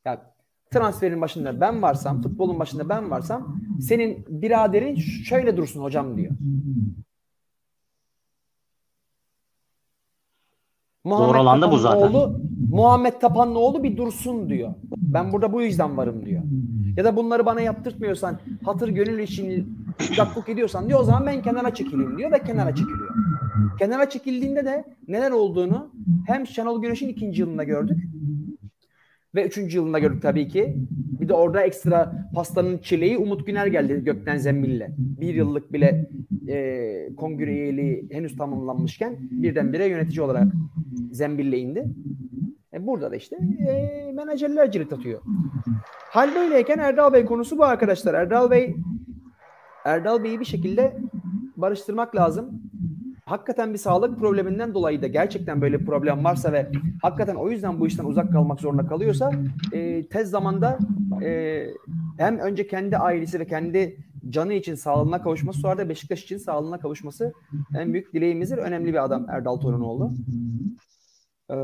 Ya 0.04 0.34
transferin 0.70 1.20
başında 1.20 1.60
ben 1.60 1.82
varsam, 1.82 2.22
futbolun 2.22 2.58
başında 2.58 2.88
ben 2.88 3.10
varsam 3.10 3.60
senin 3.80 4.24
biraderin 4.28 4.96
şöyle 4.96 5.56
dursun 5.56 5.82
hocam 5.82 6.16
diyor. 6.16 6.32
Muhammed 11.04 11.28
Doğru 11.28 11.40
olan 11.40 11.62
da 11.62 11.72
bu 11.72 11.78
zaten. 11.78 12.08
Oğlu, 12.08 12.40
Muhammed 12.70 13.12
Tapanlıoğlu 13.12 13.82
bir 13.82 13.96
dursun 13.96 14.48
diyor. 14.48 14.74
Ben 14.96 15.32
burada 15.32 15.52
bu 15.52 15.62
yüzden 15.62 15.96
varım 15.96 16.26
diyor. 16.26 16.42
Ya 16.96 17.04
da 17.04 17.16
bunları 17.16 17.46
bana 17.46 17.60
yaptırtmıyorsan, 17.60 18.38
hatır 18.64 18.88
gönül 18.88 19.18
için 19.18 19.78
gakkuk 20.16 20.48
ediyorsan 20.48 20.88
diyor 20.88 21.00
o 21.00 21.04
zaman 21.04 21.26
ben 21.26 21.42
kenara 21.42 21.74
çekileyim 21.74 22.18
diyor 22.18 22.32
ve 22.32 22.38
kenara 22.38 22.74
çekiliyor. 22.74 23.14
Kenara 23.78 24.10
çekildiğinde 24.10 24.64
de 24.64 24.84
neler 25.08 25.30
olduğunu 25.30 25.90
hem 26.26 26.46
Şenol 26.46 26.82
Güneş'in 26.82 27.08
ikinci 27.08 27.40
yılında 27.40 27.64
gördük 27.64 27.98
ve 29.34 29.46
üçüncü 29.46 29.76
yılında 29.76 29.98
gördük 29.98 30.22
tabii 30.22 30.48
ki. 30.48 30.76
Bir 31.20 31.28
de 31.28 31.34
orada 31.34 31.62
ekstra 31.62 32.28
pastanın 32.34 32.78
çileği 32.78 33.18
Umut 33.18 33.46
Güner 33.46 33.66
geldi 33.66 34.04
gökten 34.04 34.36
zembille. 34.36 34.94
Bir 34.98 35.34
yıllık 35.34 35.72
bile 35.72 36.10
e, 36.48 37.08
kongre 37.16 37.52
üyeliği 37.52 38.08
henüz 38.10 38.36
tamamlanmışken 38.36 39.16
birdenbire 39.30 39.86
yönetici 39.86 40.22
olarak 40.22 40.46
zembille 41.12 41.58
indi. 41.58 41.84
E, 42.74 42.86
burada 42.86 43.10
da 43.10 43.16
işte 43.16 43.36
e, 43.68 44.12
menajerler 44.12 44.70
cirit 44.70 44.92
atıyor. 44.92 45.20
Hal 46.10 46.34
böyleyken 46.34 46.78
Erdal 46.78 47.12
Bey 47.12 47.24
konusu 47.24 47.58
bu 47.58 47.64
arkadaşlar. 47.64 48.14
Erdal 48.14 48.50
Bey 48.50 48.76
Erdal 49.84 50.24
Bey'i 50.24 50.40
bir 50.40 50.44
şekilde 50.44 50.96
barıştırmak 51.56 52.16
lazım 52.16 52.60
hakikaten 53.26 53.72
bir 53.72 53.78
sağlık 53.78 54.18
probleminden 54.18 54.74
dolayı 54.74 55.02
da 55.02 55.06
gerçekten 55.06 55.60
böyle 55.60 55.80
bir 55.80 55.86
problem 55.86 56.24
varsa 56.24 56.52
ve 56.52 56.70
hakikaten 57.02 57.34
o 57.34 57.50
yüzden 57.50 57.80
bu 57.80 57.86
işten 57.86 58.04
uzak 58.04 58.32
kalmak 58.32 58.60
zorunda 58.60 58.86
kalıyorsa 58.86 59.30
e, 59.72 60.08
tez 60.08 60.30
zamanda 60.30 60.78
e, 61.22 61.66
hem 62.18 62.38
önce 62.38 62.66
kendi 62.66 62.96
ailesi 62.96 63.40
ve 63.40 63.46
kendi 63.46 63.96
canı 64.30 64.52
için 64.52 64.74
sağlığına 64.74 65.22
kavuşması 65.22 65.60
sonra 65.60 65.78
da 65.78 65.88
Beşiktaş 65.88 66.22
için 66.22 66.38
sağlığına 66.38 66.78
kavuşması 66.78 67.32
en 67.78 67.92
büyük 67.92 68.12
dileğimizdir. 68.12 68.58
Önemli 68.58 68.92
bir 68.92 69.04
adam 69.04 69.26
Erdal 69.28 69.56
Torunoğlu. 69.56 70.12
Ee, 71.50 71.54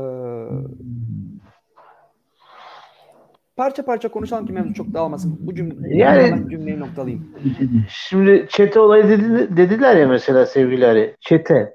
parça 3.55 3.85
parça 3.85 4.09
konuşalım 4.09 4.45
ki 4.45 4.53
mevzu 4.53 4.73
çok 4.73 4.93
dağılmasın. 4.93 5.37
Bu 5.39 5.55
cümle, 5.55 5.97
Yani- 5.97 6.31
ben 6.31 6.49
cümleyi 6.49 6.79
noktalayayım. 6.79 7.35
Şimdi 7.89 8.47
çete 8.49 8.79
olayı 8.79 9.09
dedi, 9.09 9.57
dediler 9.57 9.95
ya 9.95 10.07
mesela 10.07 10.45
sevgili 10.45 10.87
Ali. 10.87 11.15
Çete. 11.19 11.73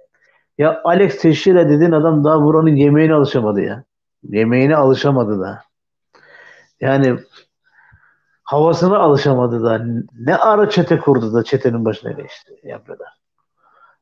Ya 0.58 0.80
Alex 0.84 1.18
Teixeira 1.18 1.68
dediğin 1.68 1.92
adam 1.92 2.24
daha 2.24 2.42
buranın 2.42 2.76
yemeğine 2.76 3.14
alışamadı 3.14 3.60
ya. 3.60 3.84
Yemeğine 4.22 4.76
alışamadı 4.76 5.40
da. 5.40 5.62
Yani 6.80 7.18
havasına 8.42 8.98
alışamadı 8.98 9.64
da. 9.64 9.84
Ne 10.20 10.36
ara 10.36 10.70
çete 10.70 10.98
kurdu 10.98 11.34
da 11.34 11.44
çetenin 11.44 11.84
başına 11.84 12.12
geçti 12.12 12.52
yapıyorlar. 12.62 13.08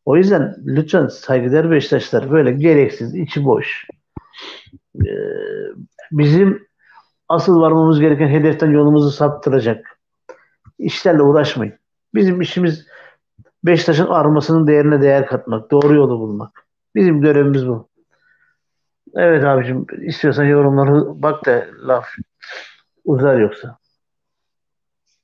O 0.04 0.16
yüzden 0.16 0.56
lütfen 0.66 1.06
saygıdeğer 1.06 1.70
Beşiktaşlar 1.70 2.30
böyle 2.30 2.52
gereksiz, 2.52 3.14
içi 3.14 3.44
boş. 3.44 3.86
Ee, 4.96 5.08
bizim 6.12 6.66
asıl 7.28 7.60
varmamız 7.60 8.00
gereken 8.00 8.28
hedeften 8.28 8.70
yolumuzu 8.70 9.10
saptıracak 9.10 9.98
işlerle 10.78 11.22
uğraşmayın. 11.22 11.74
Bizim 12.14 12.40
işimiz 12.40 12.86
Beşiktaş'ın 13.64 14.06
armasının 14.06 14.66
değerine 14.66 15.02
değer 15.02 15.26
katmak, 15.26 15.70
doğru 15.70 15.94
yolu 15.94 16.18
bulmak. 16.18 16.66
Bizim 16.94 17.20
görevimiz 17.20 17.68
bu. 17.68 17.88
Evet 19.14 19.44
abicim 19.44 19.86
istiyorsan 20.00 20.44
yorumları 20.44 21.22
bak 21.22 21.46
da 21.46 21.66
laf 21.86 22.06
uzar 23.04 23.38
yoksa. 23.38 23.78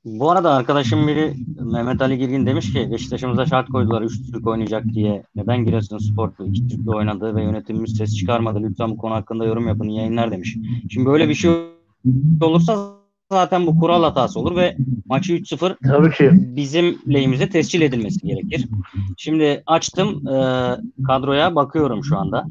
Bu 0.05 0.31
arada 0.31 0.53
arkadaşım 0.53 1.07
biri 1.07 1.33
Mehmet 1.59 2.01
Ali 2.01 2.17
Girgin 2.17 2.45
demiş 2.45 2.73
ki 2.73 2.91
Beşiktaş'ımıza 2.91 3.45
şart 3.45 3.69
koydular 3.69 4.01
3 4.01 4.31
Türk 4.31 4.47
oynayacak 4.47 4.85
diye. 4.85 5.23
Neden 5.35 5.65
Giresunspor 5.65 6.31
2 6.45 6.67
Türk'le 6.67 6.87
oynadı 6.87 7.35
ve 7.35 7.43
yönetimimiz 7.43 7.97
ses 7.97 8.15
çıkarmadı? 8.15 8.63
Lütfen 8.63 8.89
bu 8.89 8.97
konu 8.97 9.13
hakkında 9.13 9.45
yorum 9.45 9.67
yapın 9.67 9.89
yayınlar 9.89 10.31
demiş. 10.31 10.57
Şimdi 10.89 11.05
böyle 11.05 11.29
bir 11.29 11.33
şey 11.33 11.51
olursa 12.41 12.89
zaten 13.31 13.67
bu 13.67 13.79
kural 13.79 14.03
hatası 14.03 14.39
olur 14.39 14.55
ve 14.55 14.77
maçı 15.05 15.33
3-0 15.33 15.75
Tabii 15.83 16.11
ki. 16.11 16.29
bizim 16.33 16.97
lehimize 17.13 17.49
tescil 17.49 17.81
edilmesi 17.81 18.27
gerekir. 18.27 18.67
Şimdi 19.17 19.63
açtım 19.65 20.27
e, 20.27 20.35
kadroya 21.07 21.55
bakıyorum 21.55 22.03
şu 22.03 22.17
anda. 22.17 22.45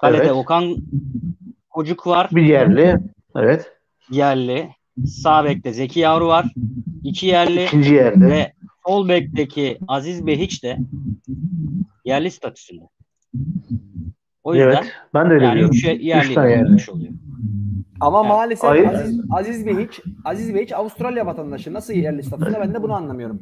Kalede 0.00 0.22
Evet. 0.22 0.32
Okan 0.32 0.76
Kocuk 1.70 2.06
var. 2.06 2.28
Bir 2.32 2.42
yerli. 2.42 2.98
Evet. 3.36 3.72
Yerli. 4.10 4.68
Sağ 5.06 5.44
bekte 5.44 5.72
Zeki 5.72 6.00
Yavru 6.00 6.26
var. 6.26 6.46
İki 7.04 7.26
yerli. 7.26 7.64
İkinci 7.64 7.94
yerli. 7.94 8.20
Ve 8.26 8.52
sol 8.86 9.08
bekteki 9.08 9.78
Aziz 9.88 10.26
Behiç 10.26 10.64
de 10.64 10.78
yerli 12.04 12.30
statüsünde. 12.30 12.82
O 14.44 14.54
yüzden 14.54 14.68
Evet. 14.68 14.84
Ben 15.14 15.30
de 15.30 15.34
öyle 15.34 15.44
yani 15.44 15.54
diyorum. 15.58 15.74
üç 15.74 15.84
yerli 15.84 16.34
tane 16.34 16.50
yerli. 16.50 16.76
oluyor. 16.90 17.12
Ama 18.00 18.20
Evet. 18.20 18.28
maalesef 18.28 18.70
Hayır. 18.70 18.86
Aziz, 18.86 19.20
Aziz 19.30 19.66
Behiç, 19.66 20.00
Aziz 20.24 20.54
Behiç 20.54 20.72
Avustralya 20.72 21.26
vatandaşı. 21.26 21.72
Nasıl 21.74 21.94
yerli 21.94 22.22
statüsünde 22.22 22.60
ben 22.60 22.74
de 22.74 22.82
bunu 22.82 22.92
anlamıyorum. 22.92 23.40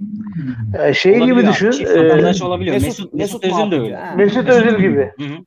Ee, 0.79 0.95
şey 0.95 1.13
gibi 1.15 1.23
Olabiliyor. 1.25 1.53
düşün. 1.53 1.71
Çift 1.71 1.91
e, 1.91 2.05
vatandaş 2.09 2.43
olabiliyor. 2.43 2.77
Mesut- 2.77 2.83
Mesut, 2.85 3.15
Mesut 3.15 3.45
Özil 3.45 3.71
de 3.71 3.81
öyle. 3.81 3.97
ha. 3.97 4.15
Mesut 4.17 4.49
Özil 4.49 4.77
gibi. 4.79 5.11
Hı 5.19 5.25
hı. 5.25 5.39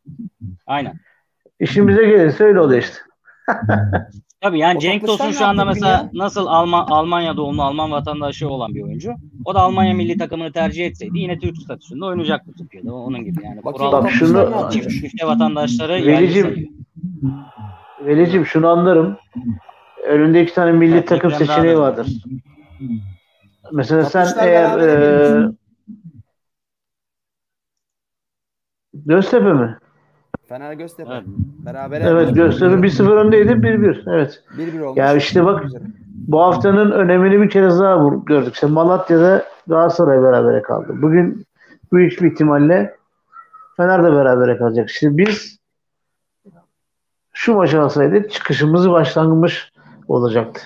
Aynen. 0.68 0.94
İşimize 1.60 2.06
gelirse 2.06 2.44
öyle 2.44 2.60
oluyor 2.60 2.82
işte. 2.82 2.96
Tabii 4.44 4.60
yani 4.60 4.78
O 4.78 4.80
Cenk 4.80 5.06
Tosun 5.06 5.32
şu 5.32 5.46
anda 5.46 5.66
mesela 5.66 6.10
nasıl 6.14 6.46
Alman 6.48 6.86
Almanya 6.90 7.38
doğumlu 7.38 7.64
Alman 7.64 7.92
vatandaşı 7.92 8.50
olan 8.50 8.76
bir 8.76 8.82
oyuncu. 8.84 9.14
O 9.46 9.56
da 9.56 9.60
Almanya 9.60 9.94
milli 9.94 10.18
takımını 10.18 10.52
tercih 10.52 10.86
etseydi 10.86 11.20
yine 11.20 11.40
Türk 11.40 11.58
statüsünde 11.58 12.06
oynayacaktı 12.06 12.52
Türkiye'de. 12.58 12.92
Onun 12.92 13.26
gibi 13.26 13.46
yani. 13.46 13.64
Bak 13.66 13.78
Toplaşan 13.78 14.08
şunu- 14.10 14.70
çift, 14.72 14.90
çifte 14.90 15.28
vatandaşları 15.28 15.94
Velicim. 15.94 16.70
Velicim 18.06 18.46
şunu 18.46 18.68
anlarım. 18.68 19.18
Önünde 20.08 20.44
iki 20.44 20.54
tane 20.54 20.72
milli 20.72 20.94
Evet, 20.94 21.08
takım 21.08 21.32
seçeneği 21.32 21.78
vardır. 21.78 22.08
Mesela 23.72 24.06
sen 24.06 24.28
eğer 24.40 24.80
beraber 24.80 25.48
e, 25.48 25.52
Göztepe 28.94 29.54
mi? 29.54 29.78
Fener 30.54 30.74
Göztepe. 30.74 31.14
Evet. 31.14 31.24
Beraber 31.66 32.02
Evet 32.02 32.36
Göztepe 32.36 32.76
1-0 32.76 33.12
öndeydi 33.12 33.52
1-1. 33.52 34.04
Evet. 34.16 34.44
1-1 34.58 34.82
olmuş. 34.82 34.98
Ya 34.98 35.14
işte 35.14 35.46
bak- 35.46 35.64
Güzel. 35.64 35.82
Bu 36.28 36.42
haftanın 36.42 36.92
önemini 36.92 37.42
bir 37.42 37.50
kere 37.50 37.70
daha 37.70 38.16
gördük. 38.26 38.54
İşte 38.54 38.68
Malatya'da 38.68 39.46
Galatasaray 39.68 40.24
berabere 40.24 40.62
kaldı. 40.62 40.94
Bugün 41.02 41.46
büyük 41.94 42.22
bir 42.22 42.32
ihtimalle 42.32 42.98
Fener 43.78 44.04
de 44.04 44.12
berabere 44.12 44.58
kalacak. 44.58 44.90
Şimdi 44.90 45.18
biz 45.18 45.60
şu 47.34 47.54
maçı 47.54 47.82
alsaydık 47.82 48.32
çıkışımızı 48.32 48.92
başlangıç 48.92 49.72
olacaktı. 50.08 50.62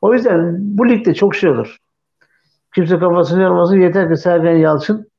O 0.00 0.14
yüzden 0.14 0.56
bu 0.58 0.88
ligde 0.88 1.14
çok 1.14 1.34
şey 1.34 1.50
olur. 1.50 1.76
Kimse 2.74 2.98
kafasını 2.98 3.42
yormasın. 3.42 3.80
Yeter 3.80 4.08
ki 4.08 4.16
Sergen 4.16 4.56
Yalçın 4.56 5.10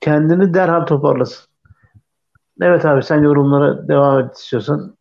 kendini 0.00 0.54
derhal 0.54 0.86
toparlasın. 0.86 1.55
Evet 2.60 2.84
abi 2.84 3.02
sen 3.02 3.22
yorumlara 3.22 3.88
devam 3.88 4.20
et 4.20 4.36
istiyorsan. 4.36 4.96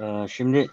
Ee, 0.00 0.26
şimdi 0.28 0.66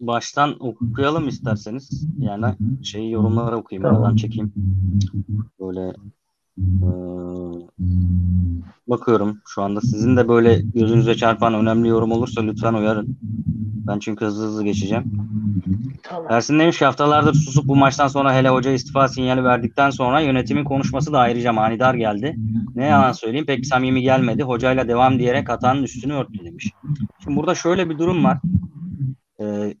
baştan 0.00 0.56
okuyalım 0.60 1.28
isterseniz. 1.28 2.06
Yani 2.18 2.54
şeyi 2.82 3.10
yorumlara 3.12 3.56
okuyayım. 3.56 3.82
Tamam. 3.82 4.02
Aradan 4.02 4.16
çekeyim. 4.16 4.52
Böyle 5.60 5.92
ee, 6.58 6.62
bakıyorum 8.88 9.40
şu 9.46 9.62
anda. 9.62 9.80
Sizin 9.80 10.16
de 10.16 10.28
böyle 10.28 10.60
gözünüze 10.74 11.14
çarpan 11.14 11.54
önemli 11.54 11.88
yorum 11.88 12.12
olursa 12.12 12.40
lütfen 12.40 12.74
uyarın. 12.74 13.18
Ben 13.86 13.98
çünkü 13.98 14.24
hızlı 14.24 14.46
hızlı 14.46 14.64
geçeceğim. 14.64 15.04
Ersin 16.28 16.58
demiş 16.58 16.82
haftalardır 16.82 17.34
susup 17.34 17.66
bu 17.66 17.76
maçtan 17.76 18.08
sonra 18.08 18.34
hele 18.34 18.48
hoca 18.48 18.70
istifa 18.70 19.08
sinyali 19.08 19.44
verdikten 19.44 19.90
sonra 19.90 20.20
yönetimin 20.20 20.64
konuşması 20.64 21.12
da 21.12 21.18
ayrıca 21.18 21.52
manidar 21.52 21.94
geldi. 21.94 22.36
Ne 22.74 22.86
yalan 22.86 23.12
söyleyeyim 23.12 23.46
pek 23.46 23.66
samimi 23.66 24.02
gelmedi. 24.02 24.42
Hocayla 24.42 24.88
devam 24.88 25.18
diyerek 25.18 25.48
hatanın 25.48 25.82
üstünü 25.82 26.12
örttü 26.12 26.44
demiş. 26.44 26.72
Şimdi 27.24 27.36
burada 27.36 27.54
şöyle 27.54 27.90
bir 27.90 27.98
durum 27.98 28.24
var. 28.24 28.38
Ee, 29.40 29.74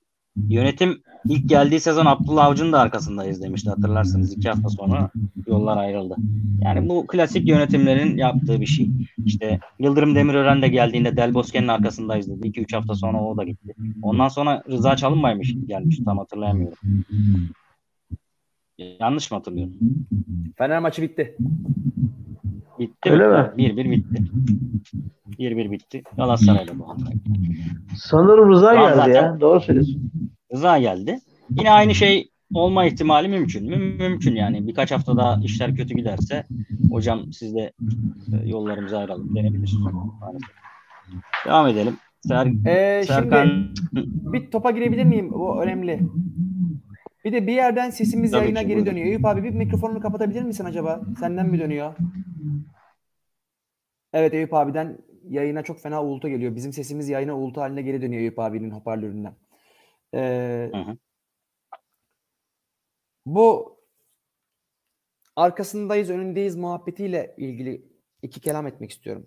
yönetim 0.48 1.02
ilk 1.28 1.48
geldiği 1.48 1.80
sezon 1.80 2.06
Abdullah 2.06 2.44
Avcı'nın 2.44 2.72
da 2.72 2.80
arkasındayız 2.80 3.42
demişti 3.42 3.70
hatırlarsınız. 3.70 4.32
iki 4.32 4.48
hafta 4.48 4.68
sonra 4.68 5.10
yollar 5.46 5.76
ayrıldı. 5.76 6.16
Yani 6.60 6.88
bu 6.88 7.06
klasik 7.06 7.48
yönetimlerin 7.48 8.16
yaptığı 8.16 8.60
bir 8.60 8.66
şey. 8.66 8.90
İşte 9.24 9.60
Yıldırım 9.78 10.14
Demirören 10.14 10.62
de 10.62 10.68
geldiğinde 10.68 11.16
Del 11.16 11.34
Bosque'nin 11.34 11.68
arkasındayız 11.68 12.28
dedi. 12.28 12.48
2-3 12.48 12.76
hafta 12.76 12.94
sonra 12.94 13.24
o 13.24 13.36
da 13.36 13.44
gitti. 13.44 13.74
Ondan 14.02 14.28
sonra 14.28 14.62
Rıza 14.70 14.96
Çalınbaymış 14.96 15.54
gelmiş 15.66 15.98
tam 16.04 16.18
hatırlayamıyorum. 16.18 16.78
Yanlış 19.00 19.30
mı 19.30 19.36
hatırlıyorum? 19.36 19.74
Fener 20.58 20.78
maçı 20.78 21.02
bitti. 21.02 21.36
Bitti 22.78 23.10
Öyle 23.10 23.28
mi? 23.28 23.34
mi? 23.56 23.62
1-1 23.82 23.90
bitti. 23.90 24.22
1-1 25.38 25.70
bitti. 25.70 26.02
Galatasaray'da 26.16 26.78
bu 26.78 26.88
hafta. 26.88 27.04
Sanırım 27.96 28.50
Rıza 28.50 28.66
Tamam, 28.74 28.84
geldi 28.88 28.96
zaten- 28.96 29.14
ya. 29.14 29.40
Doğru 29.40 29.60
söylüyorsun. 29.60 30.10
Rıza 30.52 30.78
geldi. 30.78 31.18
Yine 31.58 31.70
aynı 31.70 31.94
şey 31.94 32.28
olma 32.54 32.84
ihtimali 32.84 33.28
mümkün 33.28 33.64
mü? 33.70 33.76
Mümkün 33.76 34.34
yani. 34.36 34.66
Birkaç 34.66 34.90
hafta 34.92 35.16
daha 35.16 35.40
işler 35.44 35.74
kötü 35.74 35.94
giderse 35.94 36.44
hocam 36.90 37.32
siz 37.32 37.54
de 37.54 37.72
e, 38.32 38.48
yollarımızı 38.48 38.98
ayıralım 38.98 39.34
denebilir. 39.36 39.74
Devam 41.46 41.66
edelim. 41.66 41.96
Ser, 42.20 42.46
Ee, 42.66 43.04
Serkan 43.04 43.46
şimdi 43.46 44.06
bir 44.32 44.50
topa 44.50 44.70
girebilir 44.70 45.04
miyim? 45.04 45.32
O 45.32 45.60
önemli. 45.60 46.00
Bir 47.26 47.32
de 47.32 47.46
bir 47.46 47.52
yerden 47.52 47.90
sesimiz 47.90 48.30
Tabii 48.30 48.42
yayına 48.42 48.60
ki, 48.60 48.66
geri 48.66 48.76
buyurun. 48.76 48.90
dönüyor. 48.92 49.06
Eyüp 49.06 49.24
abi 49.24 49.42
bir 49.42 49.50
mikrofonunu 49.50 50.00
kapatabilir 50.00 50.42
misin 50.42 50.64
acaba? 50.64 51.00
Senden 51.20 51.46
mi 51.46 51.58
dönüyor? 51.58 51.94
Evet 54.12 54.34
Eyüp 54.34 54.54
abiden 54.54 54.98
yayına 55.28 55.62
çok 55.62 55.80
fena 55.80 56.04
uğultu 56.04 56.28
geliyor. 56.28 56.54
Bizim 56.54 56.72
sesimiz 56.72 57.08
yayına 57.08 57.38
uğultu 57.38 57.60
haline 57.60 57.82
geri 57.82 58.02
dönüyor 58.02 58.20
Eyüp 58.20 58.38
abinin 58.38 58.70
hoparlöründen. 58.70 59.36
Ee, 60.14 60.70
Hı 60.72 60.78
hı. 60.78 60.96
bu 63.26 63.76
arkasındayız, 65.36 66.10
önündeyiz 66.10 66.56
muhabbetiyle 66.56 67.34
ilgili 67.36 67.88
iki 68.22 68.40
kelam 68.40 68.66
etmek 68.66 68.90
istiyorum. 68.90 69.26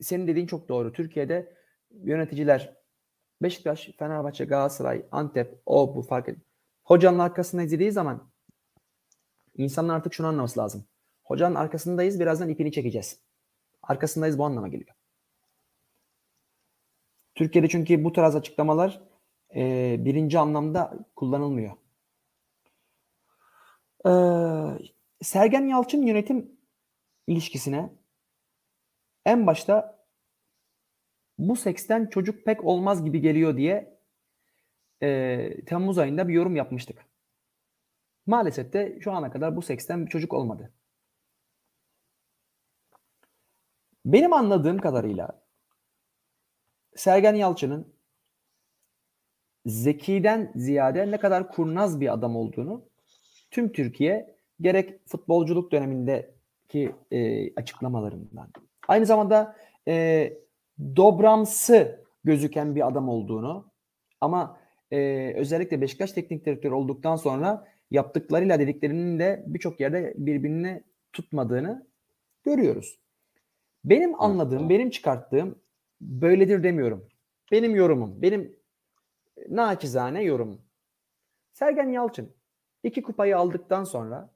Senin 0.00 0.26
dediğin 0.26 0.46
çok 0.46 0.68
doğru. 0.68 0.92
Türkiye'de 0.92 1.56
yöneticiler 1.90 2.76
Beşiktaş, 3.42 3.90
Fenerbahçe, 3.98 4.44
Galatasaray, 4.44 5.06
Antep, 5.12 5.58
o 5.66 5.96
bu 5.96 6.02
fark 6.02 6.28
et. 6.28 6.38
Hocanın 6.84 7.18
arkasında 7.18 7.62
izlediği 7.62 7.92
zaman 7.92 8.30
insanlar 9.54 9.96
artık 9.96 10.14
şunu 10.14 10.26
anlaması 10.26 10.60
lazım. 10.60 10.84
Hocanın 11.24 11.54
arkasındayız, 11.54 12.20
birazdan 12.20 12.48
ipini 12.48 12.72
çekeceğiz. 12.72 13.20
Arkasındayız 13.82 14.38
bu 14.38 14.44
anlama 14.44 14.68
geliyor. 14.68 14.96
Türkiye'de 17.34 17.68
çünkü 17.68 18.04
bu 18.04 18.12
tarz 18.12 18.36
açıklamalar 18.36 19.00
e, 19.54 19.96
birinci 20.04 20.38
anlamda 20.38 20.98
kullanılmıyor. 21.16 21.72
Ee, 24.06 24.10
Sergen 25.22 25.68
Yalçın 25.68 26.02
yönetim 26.02 26.60
ilişkisine 27.26 27.92
en 29.24 29.46
başta 29.46 30.04
bu 31.38 31.56
seksten 31.56 32.06
çocuk 32.06 32.44
pek 32.44 32.64
olmaz 32.64 33.04
gibi 33.04 33.20
geliyor 33.20 33.56
diye 33.56 33.93
e, 35.04 35.64
Temmuz 35.66 35.98
ayında 35.98 36.28
bir 36.28 36.34
yorum 36.34 36.56
yapmıştık. 36.56 37.06
Maalesef 38.26 38.72
de 38.72 38.98
şu 39.00 39.12
ana 39.12 39.30
kadar 39.30 39.56
bu 39.56 39.62
seksten 39.62 40.06
bir 40.06 40.10
çocuk 40.10 40.32
olmadı. 40.32 40.72
Benim 44.04 44.32
anladığım 44.32 44.78
kadarıyla 44.78 45.44
Sergen 46.96 47.34
Yalçın'ın 47.34 47.94
zekiden 49.66 50.52
ziyade 50.54 51.10
ne 51.10 51.18
kadar 51.18 51.48
kurnaz 51.48 52.00
bir 52.00 52.12
adam 52.12 52.36
olduğunu 52.36 52.84
tüm 53.50 53.72
Türkiye 53.72 54.36
gerek 54.60 55.08
futbolculuk 55.08 55.72
dönemindeki 55.72 56.94
e, 57.10 57.50
açıklamalarından 57.54 58.52
aynı 58.88 59.06
zamanda 59.06 59.56
e, 59.88 60.32
dobramsı 60.96 62.04
gözüken 62.24 62.74
bir 62.74 62.86
adam 62.88 63.08
olduğunu 63.08 63.70
ama 64.20 64.63
e, 64.94 65.34
özellikle 65.36 65.80
Beşiktaş 65.80 66.12
teknik 66.12 66.46
direktörü 66.46 66.74
olduktan 66.74 67.16
sonra 67.16 67.68
yaptıklarıyla 67.90 68.58
dediklerinin 68.58 69.18
de 69.18 69.44
birçok 69.46 69.80
yerde 69.80 70.14
birbirini 70.16 70.84
tutmadığını 71.12 71.86
görüyoruz. 72.44 73.00
Benim 73.84 74.20
anladığım, 74.20 74.68
benim 74.70 74.90
çıkarttığım 74.90 75.58
böyledir 76.00 76.62
demiyorum. 76.62 77.08
Benim 77.52 77.76
yorumum, 77.76 78.22
benim 78.22 78.56
naçizane 79.48 80.22
yorumum. 80.22 80.62
Sergen 81.52 81.88
Yalçın 81.88 82.34
iki 82.82 83.02
kupayı 83.02 83.38
aldıktan 83.38 83.84
sonra 83.84 84.30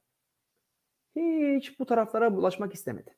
hiç 1.17 1.81
bu 1.81 1.87
taraflara 1.87 2.37
bulaşmak 2.37 2.75
istemedi. 2.75 3.15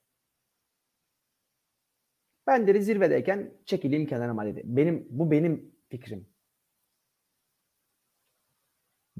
Ben 2.46 2.66
de 2.66 2.80
zirvedeyken 2.80 3.52
çekileyim 3.66 4.06
kenarıma 4.06 4.46
dedi. 4.46 4.62
Benim, 4.64 5.06
bu 5.10 5.30
benim 5.30 5.74
fikrim. 5.88 6.29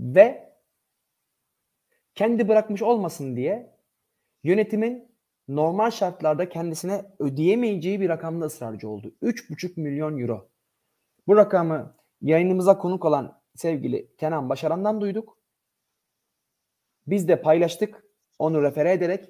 Ve 0.00 0.52
kendi 2.14 2.48
bırakmış 2.48 2.82
olmasın 2.82 3.36
diye 3.36 3.76
yönetimin 4.44 5.08
normal 5.48 5.90
şartlarda 5.90 6.48
kendisine 6.48 7.04
ödeyemeyeceği 7.18 8.00
bir 8.00 8.08
rakamda 8.08 8.44
ısrarcı 8.44 8.88
oldu. 8.88 9.14
3,5 9.22 9.80
milyon 9.80 10.18
euro. 10.18 10.48
Bu 11.26 11.36
rakamı 11.36 11.94
yayınımıza 12.20 12.78
konuk 12.78 13.04
olan 13.04 13.40
sevgili 13.54 14.16
Kenan 14.16 14.48
Başaran'dan 14.48 15.00
duyduk. 15.00 15.38
Biz 17.06 17.28
de 17.28 17.42
paylaştık 17.42 18.04
onu 18.38 18.62
refere 18.62 18.92
ederek 18.92 19.28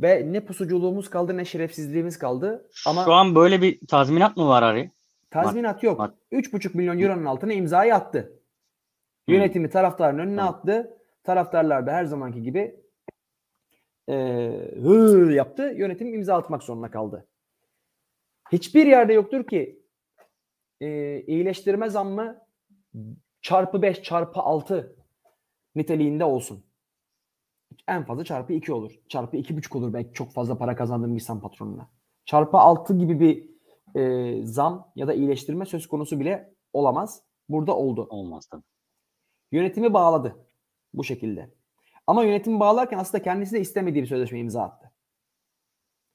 ve 0.00 0.32
ne 0.32 0.44
pusuculuğumuz 0.44 1.10
kaldı 1.10 1.36
ne 1.36 1.44
şerefsizliğimiz 1.44 2.18
kaldı. 2.18 2.70
Ama 2.86 3.04
Şu 3.04 3.12
an 3.12 3.34
böyle 3.34 3.62
bir 3.62 3.86
tazminat 3.86 4.36
mı 4.36 4.48
var 4.48 4.62
Ari? 4.62 4.90
tazminat 5.30 5.82
yok. 5.82 5.98
Var. 5.98 6.10
3,5 6.32 6.76
milyon 6.76 6.98
euronun 6.98 7.24
altına 7.24 7.52
imzayı 7.52 7.94
attı. 7.94 8.40
Yönetimi 9.28 9.70
taraftarın 9.70 10.18
önüne 10.18 10.42
attı. 10.42 10.98
Taraftarlar 11.24 11.86
da 11.86 11.92
her 11.92 12.04
zamanki 12.04 12.42
gibi 12.42 12.84
e, 14.08 14.14
hı 14.82 15.32
yaptı. 15.32 15.74
Yönetim 15.76 16.14
imza 16.14 16.36
atmak 16.36 16.62
zorunda 16.62 16.90
kaldı. 16.90 17.26
Hiçbir 18.52 18.86
yerde 18.86 19.12
yoktur 19.12 19.46
ki 19.46 19.82
e, 20.80 21.20
iyileştirme 21.20 21.90
zammı 21.90 22.46
çarpı 23.42 23.82
5 23.82 24.02
çarpı 24.02 24.40
6 24.40 24.96
niteliğinde 25.74 26.24
olsun. 26.24 26.64
En 27.88 28.04
fazla 28.04 28.24
çarpı 28.24 28.52
2 28.52 28.72
olur. 28.72 28.92
Çarpı 29.08 29.36
2,5 29.36 29.78
olur 29.78 29.92
belki 29.92 30.12
çok 30.12 30.32
fazla 30.32 30.58
para 30.58 30.76
kazandığım 30.76 31.14
insan 31.14 31.40
patronuna. 31.40 31.90
Çarpı 32.24 32.56
6 32.56 32.98
gibi 32.98 33.20
bir 33.20 33.54
e, 34.00 34.46
zam 34.46 34.92
ya 34.96 35.08
da 35.08 35.14
iyileştirme 35.14 35.66
söz 35.66 35.86
konusu 35.86 36.20
bile 36.20 36.54
olamaz. 36.72 37.22
Burada 37.48 37.76
oldu. 37.76 38.06
Olmaz 38.10 38.46
tabii. 38.46 38.73
Yönetimi 39.54 39.94
bağladı 39.94 40.46
bu 40.94 41.04
şekilde. 41.04 41.50
Ama 42.06 42.24
yönetimi 42.24 42.60
bağlarken 42.60 42.98
aslında 42.98 43.22
kendisi 43.22 43.54
de 43.54 43.60
istemediği 43.60 44.02
bir 44.02 44.06
sözleşme 44.06 44.38
imza 44.38 44.62
attı. 44.62 44.92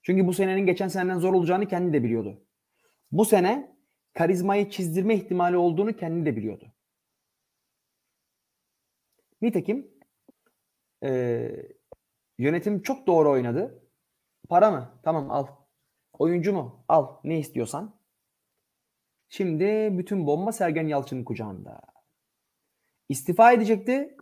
Çünkü 0.01 0.27
bu 0.27 0.33
senenin 0.33 0.65
geçen 0.65 0.87
seneden 0.87 1.19
zor 1.19 1.33
olacağını 1.33 1.67
kendi 1.67 1.93
de 1.93 2.03
biliyordu. 2.03 2.41
Bu 3.11 3.25
sene 3.25 3.75
karizmayı 4.13 4.69
çizdirme 4.69 5.15
ihtimali 5.15 5.57
olduğunu 5.57 5.95
kendi 5.95 6.25
de 6.25 6.35
biliyordu. 6.35 6.73
Nitekim 9.41 9.91
eee, 11.03 11.67
yönetim 12.37 12.81
çok 12.81 13.07
doğru 13.07 13.29
oynadı. 13.29 13.83
Para 14.49 14.71
mı? 14.71 14.99
Tamam 15.03 15.31
al. 15.31 15.47
Oyuncu 16.13 16.53
mu? 16.53 16.85
Al. 16.87 17.15
Ne 17.23 17.39
istiyorsan. 17.39 17.99
Şimdi 19.29 19.89
bütün 19.97 20.27
bomba 20.27 20.51
Sergen 20.51 20.87
Yalçın'ın 20.87 21.23
kucağında. 21.23 21.88
İstifa 23.09 23.51
edecekti. 23.51 24.17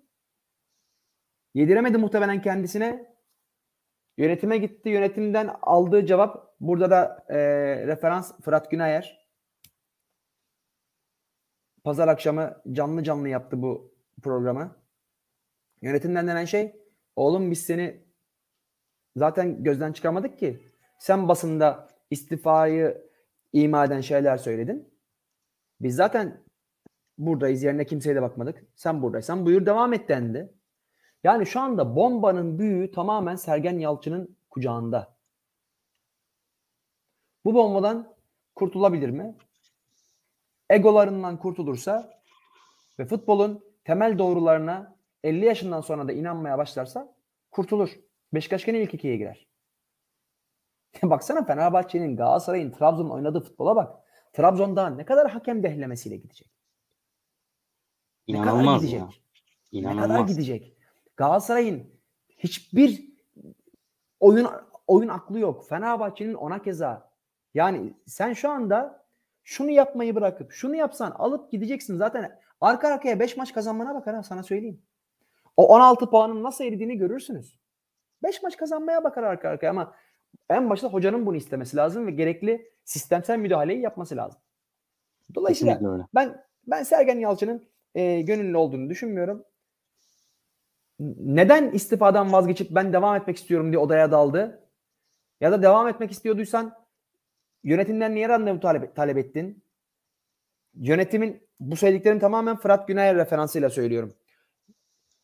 Yediremedi 1.53 1.97
muhtemelen 1.97 2.41
kendisine. 2.41 3.17
Yönetime 4.17 4.57
gitti. 4.57 4.89
Yönetimden 4.89 5.55
aldığı 5.61 6.05
cevap 6.05 6.55
burada 6.59 6.91
da 6.91 7.25
e, 7.29 7.37
referans 7.87 8.41
Fırat 8.41 8.71
Günayer. 8.71 9.27
Pazar 11.83 12.07
akşamı 12.07 12.61
canlı 12.71 13.03
canlı 13.03 13.29
yaptı 13.29 13.61
bu 13.61 13.95
programı. 14.23 14.75
Yönetimden 15.81 16.27
denen 16.27 16.45
şey 16.45 16.75
oğlum 17.15 17.51
biz 17.51 17.65
seni 17.65 18.07
zaten 19.15 19.63
gözden 19.63 19.93
çıkarmadık 19.93 20.39
ki. 20.39 20.73
Sen 20.99 21.27
basında 21.27 21.87
istifayı 22.09 23.09
ima 23.53 23.85
eden 23.85 24.01
şeyler 24.01 24.37
söyledin. 24.37 24.93
Biz 25.81 25.95
zaten 25.95 26.46
buradayız 27.17 27.63
yerine 27.63 27.85
kimseye 27.85 28.15
de 28.15 28.21
bakmadık. 28.21 28.65
Sen 28.75 29.01
buradaysan 29.01 29.45
buyur 29.45 29.65
devam 29.65 29.93
et 29.93 30.09
dendi. 30.09 30.53
Yani 31.23 31.45
şu 31.45 31.59
anda 31.59 31.95
bombanın 31.95 32.59
büyüğü 32.59 32.91
tamamen 32.91 33.35
Sergen 33.35 33.79
Yalçın'ın 33.79 34.37
kucağında. 34.49 35.17
Bu 37.45 37.53
bombadan 37.53 38.15
kurtulabilir 38.55 39.09
mi? 39.09 39.35
Egolarından 40.69 41.37
kurtulursa 41.37 42.21
ve 42.99 43.05
futbolun 43.05 43.63
temel 43.83 44.17
doğrularına 44.17 44.97
50 45.23 45.45
yaşından 45.45 45.81
sonra 45.81 46.07
da 46.07 46.11
inanmaya 46.11 46.57
başlarsa 46.57 47.15
kurtulur. 47.51 47.89
Beşiktaş 48.33 48.65
gene 48.65 48.81
ilk 48.81 48.93
ikiye 48.93 49.17
girer. 49.17 49.47
Baksana 51.03 51.45
Fenerbahçe'nin, 51.45 52.17
Galatasaray'ın, 52.17 52.71
Trabzon'un 52.71 53.09
oynadığı 53.09 53.41
futbola 53.41 53.75
bak. 53.75 53.95
Trabzon'da 54.33 54.89
ne 54.89 55.05
kadar 55.05 55.29
hakem 55.29 55.63
dehlemesiyle 55.63 56.17
gidecek. 56.17 56.56
Ne 58.27 58.41
kadar 58.41 58.51
İnanılmaz 58.51 58.81
gidecek? 58.81 58.99
ya. 58.99 59.07
Ne 59.81 59.81
kadar 59.93 60.05
İnanılmaz. 60.05 60.31
gidecek? 60.31 60.77
Galatasaray'ın 61.17 61.83
hiçbir 62.37 63.05
oyun 64.19 64.47
oyun 64.87 65.07
aklı 65.07 65.39
yok. 65.39 65.67
Fenerbahçe'nin 65.69 66.33
ona 66.33 66.61
keza. 66.61 67.11
Yani 67.53 67.93
sen 68.05 68.33
şu 68.33 68.49
anda 68.49 69.05
şunu 69.43 69.71
yapmayı 69.71 70.15
bırakıp 70.15 70.51
şunu 70.51 70.75
yapsan 70.75 71.11
alıp 71.11 71.51
gideceksin. 71.51 71.97
Zaten 71.97 72.39
arka 72.61 72.87
arkaya 72.87 73.19
5 73.19 73.37
maç 73.37 73.53
kazanmana 73.53 73.95
bakar 73.95 74.15
ha 74.15 74.23
sana 74.23 74.43
söyleyeyim. 74.43 74.81
O 75.57 75.67
16 75.67 76.09
puanın 76.09 76.43
nasıl 76.43 76.63
eridiğini 76.63 76.97
görürsünüz. 76.97 77.59
5 78.23 78.43
maç 78.43 78.57
kazanmaya 78.57 79.03
bakar 79.03 79.23
arka 79.23 79.49
arkaya 79.49 79.69
ama 79.69 79.93
en 80.49 80.69
başta 80.69 80.87
hocanın 80.87 81.25
bunu 81.25 81.35
istemesi 81.35 81.77
lazım 81.77 82.07
ve 82.07 82.11
gerekli 82.11 82.71
sistemsel 82.83 83.37
müdahaleyi 83.39 83.81
yapması 83.81 84.17
lazım. 84.17 84.41
Dolayısıyla 85.35 85.79
ben 86.15 86.45
ben 86.67 86.83
Sergen 86.83 87.19
Yalçın'ın 87.19 87.67
e, 87.97 88.21
gönüllü 88.21 88.57
olduğunu 88.57 88.89
düşünmüyorum. 88.89 89.43
Neden 91.19 91.71
istifadan 91.71 92.33
vazgeçip 92.33 92.71
ben 92.71 92.93
devam 92.93 93.15
etmek 93.15 93.37
istiyorum 93.37 93.71
diye 93.71 93.79
odaya 93.79 94.11
daldı? 94.11 94.63
Ya 95.41 95.51
da 95.51 95.61
devam 95.61 95.87
etmek 95.87 96.11
istiyorduysan 96.11 96.75
yönetimden 97.63 98.15
niye 98.15 98.29
randevu 98.29 98.59
talep, 98.59 98.95
talep 98.95 99.17
ettin? 99.17 99.63
Yönetimin 100.73 101.47
bu 101.59 101.75
söylediklerim 101.75 102.19
tamamen 102.19 102.57
Fırat 102.57 102.87
Günay'a 102.87 103.15
referansıyla 103.15 103.69
söylüyorum. 103.69 104.13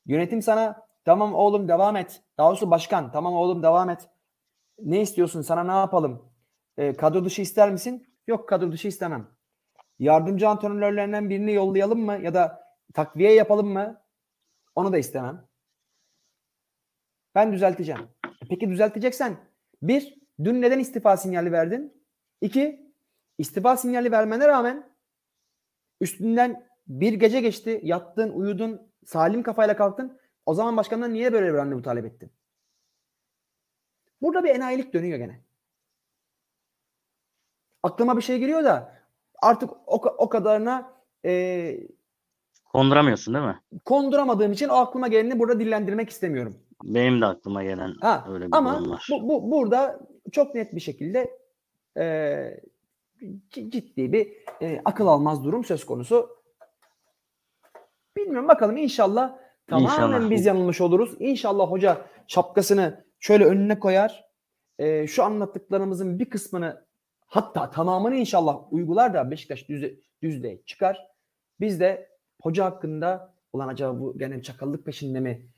Yönetim 0.06 0.42
sana 0.42 0.88
tamam 1.06 1.34
oğlum 1.34 1.68
devam 1.68 1.96
et. 1.96 2.22
Daha 2.38 2.50
doğrusu 2.50 2.72
başkan 2.72 3.12
tamam 3.12 3.34
oğlum 3.34 3.64
devam 3.64 3.90
et. 3.90 4.10
Ne 4.80 5.02
istiyorsun 5.02 5.42
sana 5.42 5.64
ne 5.64 5.72
yapalım? 5.72 6.34
E, 6.78 6.94
kadro 6.94 7.26
dışı 7.26 7.42
ister 7.42 7.72
misin? 7.72 8.08
Yok 8.28 8.50
kadro 8.50 8.72
dışı 8.72 8.88
istemem. 8.88 9.28
Yardımcı 10.00 10.50
antrenörlerinden 10.50 11.30
birini 11.30 11.54
yollayalım 11.54 12.00
mı? 12.00 12.20
Ya 12.22 12.34
da 12.34 12.63
takviye 12.94 13.34
yapalım 13.34 13.68
mı? 13.68 14.02
Onu 14.76 14.94
da 14.94 14.98
istemem. 14.98 15.48
Ben 17.36 17.54
düzelteceğim. 17.54 18.10
E 18.26 18.46
Peki 18.50 18.70
düzelteceksen 18.70 19.38
bir, 19.82 20.20
dün 20.44 20.62
neden 20.62 20.80
istifa 20.80 21.18
sinyali 21.18 21.52
verdin? 21.52 22.06
İki, 22.42 22.94
istifa 23.38 23.78
sinyali 23.78 24.12
vermene 24.12 24.48
rağmen 24.48 24.90
üstünden 26.02 26.68
bir 26.88 27.14
gece 27.14 27.42
geçti. 27.42 27.80
Yattın, 27.84 28.30
uyudun, 28.30 28.92
salim 29.06 29.44
kafayla 29.44 29.76
kalktın. 29.76 30.20
O 30.46 30.54
zaman 30.54 30.78
başkandan 30.78 31.14
niye 31.14 31.34
böyle 31.34 31.48
bir 31.48 31.58
randevu 31.58 31.82
talep 31.82 32.06
ettin? 32.06 32.32
Burada 34.22 34.44
bir 34.44 34.50
enayilik 34.50 34.94
dönüyor 34.94 35.18
gene. 35.18 35.44
Aklıma 37.84 38.18
bir 38.18 38.22
şey 38.22 38.40
geliyor 38.40 38.64
da 38.64 38.98
artık 39.42 39.70
o, 39.86 39.96
o 40.18 40.30
kadarına 40.30 40.94
e, 41.26 41.78
Konduramıyorsun 42.74 43.34
değil 43.34 43.46
mi? 43.46 43.60
konduramadığım 43.86 44.52
için 44.52 44.68
o 44.70 44.74
aklıma 44.74 45.08
geleni 45.08 45.40
burada 45.40 45.60
dillendirmek 45.60 46.10
istemiyorum. 46.10 46.56
Benim 46.84 47.22
de 47.22 47.26
aklıma 47.26 47.64
gelen 47.64 47.94
Ha, 48.02 48.26
öyle 48.30 48.46
bir 48.48 48.52
durum 48.52 48.68
ama 48.68 48.90
var. 48.90 49.08
bu, 49.12 49.28
bu, 49.30 49.52
burada 49.52 50.00
çok 50.32 50.56
net 50.56 50.76
bir 50.76 50.80
şekilde 50.80 51.38
e, 52.00 52.38
ciddi 53.50 54.14
bir 54.14 54.32
e, 54.62 54.82
akıl 54.86 55.08
almaz 55.08 55.44
durum 55.44 55.64
söz 55.66 55.86
konusu. 55.86 56.30
Bilmiyorum 58.18 58.48
bakalım 58.48 58.78
inşallah 58.78 59.36
tamamen 59.68 59.92
İnşallah. 59.94 60.30
biz 60.30 60.46
yanılmış 60.46 60.82
oluruz. 60.82 61.16
İnşallah 61.20 61.72
hoca 61.72 62.02
şapkasını 62.28 63.06
şöyle 63.20 63.46
önüne 63.46 63.80
koyar. 63.80 64.24
E, 64.80 65.08
şu 65.08 65.24
anlattıklarımızın 65.24 66.20
bir 66.20 66.30
kısmını 66.30 66.86
hatta 67.28 67.70
tamamını 67.72 68.16
inşallah 68.16 68.74
uygular 68.74 69.14
da 69.14 69.32
Beşiktaş 69.32 69.70
düze, 69.70 69.94
düzlüğe 70.22 70.62
çıkar. 70.66 71.08
Biz 71.60 71.80
de 71.80 72.13
hoca 72.44 72.66
hakkında 72.66 73.36
ulan 73.54 73.68
acaba 73.68 74.00
bu 74.00 74.18
gene 74.18 74.42
çakallık 74.42 74.86
peşinde 74.86 75.20
mi 75.20 75.50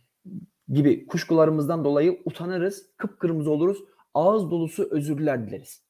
gibi 0.67 1.07
kuşkularımızdan 1.07 1.86
dolayı 1.86 2.21
utanırız, 2.25 2.89
kıpkırmızı 2.97 3.51
oluruz, 3.51 3.77
ağız 4.13 4.51
dolusu 4.51 4.88
özürler 4.91 5.47
dileriz. 5.47 5.86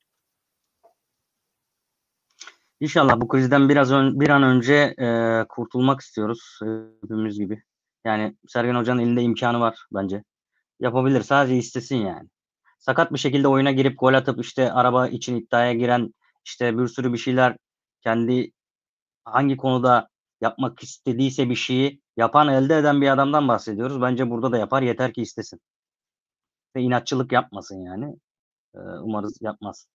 İnşallah 2.80 3.22
bu 3.22 3.28
krizden 3.28 3.70
biraz 3.70 3.92
ön, 3.92 4.20
bir 4.20 4.30
an 4.30 4.44
önce 4.44 4.74
e, 5.00 5.08
kurtulmak 5.50 6.02
istiyoruz 6.02 6.60
hepimiz 7.02 7.40
gibi. 7.40 7.64
Yani 8.06 8.38
Sergen 8.48 8.76
Hoca'nın 8.76 9.02
elinde 9.02 9.22
imkanı 9.22 9.60
var 9.60 9.86
bence. 9.94 10.24
Yapabilir 10.80 11.22
sadece 11.22 11.56
istesin 11.56 11.98
yani. 11.98 12.30
Sakat 12.80 13.14
bir 13.14 13.20
şekilde 13.20 13.48
oyuna 13.48 13.72
girip 13.72 14.00
gol 14.00 14.14
atıp 14.14 14.42
işte 14.42 14.72
araba 14.72 15.08
için 15.08 15.36
iddiaya 15.36 15.74
giren 15.74 16.14
işte 16.46 16.78
bir 16.78 16.88
sürü 16.88 17.14
bir 17.14 17.18
şeyler 17.18 17.58
kendi 18.02 18.52
hangi 19.26 19.58
konuda 19.58 20.10
yapmak 20.46 20.84
istediyse 20.84 21.50
bir 21.50 21.56
şeyi 21.56 22.02
yapan 22.18 22.48
elde 22.48 22.78
eden 22.78 23.02
bir 23.02 23.10
adamdan 23.10 23.48
bahsediyoruz. 23.48 24.02
Bence 24.02 24.30
burada 24.30 24.52
da 24.52 24.58
yapar 24.58 24.82
yeter 24.82 25.14
ki 25.14 25.22
istesin. 25.22 25.60
Ve 26.76 26.82
inatçılık 26.82 27.32
yapmasın 27.32 27.82
yani. 27.82 28.16
E, 28.76 28.80
umarız 28.80 29.42
yapmaz. 29.42 29.88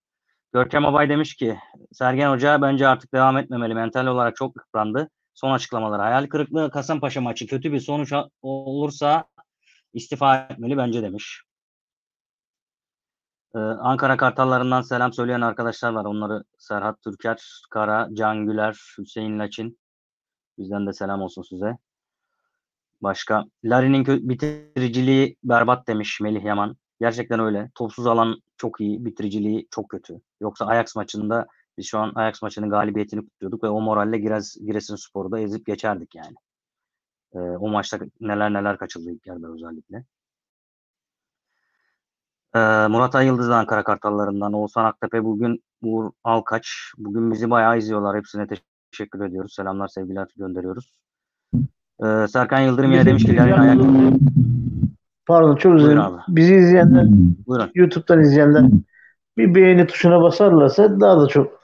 Görkem 0.52 0.86
Abay 0.86 1.08
demiş 1.08 1.34
ki 1.36 1.58
Sergen 1.92 2.30
Hoca 2.30 2.62
bence 2.62 2.88
artık 2.88 3.14
devam 3.14 3.38
etmemeli. 3.38 3.74
Mental 3.74 4.06
olarak 4.06 4.36
çok 4.36 4.56
yıprandı. 4.56 5.10
Son 5.34 5.52
açıklamaları. 5.52 6.02
Hayal 6.02 6.26
kırıklığı 6.26 6.70
Kasımpaşa 6.70 7.20
maçı 7.20 7.46
kötü 7.46 7.72
bir 7.72 7.80
sonuç 7.80 8.12
olursa 8.42 9.24
istifa 9.94 10.36
etmeli 10.36 10.76
bence 10.76 11.02
demiş. 11.02 11.42
Ee, 13.54 13.58
Ankara 13.58 14.16
Kartallarından 14.16 14.82
selam 14.82 15.12
söyleyen 15.12 15.40
arkadaşlar 15.40 15.92
var. 15.92 16.04
Onları 16.04 16.44
Serhat 16.58 17.02
Türker, 17.02 17.62
Kara, 17.70 18.08
Can 18.12 18.46
Güler, 18.46 18.80
Hüseyin 18.98 19.38
Laçin. 19.38 19.78
Bizden 20.60 20.86
de 20.86 20.92
selam 20.92 21.22
olsun 21.22 21.42
size. 21.42 21.78
Başka. 23.00 23.44
Larin'in 23.64 24.04
kö- 24.04 24.28
bitiriciliği 24.28 25.36
berbat 25.44 25.86
demiş 25.88 26.20
Melih 26.20 26.44
Yaman. 26.44 26.76
Gerçekten 27.00 27.40
öyle. 27.40 27.70
Topsuz 27.74 28.06
alan 28.06 28.42
çok 28.56 28.80
iyi. 28.80 29.04
Bitiriciliği 29.04 29.68
çok 29.70 29.88
kötü. 29.88 30.20
Yoksa 30.40 30.66
Ajax 30.66 30.96
maçında 30.96 31.46
biz 31.78 31.86
şu 31.86 31.98
an 31.98 32.12
Ajax 32.14 32.42
maçının 32.42 32.70
galibiyetini 32.70 33.24
kutluyorduk 33.24 33.64
ve 33.64 33.68
o 33.68 33.80
moralle 33.80 34.18
Girez, 34.18 34.56
Giresunspor'u 34.66 35.32
da 35.32 35.40
ezip 35.40 35.66
geçerdik 35.66 36.14
yani. 36.14 36.34
Ee, 37.34 37.38
o 37.38 37.68
maçta 37.68 37.98
neler 38.20 38.52
neler 38.52 38.78
kaçıldı 38.78 39.10
ilk 39.10 39.26
yarıda 39.26 39.48
özellikle. 39.48 40.04
Ee, 42.54 42.58
Murat 42.88 43.14
Ayıldız 43.14 43.48
da 43.48 43.56
Ankara 43.56 43.84
Kartallarından. 43.84 44.52
Oğuzhan 44.52 44.84
Aktepe 44.84 45.24
bugün 45.24 45.62
Uğur 45.82 46.10
Alkaç. 46.24 46.92
Bugün 46.98 47.32
bizi 47.32 47.50
bayağı 47.50 47.78
izliyorlar. 47.78 48.16
Hepsine 48.16 48.46
teşekkür 48.46 48.69
ediyoruz. 49.26 49.54
Selamlar, 49.54 49.88
sevgiler 49.88 50.26
gönderiyoruz. 50.36 50.92
Ee, 52.04 52.26
Serkan 52.28 52.60
Yıldırım 52.60 52.92
yine 52.92 53.06
demiş 53.06 53.24
ki 53.24 53.36
Larin 53.36 53.52
ayak... 53.52 53.78
Pardon 55.26 55.56
çok 55.56 55.74
özür 55.74 55.86
dilerim. 55.86 56.02
Bizi 56.28 56.54
izleyenler, 56.54 57.06
Buyurun. 57.46 57.70
YouTube'dan 57.74 58.20
izleyenler 58.20 58.70
bir 59.38 59.54
beğeni 59.54 59.86
tuşuna 59.86 60.22
basarlarsa 60.22 61.00
daha 61.00 61.20
da 61.20 61.26
çok 61.26 61.60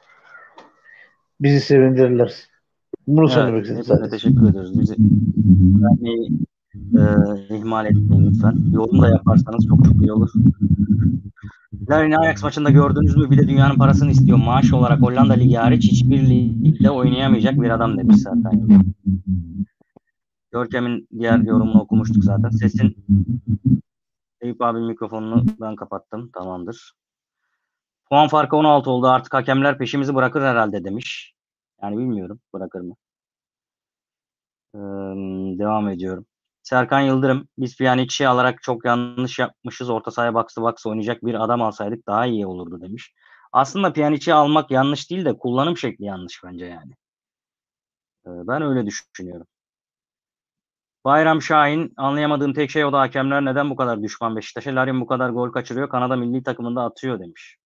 bizi 1.41 1.61
sevindirirler. 1.61 2.35
Bunu 3.07 3.29
söylemek 3.29 3.67
Evet, 3.67 3.81
istedim 3.81 4.11
teşekkür 4.11 4.49
ediyoruz. 4.49 4.81
Bizi 4.81 4.95
beğenmeyi 4.99 6.31
e, 6.99 7.57
ihmal 7.57 7.87
etmeyin 7.87 8.27
lütfen. 8.27 8.57
Yorum 8.73 9.03
da 9.03 9.09
yaparsanız 9.09 9.67
çok 9.69 9.85
çok 9.85 10.03
iyi 10.03 10.13
olur. 10.13 10.31
Larin'i 11.91 12.19
Ajax 12.19 12.43
maçında 12.43 12.71
gördünüz 12.71 13.17
mü? 13.17 13.31
Bir 13.31 13.39
de 13.39 13.49
dünyanın 13.49 13.79
parasını 13.79 14.11
istiyor. 14.11 14.39
Maaş 14.39 14.73
olarak 14.73 15.01
Hollanda 15.01 15.33
Ligi 15.33 15.57
hariç 15.57 15.85
hiçbir 15.85 16.29
ligde 16.31 16.91
oynayamayacak 16.91 17.61
bir 17.61 17.71
adam 17.71 17.99
demiş 17.99 18.17
zaten. 18.17 18.69
Görkem'in 20.53 21.09
diğer 21.19 21.39
yorumunu 21.39 21.81
okumuştuk 21.81 22.25
zaten. 22.25 22.49
Sesin 22.51 22.97
Eyüp 24.41 24.63
abi 24.63 24.81
mikrofonunu 24.81 25.45
ben 25.61 25.77
kapattım. 25.77 26.31
Tamamdır. 26.35 26.93
Puan 28.09 28.29
farkı 28.29 28.57
16 28.57 28.91
oldu. 28.91 29.07
Artık 29.07 29.35
hakemler 29.35 29.79
peşimizi 29.79 30.15
bırakır 30.15 30.43
herhalde 30.43 30.85
demiş. 30.85 31.35
Yani 31.83 31.99
bilmiyorum 31.99 32.41
bırakır 32.55 32.81
mı. 32.81 32.95
Ee, 34.75 34.79
devam 35.59 35.89
ediyorum. 35.89 36.27
Serkan 36.67 37.01
Yıldırım 37.01 37.49
biz 37.59 37.77
Pjanic'i 37.77 38.29
alarak 38.29 38.63
çok 38.63 38.85
yanlış 38.85 39.39
yapmışız. 39.39 39.91
Orta 39.91 40.11
sahaya 40.11 40.35
box 40.35 40.57
box 40.57 40.87
oynayacak 40.87 41.25
bir 41.25 41.45
adam 41.45 41.63
alsaydık 41.63 42.07
daha 42.07 42.27
iyi 42.27 42.47
olurdu 42.47 42.81
demiş. 42.81 43.15
Aslında 43.53 43.93
Pjanic'i 43.93 44.35
almak 44.35 44.71
yanlış 44.71 45.11
değil 45.11 45.25
de 45.25 45.39
kullanım 45.39 45.77
şekli 45.77 46.05
yanlış 46.05 46.41
bence 46.45 46.67
yani. 46.67 46.93
Ee, 48.27 48.31
ben 48.49 48.63
öyle 48.63 48.87
düşünüyorum. 48.87 49.47
Bayram 51.05 51.43
Şahin 51.43 51.93
anlayamadığım 51.97 52.53
tek 52.53 52.71
şey 52.71 52.85
o 52.85 52.93
da 52.93 53.01
hakemler 53.01 53.45
neden 53.45 53.71
bu 53.71 53.77
kadar 53.77 54.03
düşman 54.03 54.37
Beşiktaş'a? 54.37 54.75
Larin 54.75 55.01
bu 55.01 55.07
kadar 55.07 55.31
gol 55.31 55.53
kaçırıyor. 55.53 55.89
Kanada 55.89 56.17
milli 56.17 56.43
takımında 56.43 56.83
atıyor 56.83 57.21
demiş. 57.21 57.57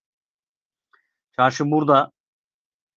Çarşı 1.37 1.71
burada 1.71 2.11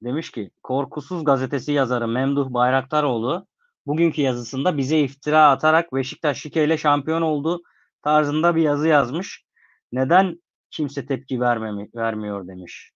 demiş 0.04 0.32
ki 0.32 0.52
Korkusuz 0.64 1.24
gazetesi 1.24 1.72
yazarı 1.72 2.08
Memduh 2.08 2.50
Bayraktaroğlu 2.50 3.48
bugünkü 3.88 4.22
yazısında 4.22 4.78
bize 4.78 5.00
iftira 5.00 5.50
atarak 5.50 5.94
Beşiktaş 5.94 6.42
şikeyle 6.42 6.78
şampiyon 6.78 7.22
oldu 7.22 7.62
tarzında 8.04 8.56
bir 8.56 8.62
yazı 8.62 8.88
yazmış. 8.88 9.46
Neden 9.92 10.44
kimse 10.72 11.06
tepki 11.06 11.40
vermemi, 11.40 11.90
vermiyor 11.96 12.48
demiş. 12.48 12.92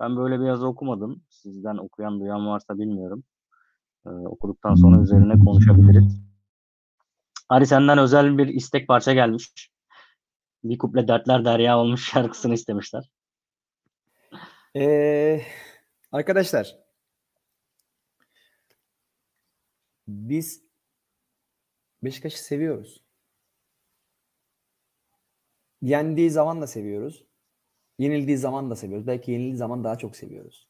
Ben 0.00 0.16
böyle 0.16 0.40
bir 0.40 0.46
yazı 0.46 0.66
okumadım. 0.66 1.22
Sizden 1.30 1.76
okuyan 1.76 2.20
duyan 2.20 2.46
varsa 2.46 2.78
bilmiyorum. 2.78 3.24
Ee, 4.06 4.10
okuduktan 4.10 4.74
sonra 4.74 5.02
üzerine 5.02 5.38
konuşabiliriz. 5.38 6.22
Ari 7.48 7.66
senden 7.66 7.98
özel 7.98 8.38
bir 8.38 8.48
istek 8.48 8.88
parça 8.88 9.12
gelmiş. 9.12 9.70
Bir 10.64 10.78
kuple 10.78 11.08
dertler 11.08 11.44
derya 11.44 11.78
olmuş 11.78 12.10
şarkısını 12.10 12.54
istemişler. 12.54 13.10
Ee, 14.76 15.40
arkadaşlar 16.12 16.85
biz 20.08 20.66
Beşiktaş'ı 22.02 22.44
seviyoruz. 22.44 23.04
Yendiği 25.82 26.30
zaman 26.30 26.62
da 26.62 26.66
seviyoruz. 26.66 27.26
Yenildiği 27.98 28.36
zaman 28.36 28.70
da 28.70 28.76
seviyoruz. 28.76 29.06
Belki 29.06 29.32
yenildiği 29.32 29.56
zaman 29.56 29.84
daha 29.84 29.98
çok 29.98 30.16
seviyoruz. 30.16 30.68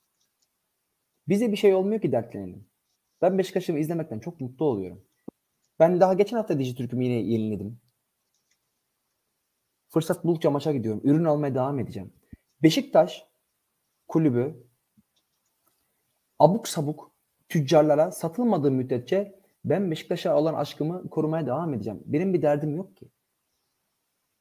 Bize 1.28 1.53
bir 1.53 1.57
şey 1.57 1.74
olmuyor 1.74 2.01
ki 2.01 2.12
dertlenelim. 2.12 2.68
Ben 3.22 3.39
Beşiktaş'ı 3.39 3.72
izlemekten 3.72 4.18
çok 4.18 4.41
mutlu 4.41 4.64
oluyorum. 4.64 5.05
Ben 5.78 6.01
daha 6.01 6.14
geçen 6.14 6.37
hafta 6.37 6.59
Dijitürk'ümü 6.59 7.05
yine 7.05 7.14
yeniledim. 7.14 7.80
Fırsat 9.89 10.24
buldukça 10.24 10.51
maça 10.51 10.72
gidiyorum. 10.72 11.01
Ürün 11.05 11.24
almaya 11.24 11.55
devam 11.55 11.78
edeceğim. 11.78 12.12
Beşiktaş 12.62 13.26
kulübü 14.09 14.66
abuk 16.39 16.68
sabuk 16.68 17.16
tüccarlara 17.49 18.11
satılmadığı 18.11 18.70
müddetçe 18.70 19.40
ben 19.64 19.90
Beşiktaş'a 19.90 20.36
olan 20.36 20.55
aşkımı 20.55 21.11
korumaya 21.11 21.47
devam 21.47 21.74
edeceğim. 21.74 22.03
Benim 22.07 22.34
bir 22.34 22.42
derdim 22.42 22.76
yok 22.76 22.97
ki. 22.97 23.09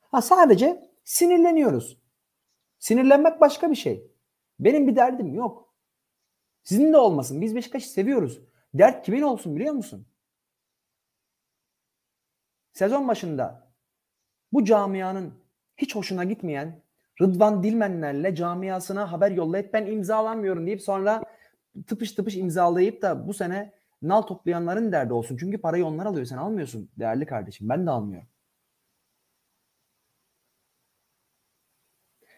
Ha 0.01 0.21
sadece 0.21 0.91
sinirleniyoruz. 1.03 2.01
Sinirlenmek 2.79 3.41
başka 3.41 3.71
bir 3.71 3.75
şey. 3.75 4.11
Benim 4.59 4.87
bir 4.87 4.95
derdim 4.95 5.33
yok. 5.33 5.75
Sizin 6.63 6.93
de 6.93 6.97
olmasın. 6.97 7.41
Biz 7.41 7.55
Beşiktaş'ı 7.55 7.89
seviyoruz. 7.89 8.41
Dert 8.73 9.05
kimin 9.05 9.21
olsun 9.21 9.55
biliyor 9.55 9.73
musun? 9.73 10.07
Sezon 12.73 13.07
başında 13.07 13.71
bu 14.51 14.65
camianın 14.65 15.33
hiç 15.77 15.95
hoşuna 15.95 16.23
gitmeyen 16.23 16.81
Rıdvan 17.21 17.63
Dilmenlerle 17.63 18.35
camiasına 18.35 19.11
haber 19.11 19.31
yollayıp 19.31 19.73
ben 19.73 19.85
imzalamıyorum 19.85 20.67
deyip 20.67 20.81
sonra 20.81 21.23
tıpış 21.87 22.11
tıpış 22.11 22.35
imzalayıp 22.37 23.01
da 23.01 23.27
bu 23.27 23.33
sene 23.33 23.73
nal 24.01 24.21
toplayanların 24.21 24.91
derdi 24.91 25.13
olsun. 25.13 25.37
Çünkü 25.37 25.57
parayı 25.57 25.85
onlar 25.85 26.05
alıyor. 26.05 26.25
Sen 26.25 26.37
almıyorsun 26.37 26.89
değerli 26.99 27.25
kardeşim. 27.25 27.69
Ben 27.69 27.85
de 27.85 27.91
almıyorum. 27.91 28.27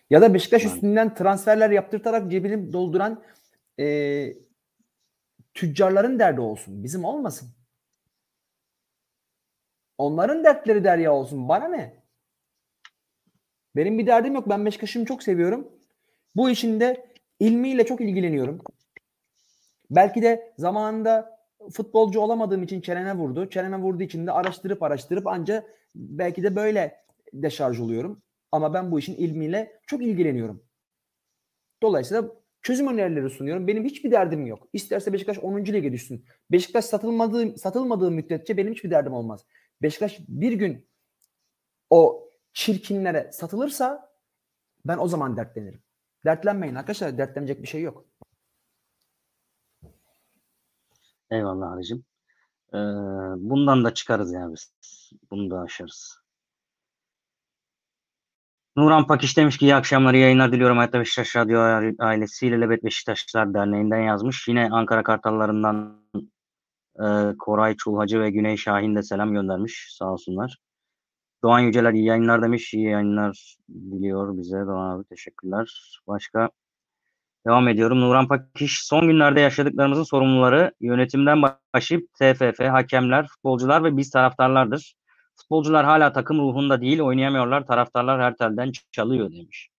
Ya 0.09 0.21
da 0.21 0.33
Beşiktaş 0.33 0.63
Yani. 0.63 0.73
üstünden 0.73 1.13
transferler 1.15 1.69
yaptırtarak 1.69 2.31
cebini 2.31 2.73
dolduran 2.73 3.23
e, 3.79 3.87
tüccarların 5.53 6.19
derdi 6.19 6.41
olsun. 6.41 6.83
Bizim 6.83 7.05
olmasın. 7.05 7.49
Onların 9.97 10.43
dertleri 10.43 10.83
derya 10.83 11.13
olsun. 11.13 11.49
Bana 11.49 11.67
ne? 11.67 12.03
Benim 13.75 13.99
bir 13.99 14.07
derdim 14.07 14.33
yok. 14.33 14.49
Ben 14.49 14.65
Beşiktaş'ımı 14.65 15.05
çok 15.05 15.23
seviyorum. 15.23 15.71
Bu 16.35 16.49
işin 16.49 16.79
de 16.79 17.07
ilmiyle 17.39 17.85
çok 17.85 18.01
ilgileniyorum. 18.01 18.61
Belki 19.91 20.21
de 20.21 20.53
zamanında 20.57 21.37
futbolcu 21.73 22.19
olamadığım 22.19 22.63
için 22.63 22.81
çenene 22.81 23.15
vurdu. 23.15 23.49
Çenene 23.49 23.77
vurduğu 23.77 24.03
için 24.03 24.27
de 24.27 24.31
araştırıp 24.31 24.83
araştırıp 24.83 25.27
anca 25.27 25.63
belki 25.95 26.43
de 26.43 26.55
böyle 26.55 26.95
deşarj 27.33 27.79
oluyorum. 27.79 28.21
Ama 28.51 28.73
ben 28.73 28.91
bu 28.91 28.99
işin 28.99 29.15
ilmiyle 29.15 29.79
çok 29.87 30.03
ilgileniyorum. 30.03 30.63
Dolayısıyla 31.81 32.31
çözüm 32.61 32.87
önerileri 32.87 33.29
sunuyorum. 33.29 33.67
Benim 33.67 33.85
hiçbir 33.85 34.11
derdim 34.11 34.45
yok. 34.45 34.67
İsterse 34.73 35.13
Beşiktaş 35.13 35.39
10. 35.39 35.65
lige 35.65 35.91
düşsün. 35.91 36.25
Beşiktaş 36.51 36.85
satılmadığı, 36.85 37.57
satılmadığı 37.57 38.11
müddetçe 38.11 38.57
benim 38.57 38.73
hiçbir 38.73 38.91
derdim 38.91 39.13
olmaz. 39.13 39.45
Beşiktaş 39.81 40.19
bir 40.27 40.51
gün 40.51 40.87
o 41.89 42.29
çirkinlere 42.53 43.29
satılırsa 43.31 44.09
ben 44.85 44.97
o 44.97 45.07
zaman 45.07 45.37
dertlenirim. 45.37 45.81
Dertlenmeyin 46.25 46.75
arkadaşlar. 46.75 47.17
Dertlenecek 47.17 47.61
bir 47.61 47.67
şey 47.67 47.81
yok. 47.81 48.05
Eyvallah 51.31 51.71
abicim. 51.71 52.05
Ee, 52.73 52.77
bundan 53.37 53.85
da 53.85 53.93
çıkarız 53.93 54.33
yani 54.33 54.53
biz. 54.53 54.73
Bunu 55.31 55.51
da 55.51 55.59
aşarız. 55.59 56.19
Nuran 58.77 59.07
Pakiş 59.07 59.37
demiş 59.37 59.57
ki 59.57 59.65
iyi 59.65 59.75
akşamlar, 59.75 60.13
iyi 60.13 60.21
yayınlar 60.21 60.51
diliyorum. 60.51 60.77
Hayatta 60.77 60.99
Beşiktaş 60.99 61.35
Radyo 61.35 61.59
ailesiyle 61.99 62.61
Lebet 62.61 62.83
Beşiktaşlar 62.83 63.53
Derneği'nden 63.53 64.01
yazmış. 64.01 64.47
Yine 64.47 64.69
Ankara 64.71 65.03
Kartallarından 65.03 66.01
e, 66.99 67.37
Koray 67.39 67.75
Çulhacı 67.75 68.19
ve 68.21 68.31
Güney 68.31 68.57
Şahin 68.57 68.95
de 68.95 69.03
selam 69.03 69.33
göndermiş. 69.33 69.87
Sağ 69.97 70.11
olsunlar. 70.13 70.57
Doğan 71.43 71.59
Yüceler 71.59 71.93
iyi 71.93 72.05
yayınlar 72.05 72.41
demiş. 72.41 72.73
İyi 72.73 72.89
yayınlar 72.89 73.57
diliyor 73.69 74.37
bize. 74.37 74.57
Doğan 74.57 74.97
abi 74.97 75.03
teşekkürler. 75.03 75.99
Başka 76.07 76.49
Devam 77.47 77.67
ediyorum. 77.67 78.01
Nuran 78.01 78.27
Pakiş 78.27 78.79
son 78.83 79.07
günlerde 79.07 79.39
yaşadıklarımızın 79.39 80.03
sorumluları 80.03 80.71
yönetimden 80.81 81.41
başlayıp 81.73 82.13
TFF, 82.13 82.59
hakemler, 82.59 83.27
futbolcular 83.27 83.83
ve 83.83 83.97
biz 83.97 84.09
taraftarlardır. 84.09 84.95
Futbolcular 85.35 85.85
hala 85.85 86.13
takım 86.13 86.39
ruhunda 86.39 86.81
değil, 86.81 86.99
oynayamıyorlar. 86.99 87.65
Taraftarlar 87.65 88.21
her 88.21 88.35
telden 88.35 88.71
çalıyor 88.91 89.31
demiş. 89.31 89.69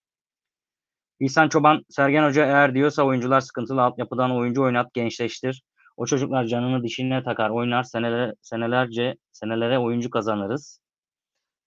İhsan 1.21 1.49
Çoban, 1.49 1.85
Sergen 1.89 2.25
Hoca 2.29 2.45
eğer 2.45 2.75
diyorsa 2.75 3.03
oyuncular 3.03 3.41
sıkıntılı 3.41 3.83
altyapıdan 3.83 4.37
oyuncu 4.37 4.62
oynat, 4.62 4.95
gençleştir. 4.95 5.62
O 5.97 6.07
çocuklar 6.07 6.45
canını 6.45 6.83
dişine 6.83 7.25
takar, 7.25 7.51
oynar, 7.51 7.83
senelere, 7.83 8.35
senelerce, 8.43 9.16
senelere 9.33 9.79
oyuncu 9.79 10.11
kazanırız. 10.11 10.81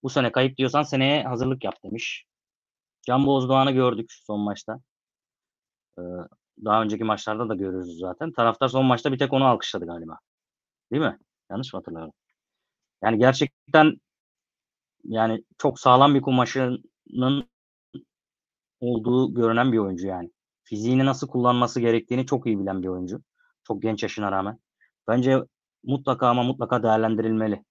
Bu 0.04 0.10
sene 0.10 0.32
kayıp 0.32 0.58
diyorsan 0.58 0.84
seneye 0.84 1.24
hazırlık 1.24 1.64
yap 1.64 1.76
demiş. 1.84 2.26
Can 3.08 3.26
Bozdoğan'ı 3.26 3.72
gördük 3.72 4.12
son 4.12 4.40
maçta. 4.40 4.80
Daha 6.66 6.82
önceki 6.82 7.04
maçlarda 7.04 7.50
da 7.50 7.56
görüyoruz 7.56 8.00
zaten. 8.00 8.32
Taraftar 8.32 8.68
son 8.68 8.86
maçta 8.86 9.12
bir 9.12 9.20
tek 9.20 9.34
onu 9.34 9.46
alkışladı 9.46 9.86
galiba. 9.86 10.18
Değil 10.92 11.04
mi? 11.04 11.20
Yanlış 11.52 11.74
mı 11.74 11.78
hatırlıyorum? 11.80 12.14
Yani 13.04 13.18
gerçekten 13.18 13.98
yani 15.04 15.44
çok 15.58 15.80
sağlam 15.80 16.16
bir 16.16 16.22
kumaşının 16.22 17.50
olduğu 18.80 19.34
görünen 19.34 19.72
bir 19.72 19.78
oyuncu 19.78 20.08
yani. 20.08 20.32
Fiziğini 20.64 21.06
nasıl 21.06 21.28
kullanması 21.28 21.80
gerektiğini 21.80 22.26
çok 22.26 22.48
iyi 22.48 22.60
bilen 22.60 22.84
bir 22.84 22.88
oyuncu. 22.88 23.22
Çok 23.64 23.82
genç 23.82 24.04
yaşına 24.04 24.32
rağmen. 24.32 24.60
Bence 25.08 25.44
mutlaka 25.84 26.28
ama 26.28 26.44
mutlaka 26.44 26.84
değerlendirilmeli. 26.84 27.64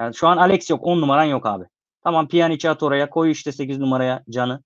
Yani 0.00 0.14
şu 0.14 0.28
an 0.28 0.36
Alex 0.36 0.70
yok. 0.70 0.86
10 0.86 1.00
numaran 1.00 1.24
yok 1.24 1.46
abi. 1.46 1.64
Tamam 2.02 2.28
Pjanic'i 2.28 2.70
at 2.70 2.82
oraya. 2.82 3.10
Koy 3.10 3.30
işte 3.30 3.52
8 3.52 3.78
numaraya 3.78 4.24
Can'ı. 4.30 4.62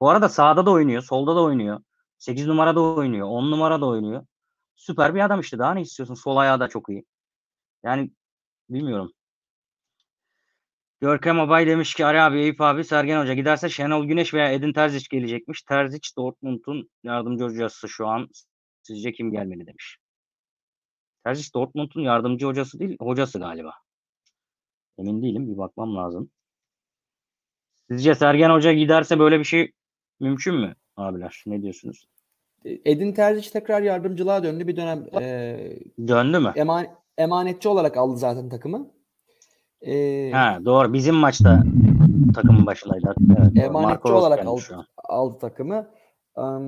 Bu 0.00 0.10
arada 0.10 0.28
sağda 0.28 0.66
da 0.66 0.70
oynuyor. 0.70 1.02
Solda 1.02 1.36
da 1.36 1.42
oynuyor. 1.42 1.80
8 2.18 2.46
numara 2.46 2.76
da 2.76 2.80
oynuyor. 2.80 3.28
10 3.28 3.50
numara 3.50 3.80
da 3.80 3.86
oynuyor. 3.86 4.26
Süper 4.76 5.14
bir 5.14 5.20
adam 5.20 5.40
işte. 5.40 5.58
Daha 5.58 5.74
ne 5.74 5.80
istiyorsun? 5.82 6.14
Sol 6.14 6.36
ayağı 6.36 6.60
da 6.60 6.68
çok 6.68 6.88
iyi. 6.88 7.04
Yani 7.84 8.10
bilmiyorum. 8.70 9.12
Görkem 11.00 11.40
Abay 11.40 11.66
demiş 11.66 11.94
ki 11.94 12.06
Ari 12.06 12.20
abi, 12.20 12.38
Eyüp 12.40 12.60
abi, 12.60 12.84
Sergen 12.84 13.20
Hoca 13.20 13.34
giderse 13.34 13.68
Şenol 13.68 14.04
Güneş 14.06 14.34
veya 14.34 14.52
Edin 14.52 14.72
Terzic 14.72 15.06
gelecekmiş. 15.10 15.62
Terzic 15.62 16.08
Dortmund'un 16.18 16.90
yardımcı 17.02 17.44
hocası 17.44 17.88
şu 17.88 18.06
an. 18.08 18.28
Sizce 18.82 19.12
kim 19.12 19.32
gelmeli 19.32 19.66
demiş. 19.66 19.98
Terzic 21.24 21.48
Dortmund'un 21.54 22.00
yardımcı 22.00 22.46
hocası 22.46 22.78
değil, 22.78 22.96
hocası 23.00 23.38
galiba. 23.38 23.72
Emin 24.98 25.22
değilim. 25.22 25.48
Bir 25.52 25.58
bakmam 25.58 25.96
lazım. 25.96 26.30
Sizce 27.90 28.14
Sergen 28.14 28.50
Hoca 28.50 28.72
giderse 28.72 29.18
böyle 29.18 29.38
bir 29.38 29.44
şey 29.44 29.72
mümkün 30.20 30.54
mü 30.54 30.74
abiler? 30.96 31.42
Ne 31.46 31.62
diyorsunuz? 31.62 32.08
Edin 32.64 33.12
Terzic 33.12 33.50
tekrar 33.50 33.82
yardımcılığa 33.82 34.42
döndü. 34.42 34.66
Bir 34.66 34.76
dönem 34.76 35.06
e, 35.20 35.58
Döndü 36.08 36.38
mü? 36.38 36.52
eman, 36.56 36.86
emanetçi 37.18 37.68
olarak 37.68 37.96
aldı 37.96 38.16
zaten 38.16 38.48
takımı. 38.48 38.90
E, 39.82 40.30
Ha 40.30 40.58
doğru. 40.64 40.92
Bizim 40.92 41.14
maçta 41.14 41.62
takımın 42.34 42.66
başındaydı. 42.66 43.14
Evet. 43.38 43.64
Emanetçi 43.64 44.02
Marco 44.02 44.12
olarak 44.18 44.46
aldı, 44.46 44.86
aldı 44.96 45.38
takımı. 45.38 45.90
Am, 46.34 46.64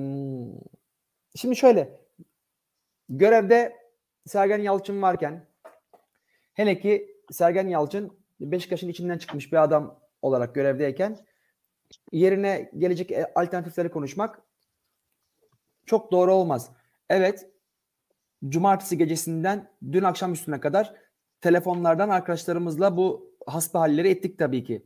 şimdi 1.35 1.55
şöyle 1.55 1.99
görevde 3.09 3.75
Sergen 4.25 4.59
Yalçın 4.59 5.01
varken 5.01 5.45
hele 6.53 6.79
ki 6.79 7.07
Sergen 7.31 7.67
Yalçın 7.67 8.11
Beşiktaş'ın 8.39 8.89
içinden 8.89 9.17
çıkmış 9.17 9.51
bir 9.51 9.63
adam 9.63 9.99
olarak 10.21 10.55
görevdeyken 10.55 11.17
yerine 12.11 12.71
gelecek 12.77 13.11
e, 13.11 13.31
alternatifleri 13.35 13.91
konuşmak 13.91 14.41
çok 15.85 16.11
doğru 16.11 16.33
olmaz. 16.33 16.71
Evet 17.09 17.49
cumartesi 18.49 18.97
gecesinden 18.97 19.71
dün 19.91 20.03
akşam 20.03 20.33
üstüne 20.33 20.59
kadar 20.59 20.93
telefonlardan 21.41 22.09
arkadaşlarımızla 22.09 22.97
bu 22.97 23.35
hasbihalleri 23.47 24.09
ettik 24.09 24.39
tabii 24.39 24.63
ki. 24.63 24.85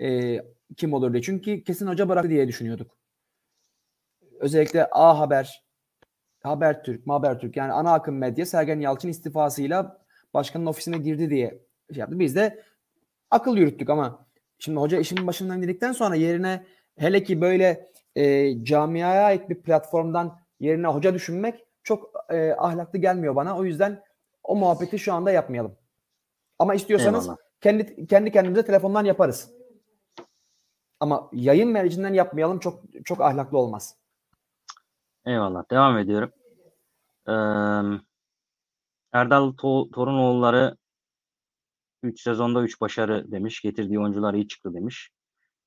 Ee, 0.00 0.40
kim 0.76 0.92
olur 0.92 1.12
diye. 1.12 1.22
Çünkü 1.22 1.64
kesin 1.64 1.86
hoca 1.86 2.08
bıraktı 2.08 2.30
diye 2.30 2.48
düşünüyorduk. 2.48 2.98
Özellikle 4.40 4.88
A 4.90 5.18
Haber, 5.18 5.64
Habertürk, 6.42 7.08
Habertürk 7.08 7.56
yani 7.56 7.72
ana 7.72 7.92
akım 7.92 8.18
medya 8.18 8.46
Sergen 8.46 8.80
Yalçın 8.80 9.08
istifasıyla 9.08 10.04
başkanın 10.34 10.66
ofisine 10.66 10.98
girdi 10.98 11.30
diye 11.30 11.48
şey 11.92 12.00
yaptı. 12.00 12.18
Biz 12.18 12.36
de 12.36 12.64
akıl 13.30 13.56
yürüttük 13.56 13.90
ama 13.90 14.26
şimdi 14.58 14.80
hoca 14.80 14.98
işin 14.98 15.26
başından 15.26 15.62
dedikten 15.62 15.92
sonra 15.92 16.14
yerine 16.14 16.66
hele 16.98 17.22
ki 17.22 17.40
böyle 17.40 17.88
e, 18.16 18.54
camiaya 18.64 19.24
ait 19.24 19.50
bir 19.50 19.62
platformdan 19.62 20.38
yerine 20.60 20.86
hoca 20.86 21.14
düşünmek 21.14 21.64
çok 21.82 22.10
e, 22.30 22.52
ahlaklı 22.52 22.98
gelmiyor 22.98 23.36
bana. 23.36 23.58
O 23.58 23.64
yüzden 23.64 24.02
o 24.42 24.56
muhabbeti 24.56 24.98
şu 24.98 25.14
anda 25.14 25.30
yapmayalım. 25.30 25.76
Ama 26.58 26.74
istiyorsanız 26.74 27.24
Eyvallah. 27.24 27.36
kendi 27.60 28.06
kendi 28.06 28.32
kendimize 28.32 28.64
telefondan 28.64 29.04
yaparız. 29.04 29.50
Ama 31.00 31.30
yayın 31.32 31.68
mercinden 31.68 32.14
yapmayalım. 32.14 32.58
Çok 32.58 32.82
çok 33.04 33.20
ahlaklı 33.20 33.58
olmaz. 33.58 33.96
Eyvallah. 35.26 35.70
Devam 35.70 35.98
ediyorum. 35.98 36.32
Ee, 37.28 37.32
Erdal 39.12 39.48
To- 39.52 39.90
Torunoğulları 39.90 40.76
3 42.04 42.20
sezonda 42.20 42.62
3 42.62 42.80
başarı 42.80 43.32
demiş. 43.32 43.60
Getirdiği 43.60 44.00
oyuncular 44.00 44.34
iyi 44.34 44.48
çıktı 44.48 44.74
demiş. 44.74 45.10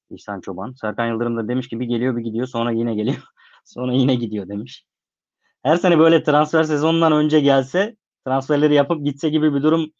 İhsan 0.09 0.41
Çoban. 0.41 0.71
Serkan 0.71 1.07
Yıldırım 1.07 1.37
da 1.37 1.47
demiş 1.47 1.67
ki 1.67 1.79
bir 1.79 1.85
geliyor 1.85 2.17
bir 2.17 2.23
gidiyor 2.23 2.47
sonra 2.47 2.71
yine 2.71 2.95
geliyor. 2.95 3.23
sonra 3.65 3.93
yine 3.93 4.15
gidiyor 4.15 4.47
demiş. 4.47 4.85
Her 5.63 5.75
sene 5.75 5.99
böyle 5.99 6.23
transfer 6.23 6.63
sezonundan 6.63 7.11
önce 7.11 7.39
gelse 7.39 7.95
transferleri 8.25 8.73
yapıp 8.73 9.05
gitse 9.05 9.29
gibi 9.29 9.53
bir 9.53 9.63
durum 9.63 9.91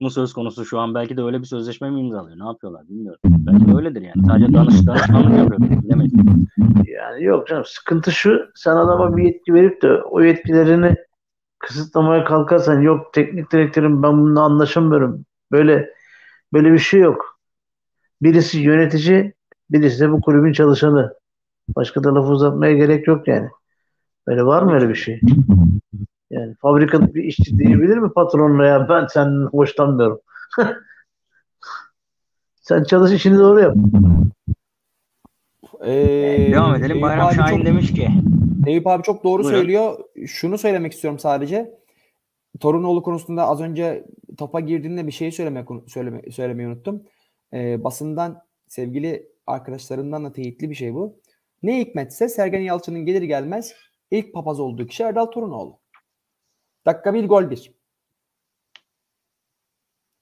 mu 0.00 0.10
söz 0.10 0.32
konusu 0.32 0.64
şu 0.64 0.78
an? 0.78 0.94
Belki 0.94 1.16
de 1.16 1.22
öyle 1.22 1.40
bir 1.40 1.46
sözleşme 1.46 1.90
mi 1.90 2.00
imzalıyor? 2.00 2.38
Ne 2.38 2.44
yapıyorlar 2.44 2.88
bilmiyorum. 2.88 3.20
Belki 3.24 3.68
de 3.68 3.76
öyledir 3.76 4.02
yani. 4.02 4.26
Sadece 4.26 4.54
danış, 4.54 4.86
danışmanlık 4.86 5.38
yapıyor. 5.38 5.82
Bilemedim. 5.82 6.46
Yani 6.86 7.24
yok 7.24 7.48
canım 7.48 7.64
sıkıntı 7.66 8.12
şu 8.12 8.50
sen 8.54 8.76
adama 8.76 9.16
bir 9.16 9.24
yetki 9.24 9.54
verip 9.54 9.82
de 9.82 10.02
o 10.02 10.20
yetkilerini 10.20 10.96
kısıtlamaya 11.58 12.24
kalkarsan 12.24 12.80
yok 12.80 13.12
teknik 13.12 13.52
direktörüm 13.52 14.02
ben 14.02 14.12
bununla 14.12 14.42
anlaşamıyorum. 14.42 15.24
Böyle 15.52 15.90
böyle 16.52 16.72
bir 16.72 16.78
şey 16.78 17.00
yok. 17.00 17.40
Birisi 18.22 18.58
yönetici, 18.58 19.32
birisi 19.70 20.00
de 20.00 20.10
bu 20.12 20.20
kulübün 20.20 20.52
çalışanı. 20.52 21.14
Başka 21.76 22.04
da 22.04 22.14
lafı 22.14 22.28
uzatmaya 22.28 22.72
gerek 22.72 23.06
yok 23.06 23.28
yani. 23.28 23.48
Böyle 24.26 24.46
var 24.46 24.62
mı 24.62 24.74
öyle 24.74 24.88
bir 24.88 24.94
şey? 24.94 25.20
Yani 26.30 26.54
fabrikada 26.62 27.14
bir 27.14 27.24
işçi 27.24 27.58
diyebilir 27.58 27.96
mi 27.98 28.12
patronuna 28.12 28.66
ya 28.66 28.88
ben 28.88 29.06
senden 29.06 29.46
hoşlanmıyorum. 29.46 30.20
Sen 32.62 32.84
çalış 32.84 33.12
işini 33.12 33.38
doğru 33.38 33.60
yap. 33.60 33.76
Ee, 35.84 36.48
Devam 36.52 36.74
edelim. 36.74 36.90
Eyüp 36.92 37.02
Bayram 37.02 37.26
abi 37.26 37.34
Şahin 37.34 37.56
çok- 37.56 37.66
demiş 37.66 37.92
ki 37.92 38.08
Eyüp 38.66 38.86
abi 38.86 39.02
çok 39.02 39.24
doğru 39.24 39.42
Buyurun. 39.42 39.58
söylüyor. 39.58 39.98
Şunu 40.26 40.58
söylemek 40.58 40.92
istiyorum 40.92 41.18
sadece. 41.18 41.79
Torunoğlu 42.60 43.02
konusunda 43.02 43.46
az 43.46 43.60
önce 43.60 44.06
topa 44.38 44.60
girdiğinde 44.60 45.06
bir 45.06 45.12
şey 45.12 45.32
söyleme, 45.32 45.66
söyleme, 45.86 46.30
söylemeyi 46.30 46.68
unuttum. 46.68 47.04
Ee, 47.52 47.84
basından 47.84 48.46
sevgili 48.66 49.32
arkadaşlarından 49.46 50.24
da 50.24 50.32
teyitli 50.32 50.70
bir 50.70 50.74
şey 50.74 50.94
bu. 50.94 51.20
Ne 51.62 51.80
hikmetse 51.80 52.28
Sergen 52.28 52.60
Yalçın'ın 52.60 53.06
gelir 53.06 53.22
gelmez 53.22 53.74
ilk 54.10 54.32
papaz 54.34 54.60
olduğu 54.60 54.86
kişi 54.86 55.02
Erdal 55.02 55.26
Torunoğlu. 55.26 55.80
Dakika 56.86 57.14
bir 57.14 57.28
gol 57.28 57.50
bir. 57.50 57.74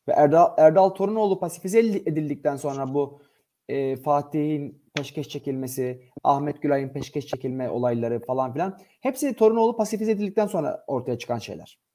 Ve 0.08 0.12
Erdal, 0.12 0.54
Erdal 0.58 0.88
Torunoğlu 0.88 1.40
pasifize 1.40 1.78
edildikten 1.78 2.56
sonra 2.56 2.94
bu 2.94 3.22
e, 3.68 3.96
Fatih'in 3.96 4.84
peşkeş 4.94 5.28
çekilmesi, 5.28 6.10
Ahmet 6.24 6.62
Gülay'ın 6.62 6.88
peşkeş 6.88 7.26
çekilme 7.26 7.70
olayları 7.70 8.20
falan 8.20 8.52
filan 8.52 8.78
hepsi 9.00 9.34
Torunoğlu 9.34 9.76
pasifize 9.76 10.12
edildikten 10.12 10.46
sonra 10.46 10.84
ortaya 10.86 11.18
çıkan 11.18 11.38
şeyler. 11.38 11.87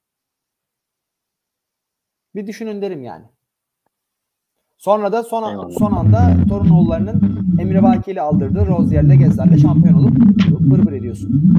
Bir 2.35 2.47
düşünün 2.47 2.81
derim 2.81 3.03
yani. 3.03 3.25
Sonra 4.77 5.11
da 5.11 5.23
son, 5.23 5.49
Eyvallah. 5.51 5.71
son 5.71 5.91
anda 5.91 6.35
Torunoğullarının 6.49 7.45
Emre 7.59 7.83
Baki 7.83 8.11
ile 8.11 8.21
aldırdığı 8.21 8.67
Rozier'le 8.67 9.15
Gezzer'le 9.15 9.57
şampiyon 9.57 9.93
olup 9.93 10.15
bır 10.59 10.85
bır 10.85 10.91
ediyorsun. 10.91 11.53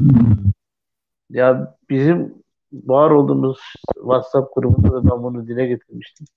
Ya 1.29 1.75
bizim 1.89 2.33
var 2.73 3.09
olduğumuz 3.09 3.59
WhatsApp 3.95 4.55
grubunda 4.55 4.93
da 4.93 5.03
ben 5.11 5.23
bunu 5.23 5.47
dile 5.47 5.67
getirmiştim. 5.67 6.27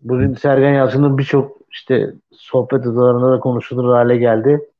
Bugün 0.00 0.34
Sergen 0.34 0.72
Yalçın'ın 0.72 1.18
birçok 1.18 1.58
işte 1.70 2.14
sohbet 2.32 2.86
odalarında 2.86 3.32
da 3.32 3.40
konuşulur 3.40 3.94
hale 3.94 4.16
geldi. 4.16 4.70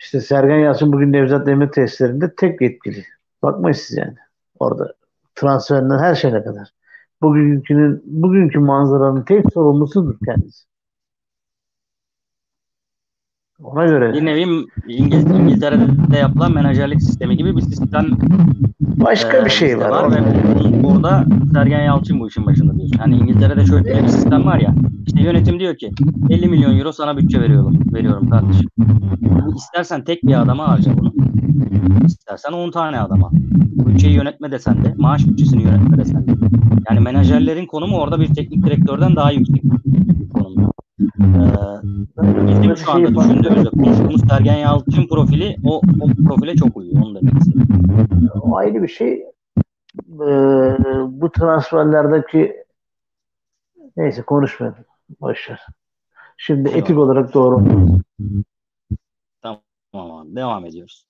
İşte 0.00 0.20
Sergen 0.20 0.58
Yalçın 0.58 0.92
bugün 0.92 1.12
Nevzat 1.12 1.46
Demir 1.46 1.68
testlerinde 1.68 2.34
tek 2.34 2.60
yetkili. 2.60 3.04
Bakmayın 3.42 3.74
siz 3.74 3.96
yani. 3.96 4.16
Orada 4.58 4.94
transferinden 5.34 5.98
her 5.98 6.14
şeyine 6.14 6.44
kadar. 6.44 6.68
Bugünkünün 7.22 8.02
bugünkü 8.06 8.58
manzaranın 8.58 9.22
tek 9.22 9.52
sorumlusudur 9.52 10.14
kendisi. 10.26 10.64
Ona 13.62 13.86
göre 13.86 14.12
bir 14.12 14.24
nevi 14.24 14.66
İngiliz, 14.88 15.24
İngiltere'de 15.24 16.18
yapılan 16.18 16.54
menajerlik 16.54 17.02
sistemi 17.02 17.36
gibi 17.36 17.56
bir 17.56 17.60
sistem 17.60 18.06
başka 18.96 19.36
Ee, 19.38 19.44
bir 19.44 19.50
şey 19.50 19.68
bizde 19.68 19.90
var. 19.90 20.10
Ve 20.12 20.82
burada 20.82 21.24
Sergen 21.52 21.82
Yalçın 21.84 22.20
bu 22.20 22.28
işin 22.28 22.46
başında 22.46 22.76
diyorsun. 22.76 22.98
Hani 22.98 23.16
İngiltere'de 23.16 23.66
şöyle 23.66 24.02
bir 24.02 24.08
sistem 24.08 24.46
var 24.46 24.58
ya. 24.58 24.74
İşte 25.06 25.22
yönetim 25.22 25.60
diyor 25.60 25.76
ki 25.76 25.90
50 26.30 26.48
milyon 26.48 26.78
euro 26.78 26.92
sana 26.92 27.16
bütçe 27.16 27.40
veriyorum. 27.40 27.78
Veriyorum 27.92 28.30
kardeşim. 28.30 28.68
Bu 29.18 29.54
istersen 29.56 30.04
tek 30.04 30.22
bir 30.24 30.40
adama 30.42 30.68
harca 30.68 30.98
bunu. 30.98 31.12
İstersen 32.06 32.52
10 32.52 32.70
tane 32.70 33.00
adama. 33.00 33.30
Bütçeyi 33.86 34.14
yönetme 34.14 34.52
desen 34.52 34.84
de, 34.84 34.94
maaş 34.98 35.26
bütçesini 35.26 35.62
yönetme 35.62 35.98
desen 35.98 36.26
de. 36.28 36.32
Yani 36.90 37.00
menajerlerin 37.00 37.66
konumu 37.66 37.96
orada 37.98 38.20
bir 38.20 38.34
teknik 38.34 38.66
direktörden 38.66 39.16
daha 39.16 39.32
yüksek. 39.32 39.62
Ee, 41.02 42.46
bizim 42.46 42.76
şu 42.76 42.92
anda 42.92 43.14
düşündüğümüz 43.14 43.66
ve 43.66 43.70
konuştuğumuz 43.70 44.28
Sergen 44.28 44.56
Yalçın 44.56 45.08
profili 45.08 45.56
o, 45.64 45.80
o 46.00 46.06
profile 46.26 46.56
çok 46.56 46.76
uyuyor. 46.76 47.02
Onu 47.02 47.14
demek 47.14 47.34
istedim. 47.34 47.68
O 48.42 48.56
ayrı 48.56 48.82
bir 48.82 48.88
şey. 48.88 49.12
Ee, 49.12 50.76
bu 51.08 51.32
transferlerdeki 51.32 52.56
neyse 53.96 54.22
konuşmayalım. 54.22 54.84
Boşver. 55.20 55.66
Şimdi 56.36 56.68
Eyvallah. 56.68 56.82
etik 56.82 56.98
olarak 56.98 57.34
doğru. 57.34 57.66
Tamam 59.42 59.62
abi, 59.94 60.36
devam 60.36 60.66
ediyoruz. 60.66 61.06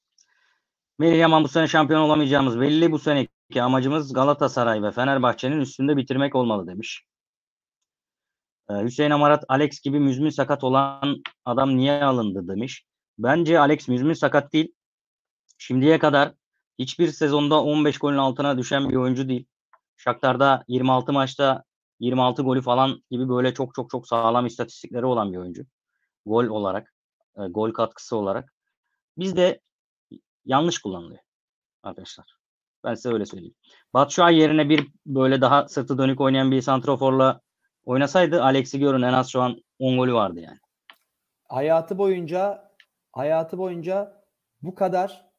Melih 0.99 1.19
Yaman 1.19 1.45
bu 1.45 1.49
sene 1.49 1.69
şampiyon 1.69 2.01
olamayacağımız 2.01 2.61
belli. 2.61 2.93
Bu 2.93 2.99
seneki 2.99 3.63
amacımız 3.63 4.13
Galatasaray 4.13 4.83
ve 4.83 4.91
Fenerbahçe'nin 4.91 5.61
üstünde 5.61 5.97
bitirmek 5.97 6.35
olmalı 6.35 6.67
demiş. 6.67 7.05
Ee, 8.73 8.85
Hüseyin 8.85 9.11
Amarat 9.11 9.45
Alex 9.49 9.81
gibi 9.81 10.01
müzmin 10.01 10.31
sakat 10.31 10.65
olan 10.65 11.23
adam 11.45 11.77
niye 11.77 12.05
alındı 12.05 12.49
demiş. 12.49 12.85
Bence 13.19 13.61
Alex 13.61 13.89
müzmin 13.89 14.15
sakat 14.15 14.53
değil. 14.53 14.75
Şimdiye 15.59 15.99
kadar 15.99 16.35
hiçbir 16.79 17.09
sezonda 17.09 17.63
15 17.63 17.99
golün 17.99 18.17
altına 18.17 18.59
düşen 18.59 18.91
bir 18.91 18.97
oyuncu 18.97 19.29
değil. 19.29 19.47
Shakhtar'da 19.97 20.65
26 20.69 21.13
maçta 21.13 21.65
26 22.01 22.43
golü 22.43 22.63
falan 22.63 23.03
gibi 23.11 23.29
böyle 23.29 23.55
çok 23.55 23.75
çok 23.75 23.91
çok 23.91 24.09
sağlam 24.09 24.47
istatistikleri 24.47 25.07
olan 25.07 25.33
bir 25.33 25.39
oyuncu. 25.39 25.63
Gol 26.27 26.45
olarak, 26.45 26.95
e, 27.37 27.41
gol 27.47 27.73
katkısı 27.73 28.17
olarak. 28.17 28.53
Bizde 29.19 29.61
yanlış 30.45 30.79
kullanılıyor 30.79 31.21
arkadaşlar. 31.83 32.27
Ben 32.85 32.95
size 32.95 33.09
öyle 33.13 33.27
söyleyeyim. 33.27 33.55
Batshuayi 33.95 34.39
yerine 34.39 34.69
bir 34.69 34.89
böyle 35.07 35.41
daha 35.41 35.69
sırtı 35.69 35.99
dönük 35.99 36.21
oynayan 36.21 36.51
bir 36.51 36.63
santroforla 36.63 37.41
oynasaydı 37.85 38.43
Alex'i 38.43 38.79
görün 38.79 39.03
en 39.03 39.13
az 39.13 39.31
şu 39.31 39.41
an 39.41 39.57
10 39.79 39.97
golü 39.97 40.15
vardı 40.15 40.41
yani. 40.41 40.59
hayatı 41.49 41.99
boyunca 41.99 42.73
hayatı 43.13 43.59
boyunca 43.59 44.25
bu 44.63 44.75
kadar 44.75 45.33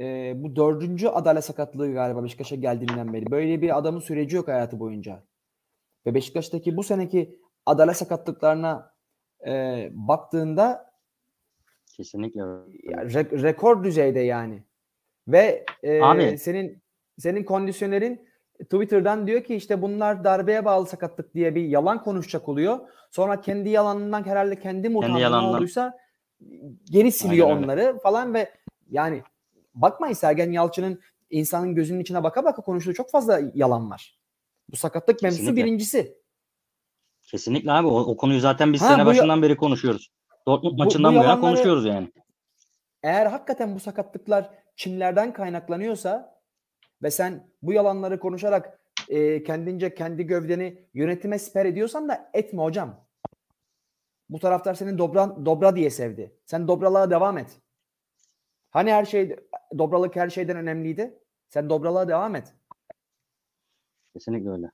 e, 0.00 0.32
bu 0.36 0.56
dördüncü 0.56 1.08
adalet 1.08 1.44
sakatlığı 1.44 1.92
galiba 1.92 2.24
Beşiktaş'a 2.24 2.56
geldiğinden 2.56 3.12
beri. 3.12 3.30
Böyle 3.30 3.62
bir 3.62 3.78
adamın 3.78 4.00
süreci 4.00 4.36
yok 4.36 4.48
hayatı 4.48 4.80
boyunca. 4.80 5.22
Ve 6.06 6.14
Beşiktaş'taki 6.14 6.76
bu 6.76 6.82
seneki 6.82 7.40
adalet 7.66 7.96
sakatlıklarına 7.96 8.94
e, 9.46 9.88
baktığında 9.92 10.94
Kesinlikle 11.96 12.40
ya, 12.40 12.96
re- 12.96 13.42
rekor 13.42 13.84
düzeyde 13.84 14.20
yani. 14.20 14.62
Ve 15.28 15.64
e, 15.82 16.02
Abi. 16.02 16.38
senin 16.38 16.82
senin 17.18 17.44
kondisyonerin 17.44 18.28
Twitter'dan 18.62 19.26
diyor 19.26 19.44
ki 19.44 19.54
işte 19.54 19.82
bunlar 19.82 20.24
darbeye 20.24 20.64
bağlı 20.64 20.86
sakatlık 20.86 21.34
diye 21.34 21.54
bir 21.54 21.62
yalan 21.64 22.02
konuşacak 22.02 22.48
oluyor. 22.48 22.78
Sonra 23.10 23.40
kendi 23.40 23.68
yalanından 23.68 24.26
herhalde 24.26 24.58
kendi 24.58 24.88
mi 24.88 24.98
olduysa 24.98 25.98
geri 26.90 27.12
siliyor 27.12 27.46
Aynen 27.48 27.62
öyle. 27.62 27.72
onları 27.72 27.98
falan 27.98 28.34
ve 28.34 28.50
yani 28.90 29.22
bakmayın 29.74 30.14
Sergen 30.14 30.52
Yalçın'ın 30.52 31.00
insanın 31.30 31.74
gözünün 31.74 32.00
içine 32.00 32.22
baka 32.22 32.44
baka 32.44 32.62
konuştuğu 32.62 32.94
çok 32.94 33.10
fazla 33.10 33.40
yalan 33.54 33.90
var. 33.90 34.18
Bu 34.68 34.76
sakatlık 34.76 35.22
mevzusu 35.22 35.40
Kesinlikle. 35.42 35.64
birincisi. 35.64 36.18
Kesinlikle 37.22 37.72
abi. 37.72 37.86
O, 37.86 37.98
o 38.00 38.16
konuyu 38.16 38.40
zaten 38.40 38.72
biz 38.72 38.82
Ha, 38.82 38.88
sene 38.88 39.02
bu 39.02 39.06
başından 39.06 39.42
beri 39.42 39.56
konuşuyoruz. 39.56 40.10
Dortmund 40.48 40.72
Bu- 40.78 40.84
maçından 40.84 41.12
bu 41.14 41.18
bu 41.18 41.22
yana 41.22 41.32
yalanları- 41.32 41.40
konuşuyoruz 41.40 41.84
yani. 41.86 42.12
Eğer 43.02 43.26
hakikaten 43.26 43.74
bu 43.74 43.80
sakatlıklar 43.80 44.50
çimlerden 44.76 45.32
kaynaklanıyorsa 45.32 46.33
ve 47.02 47.10
sen 47.10 47.50
bu 47.62 47.72
yalanları 47.72 48.20
konuşarak 48.20 48.80
e, 49.08 49.42
kendince 49.42 49.94
kendi 49.94 50.26
gövdeni 50.26 50.88
yönetime 50.94 51.38
siper 51.38 51.66
ediyorsan 51.66 52.08
da 52.08 52.30
etme 52.34 52.62
hocam. 52.62 53.06
Bu 54.28 54.38
taraftar 54.38 54.74
senin 54.74 54.98
dobra, 54.98 55.46
dobra 55.46 55.76
diye 55.76 55.90
sevdi. 55.90 56.36
Sen 56.46 56.68
dobralığa 56.68 57.10
devam 57.10 57.38
et. 57.38 57.60
Hani 58.70 58.92
her 58.92 59.04
şey 59.04 59.36
dobralık 59.78 60.16
her 60.16 60.30
şeyden 60.30 60.56
önemliydi. 60.56 61.18
Sen 61.48 61.70
dobralığa 61.70 62.08
devam 62.08 62.36
et. 62.36 62.54
Kesinlikle 64.12 64.50
öyle. 64.50 64.70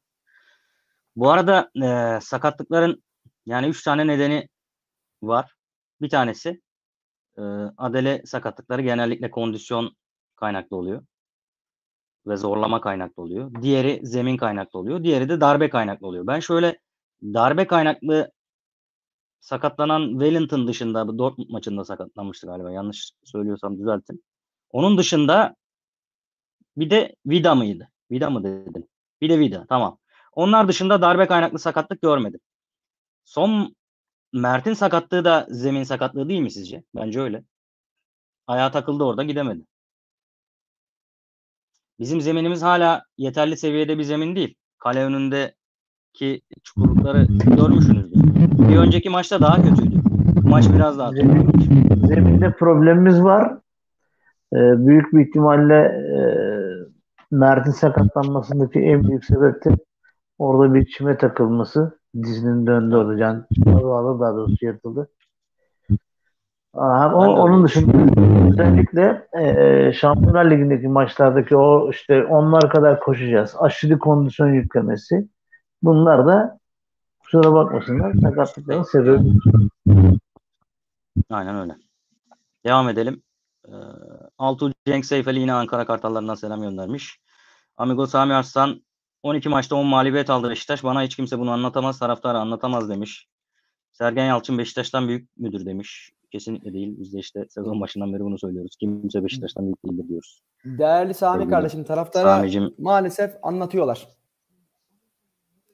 Bu 1.16 1.30
arada 1.30 1.70
e, 1.82 2.20
sakatlıkların 2.20 3.02
yani 3.46 3.66
3 3.66 3.84
tane 3.84 4.06
nedeni 4.06 4.48
var. 5.22 5.54
Bir 6.00 6.08
tanesi 6.08 6.60
e, 7.38 7.42
adele 7.76 8.22
sakatlıkları 8.26 8.82
genellikle 8.82 9.30
kondisyon 9.30 9.96
kaynaklı 10.36 10.76
oluyor. 10.76 11.06
Ve 12.26 12.36
zorlama 12.36 12.80
kaynaklı 12.80 13.22
oluyor. 13.22 13.62
Diğeri 13.62 14.00
zemin 14.02 14.36
kaynaklı 14.36 14.78
oluyor. 14.78 15.04
Diğeri 15.04 15.28
de 15.28 15.40
darbe 15.40 15.70
kaynaklı 15.70 16.06
oluyor. 16.06 16.26
Ben 16.26 16.40
şöyle 16.40 16.78
darbe 17.22 17.66
kaynaklı 17.66 18.30
sakatlanan 19.40 20.10
Wellington 20.10 20.68
dışında 20.68 21.08
bu 21.08 21.18
Dortmund 21.18 21.50
maçında 21.50 21.84
sakatlanmıştı 21.84 22.46
galiba. 22.46 22.70
Yanlış 22.70 23.12
söylüyorsam 23.24 23.78
düzeltin. 23.78 24.24
Onun 24.70 24.98
dışında 24.98 25.56
bir 26.76 26.90
de 26.90 27.16
Vida 27.26 27.54
mıydı? 27.54 27.88
Vida 28.10 28.30
mı 28.30 28.44
dedim? 28.44 28.86
Bir 29.20 29.30
de 29.30 29.38
Vida. 29.38 29.66
Tamam. 29.68 29.98
Onlar 30.32 30.68
dışında 30.68 31.02
darbe 31.02 31.26
kaynaklı 31.26 31.58
sakatlık 31.58 32.02
görmedim. 32.02 32.40
Son 33.24 33.76
Mert'in 34.32 34.74
sakatlığı 34.74 35.24
da 35.24 35.46
zemin 35.50 35.82
sakatlığı 35.84 36.28
değil 36.28 36.40
mi 36.40 36.50
sizce? 36.50 36.84
Bence 36.94 37.20
öyle. 37.20 37.44
Ayağa 38.46 38.70
takıldı 38.70 39.04
orada 39.04 39.22
gidemedi. 39.22 39.64
Bizim 42.00 42.20
zeminimiz 42.20 42.62
hala 42.62 43.02
yeterli 43.18 43.56
seviyede 43.56 43.98
bir 43.98 44.02
zemin 44.02 44.36
değil. 44.36 44.54
Kale 44.78 45.04
önündeki 45.04 46.40
çukurlukları 46.64 47.26
görmüşsünüzdür. 47.56 48.20
Bir 48.68 48.76
önceki 48.76 49.10
maçta 49.10 49.40
daha 49.40 49.62
kötüydü. 49.62 50.00
Bu 50.42 50.48
maç 50.48 50.64
biraz 50.74 50.98
daha. 50.98 51.10
Zemin- 51.10 52.06
zeminde 52.06 52.52
problemimiz 52.52 53.22
var. 53.22 53.58
Ee, 54.52 54.86
büyük 54.86 55.12
bir 55.12 55.26
ihtimalle 55.26 55.74
e, 55.74 56.20
Mert'in 57.30 57.70
sakatlanmasındaki 57.70 58.78
en 58.80 59.08
büyük 59.08 59.24
sebep 59.24 59.64
de 59.64 59.70
orada 60.38 60.74
bir 60.74 60.86
çime 60.86 61.18
takılması. 61.18 61.98
Dizinin 62.22 62.66
döndü 62.66 62.96
bağlı 63.66 64.20
daha 64.20 64.34
doğrusu 64.34 64.66
yırtıldı. 64.66 65.08
Aa, 66.74 67.14
o, 67.14 67.18
onun 67.18 67.64
dışında 67.64 68.20
özellikle 68.48 69.28
e, 69.32 69.92
Şampiyonlar 69.92 70.50
Ligi'ndeki 70.50 70.88
maçlardaki 70.88 71.56
o 71.56 71.90
işte 71.90 72.24
onlar 72.24 72.70
kadar 72.70 73.00
koşacağız. 73.00 73.54
Aşırı 73.58 73.98
kondisyon 73.98 74.52
yüklemesi. 74.52 75.28
Bunlar 75.82 76.26
da 76.26 76.58
kusura 77.20 77.52
bakmasınlar 77.52 78.14
sakatlıkların 78.14 78.82
sebebi. 78.82 79.28
Aynen 81.30 81.56
öyle. 81.56 81.76
Devam 82.66 82.88
edelim. 82.88 83.22
Ee, 83.68 83.72
Altuğ 84.38 84.72
Cenk 84.86 85.04
Seyfeli 85.04 85.40
yine 85.40 85.52
Ankara 85.52 85.86
Kartallarından 85.86 86.34
selam 86.34 86.60
göndermiş. 86.60 87.20
Amigo 87.76 88.06
Sami 88.06 88.34
Arslan 88.34 88.82
12 89.22 89.48
maçta 89.48 89.76
10 89.76 89.86
mağlubiyet 89.86 90.30
aldı 90.30 90.50
Beşiktaş. 90.50 90.84
Bana 90.84 91.02
hiç 91.02 91.16
kimse 91.16 91.38
bunu 91.38 91.50
anlatamaz, 91.50 91.98
taraftarı 91.98 92.38
anlatamaz 92.38 92.88
demiş. 92.88 93.28
Sergen 93.92 94.24
Yalçın 94.26 94.58
Beşiktaş'tan 94.58 95.08
büyük 95.08 95.28
müdür 95.36 95.66
demiş. 95.66 96.12
Kesinlikle 96.30 96.72
değil. 96.72 96.94
Biz 96.98 97.12
de 97.12 97.18
işte 97.18 97.46
sezon 97.48 97.80
başından 97.80 98.12
beri 98.12 98.20
bunu 98.20 98.38
söylüyoruz. 98.38 98.76
Kimse 98.80 99.24
Beşiktaş'tan 99.24 99.64
büyük 99.64 99.84
değildir 99.84 100.08
diyoruz. 100.08 100.42
Değerli 100.64 101.14
Sami 101.14 101.38
Sevgili 101.38 101.50
kardeşim 101.50 101.84
taraftara 101.84 102.36
Sami'cim 102.36 102.74
maalesef 102.78 103.36
anlatıyorlar. 103.42 104.08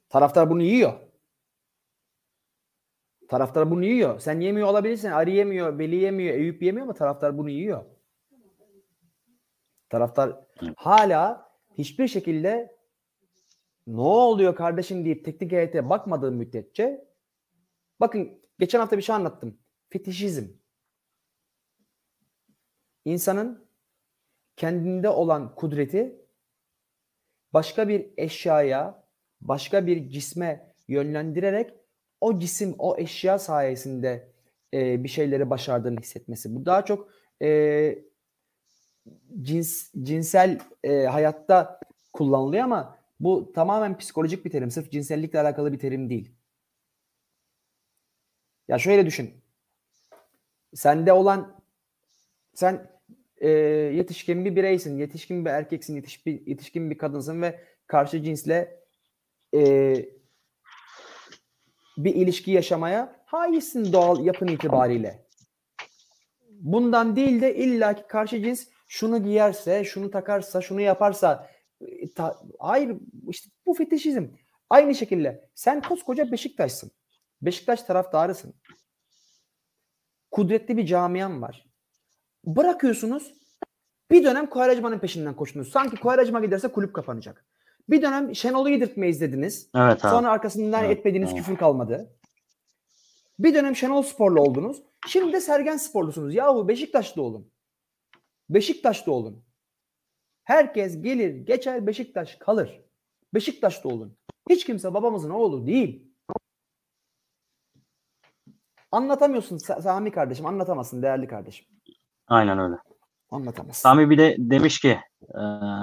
Taraftar 0.09 0.49
bunu 0.49 0.61
yiyor. 0.61 0.93
Taraftar 3.29 3.71
bunu 3.71 3.85
yiyor. 3.85 4.19
Sen 4.19 4.39
yemiyor 4.39 4.67
olabilirsin. 4.67 5.11
Ari 5.11 5.35
yemiyor, 5.35 5.79
Veli 5.79 5.95
yemiyor, 5.95 6.35
Eyüp 6.35 6.63
yemiyor 6.63 6.85
ama 6.85 6.93
taraftar 6.93 7.37
bunu 7.37 7.49
yiyor. 7.49 7.85
Taraftar 9.89 10.35
hala 10.75 11.49
hiçbir 11.77 12.07
şekilde 12.07 12.77
ne 13.87 14.01
oluyor 14.01 14.55
kardeşim 14.55 15.05
deyip 15.05 15.25
teknik 15.25 15.51
heyete 15.51 15.89
bakmadığı 15.89 16.31
müddetçe 16.31 17.07
bakın 17.99 18.41
geçen 18.59 18.79
hafta 18.79 18.97
bir 18.97 19.01
şey 19.01 19.15
anlattım. 19.15 19.57
Fetişizm. 19.89 20.45
İnsanın 23.05 23.67
kendinde 24.55 25.09
olan 25.09 25.55
kudreti 25.55 26.21
başka 27.53 27.87
bir 27.87 28.09
eşyaya, 28.17 29.03
başka 29.41 29.87
bir 29.87 30.09
cisme 30.09 30.73
yönlendirerek 30.87 31.73
o 32.21 32.39
cisim, 32.39 32.75
o 32.79 32.97
eşya 32.97 33.39
sayesinde 33.39 34.33
e, 34.73 35.03
bir 35.03 35.09
şeyleri 35.09 35.49
başardığını 35.49 35.99
hissetmesi. 35.99 36.55
Bu 36.55 36.65
daha 36.65 36.85
çok 36.85 37.09
e, 37.41 37.99
cins 39.41 39.93
cinsel 40.03 40.59
e, 40.83 41.05
hayatta 41.05 41.79
kullanılıyor 42.13 42.63
ama 42.63 42.97
bu 43.19 43.51
tamamen 43.53 43.97
psikolojik 43.97 44.45
bir 44.45 44.49
terim. 44.49 44.71
Sırf 44.71 44.91
cinsellikle 44.91 45.39
alakalı 45.39 45.73
bir 45.73 45.79
terim 45.79 46.09
değil. 46.09 46.31
Ya 48.67 48.79
şöyle 48.79 49.05
düşün. 49.05 49.46
Sende 50.77 51.13
olan 51.13 51.61
sen 52.53 52.91
e, 53.37 53.49
yetişkin 53.49 54.45
bir 54.45 54.55
bireysin, 54.55 54.97
yetişkin 54.97 55.45
bir 55.45 55.49
erkeksin, 55.49 55.95
yetiş, 55.95 56.25
bir, 56.25 56.47
yetişkin 56.47 56.89
bir 56.89 56.97
kadınsın 56.97 57.41
ve 57.41 57.59
karşı 57.87 58.23
cinsle 58.23 58.79
e, 59.53 59.93
bir 61.97 62.15
ilişki 62.15 62.51
yaşamaya 62.51 63.23
haizsin 63.25 63.93
doğal 63.93 64.25
yapın 64.25 64.47
itibariyle. 64.47 65.25
Bundan 66.49 67.15
değil 67.15 67.41
de 67.41 67.55
illaki 67.55 68.07
karşı 68.07 68.43
cins 68.43 68.67
şunu 68.87 69.23
giyerse, 69.23 69.83
şunu 69.83 70.11
takarsa, 70.11 70.61
şunu 70.61 70.81
yaparsa 70.81 71.49
e, 71.81 72.13
ta- 72.13 72.39
hayır 72.59 72.97
işte 73.29 73.49
bu 73.65 73.73
fetişizm. 73.73 74.27
Aynı 74.69 74.95
şekilde 74.95 75.49
sen 75.55 75.81
koskoca 75.81 76.31
Beşiktaş'sın. 76.31 76.91
Beşiktaş 77.41 77.83
taraftarısın. 77.83 78.53
Kudretli 80.31 80.77
bir 80.77 80.85
camian 80.85 81.41
var. 81.41 81.65
Bırakıyorsunuz 82.45 83.33
bir 84.11 84.23
dönem 84.23 84.49
Kovarejman'ın 84.49 84.99
peşinden 84.99 85.35
koştunuz. 85.35 85.69
Sanki 85.71 85.95
Kovarejma 85.95 86.39
giderse 86.45 86.67
kulüp 86.67 86.93
kapanacak. 86.93 87.45
Bir 87.89 88.01
dönem 88.01 88.35
Şenol'u 88.35 88.69
yedirtmeyi 88.69 89.11
izlediniz. 89.11 89.69
evet 89.75 90.05
abi. 90.05 90.11
Sonra 90.11 90.31
arkasından 90.31 90.83
Evet, 90.83 90.97
etmediğiniz 90.97 91.29
evet. 91.29 91.39
küfür 91.39 91.57
kalmadı. 91.57 92.13
Bir 93.39 93.53
dönem 93.53 93.75
Şenol 93.75 94.01
Sporlu 94.01 94.41
oldunuz. 94.41 94.83
Şimdi 95.07 95.33
de 95.33 95.41
Sergen 95.41 95.77
Sporlusunuz. 95.77 96.35
Yahu 96.35 96.67
Beşiktaşlı 96.67 97.21
olun. 97.21 97.51
Beşiktaşlı 98.49 99.11
olun. 99.11 99.43
Herkes 100.43 101.01
gelir, 101.01 101.35
geçer, 101.45 101.87
Beşiktaş 101.87 102.35
kalır. 102.35 102.81
Beşiktaşlı 103.33 103.89
olun. 103.89 104.17
Hiç 104.49 104.65
kimse 104.65 104.93
babamızın 104.93 105.29
oğlu 105.29 105.67
değil. 105.67 106.06
Anlatamıyorsun 108.91 109.57
Sa- 109.57 109.81
Sami 109.81 110.11
kardeşim. 110.11 110.45
Anlatamazsın 110.45 111.01
değerli 111.01 111.27
kardeşim. 111.27 111.65
Aynen 112.27 112.59
öyle. 112.59 112.75
Anlatamazsın. 113.31 113.81
Sami 113.81 114.09
bir 114.09 114.17
de 114.17 114.35
demiş 114.39 114.79
ki 114.79 114.99
e, 115.33 115.39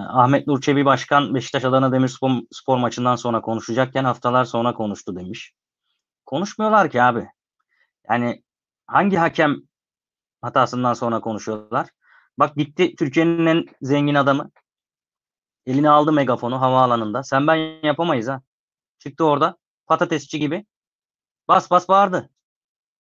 Ahmet 0.09 0.47
Nur 0.47 0.60
Çebi 0.60 0.85
Başkan 0.85 1.35
Beşiktaş 1.35 1.64
Adana 1.64 1.93
Demirspor 1.93 2.31
spor 2.52 2.78
maçından 2.78 3.16
sonra 3.16 3.40
konuşacakken 3.40 4.05
haftalar 4.05 4.44
sonra 4.44 4.74
konuştu 4.74 5.16
demiş. 5.16 5.52
Konuşmuyorlar 6.26 6.90
ki 6.90 7.02
abi. 7.02 7.26
Yani 8.10 8.43
hangi 8.86 9.16
hakem 9.16 9.56
hatasından 10.43 10.94
sonra 10.94 11.20
konuşuyorlar? 11.20 11.89
Bak 12.39 12.56
gitti 12.56 12.94
Türkiye'nin 12.97 13.47
en 13.47 13.66
zengin 13.82 14.14
adamı. 14.14 14.51
Eline 15.66 15.90
aldı 15.90 16.12
megafonu 16.12 16.60
havaalanında. 16.60 17.22
Sen 17.22 17.47
ben 17.47 17.56
yapamayız 17.82 18.28
ha. 18.28 18.43
Çıktı 18.98 19.24
orada 19.24 19.56
patatesçi 19.86 20.39
gibi. 20.39 20.66
Bas 21.48 21.70
bas 21.70 21.89
bağırdı. 21.89 22.31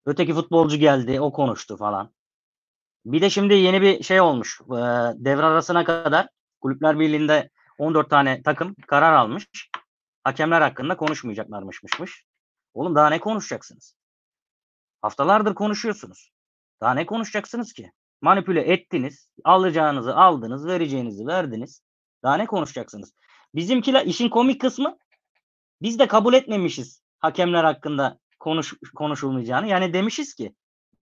Öteki 0.05 0.33
futbolcu 0.33 0.77
geldi 0.77 1.21
o 1.21 1.31
konuştu 1.31 1.77
falan. 1.77 2.13
Bir 3.05 3.21
de 3.21 3.29
şimdi 3.29 3.53
yeni 3.53 3.81
bir 3.81 4.03
şey 4.03 4.21
olmuş. 4.21 4.61
Ee, 4.61 4.75
devre 5.15 5.45
arasına 5.45 5.83
kadar 5.83 6.27
Kulüpler 6.61 6.99
Birliği'nde 6.99 7.49
14 7.77 8.09
tane 8.09 8.43
takım 8.43 8.75
karar 8.87 9.13
almış. 9.13 9.69
Hakemler 10.23 10.61
hakkında 10.61 10.97
konuşmayacaklarmışmış. 10.97 12.23
Oğlum 12.73 12.95
daha 12.95 13.09
ne 13.09 13.19
konuşacaksınız? 13.19 13.95
Haftalardır 15.01 15.55
konuşuyorsunuz. 15.55 16.31
Daha 16.81 16.93
ne 16.93 17.05
konuşacaksınız 17.05 17.73
ki? 17.73 17.91
Manipüle 18.21 18.61
ettiniz. 18.61 19.29
Alacağınızı 19.43 20.15
aldınız. 20.15 20.67
Vereceğinizi 20.67 21.27
verdiniz. 21.27 21.81
Daha 22.23 22.35
ne 22.35 22.45
konuşacaksınız? 22.45 23.13
Bizimkiler 23.55 24.05
işin 24.05 24.29
komik 24.29 24.61
kısmı 24.61 24.97
biz 25.81 25.99
de 25.99 26.07
kabul 26.07 26.33
etmemişiz 26.33 27.03
hakemler 27.19 27.63
hakkında 27.63 28.19
konuş, 28.43 28.73
konuşulmayacağını. 28.95 29.67
Yani 29.67 29.93
demişiz 29.93 30.33
ki 30.33 30.55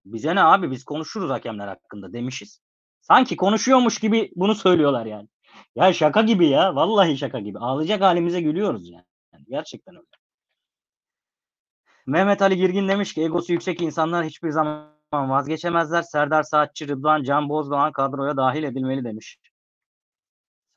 bize 0.05 0.35
ne 0.35 0.43
abi 0.43 0.71
biz 0.71 0.83
konuşuruz 0.83 1.29
hakemler 1.29 1.67
hakkında 1.67 2.13
demişiz. 2.13 2.61
Sanki 3.01 3.35
konuşuyormuş 3.35 3.99
gibi 3.99 4.31
bunu 4.35 4.55
söylüyorlar 4.55 5.05
yani. 5.05 5.27
Ya 5.75 5.93
şaka 5.93 6.21
gibi 6.21 6.47
ya. 6.47 6.75
Vallahi 6.75 7.17
şaka 7.17 7.39
gibi. 7.39 7.59
Ağlayacak 7.59 8.01
halimize 8.01 8.41
gülüyoruz 8.41 8.89
yani. 8.89 9.05
Gerçekten 9.49 9.95
öyle. 9.95 10.05
Mehmet 12.05 12.41
Ali 12.41 12.57
Girgin 12.57 12.87
demiş 12.87 13.13
ki 13.13 13.21
egosu 13.21 13.53
yüksek 13.53 13.81
insanlar 13.81 14.25
hiçbir 14.25 14.49
zaman 14.49 14.91
vazgeçemezler. 15.13 16.01
Serdar 16.01 16.43
Saatçi, 16.43 16.87
Rıdvan, 16.87 17.23
Can 17.23 17.49
Bozdoğan 17.49 17.91
kadroya 17.91 18.37
dahil 18.37 18.63
edilmeli 18.63 19.03
demiş. 19.03 19.37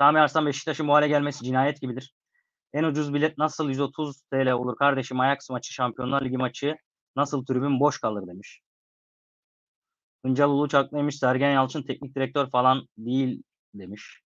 Sami 0.00 0.20
Arslan 0.20 0.46
Beşiktaş'ın 0.46 0.88
bu 0.88 0.92
hale 0.92 1.08
gelmesi 1.08 1.44
cinayet 1.44 1.80
gibidir. 1.80 2.14
En 2.74 2.84
ucuz 2.84 3.14
bilet 3.14 3.38
nasıl 3.38 3.68
130 3.68 4.22
TL 4.22 4.50
olur 4.50 4.76
kardeşim 4.76 5.20
Ajax 5.20 5.50
maçı 5.50 5.72
Şampiyonlar 5.72 6.24
Ligi 6.24 6.36
maçı 6.36 6.76
nasıl 7.16 7.44
tribün 7.44 7.80
boş 7.80 8.00
kalır 8.00 8.26
demiş. 8.26 8.60
Hıncal 10.24 10.50
Uluç 10.50 10.74
haklıymış. 10.74 11.18
Sergen 11.18 11.50
Yalçın 11.50 11.82
teknik 11.82 12.16
direktör 12.16 12.50
falan 12.50 12.88
değil 12.98 13.42
demiş. 13.74 14.20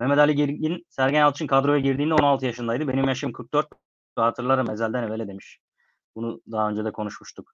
Mehmet 0.00 0.18
Ali 0.18 0.34
Girgin, 0.34 0.86
Sergen 0.88 1.18
Yalçın 1.18 1.46
kadroya 1.46 1.78
girdiğinde 1.78 2.14
16 2.14 2.46
yaşındaydı. 2.46 2.88
Benim 2.88 3.04
yaşım 3.04 3.32
44 3.32 3.68
ve 4.18 4.22
hatırlarım 4.22 4.70
ezelden 4.70 5.02
evvele 5.02 5.28
demiş. 5.28 5.58
Bunu 6.16 6.40
daha 6.52 6.70
önce 6.70 6.84
de 6.84 6.92
konuşmuştuk. 6.92 7.52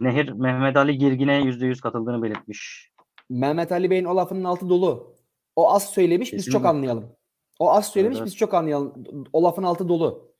Nehir 0.00 0.28
Mehmet 0.28 0.76
Ali 0.76 0.98
Girgin'e 0.98 1.40
%100 1.40 1.80
katıldığını 1.80 2.22
belirtmiş. 2.22 2.90
Mehmet 3.30 3.72
Ali 3.72 3.90
Bey'in 3.90 4.04
o 4.04 4.16
lafının 4.16 4.44
altı 4.44 4.68
dolu. 4.68 5.16
O 5.56 5.72
az 5.72 5.90
söylemiş 5.90 6.32
biz 6.32 6.38
Kesinlikle. 6.38 6.58
çok 6.58 6.66
anlayalım. 6.66 7.19
O 7.60 7.70
az 7.72 7.88
söylemiş 7.88 8.18
Evet, 8.18 8.26
biz 8.26 8.36
çok 8.36 8.54
anlayalım. 8.54 8.94
O 9.32 9.42
lafın 9.42 9.62
altı 9.62 9.88
dolu. 9.88 10.30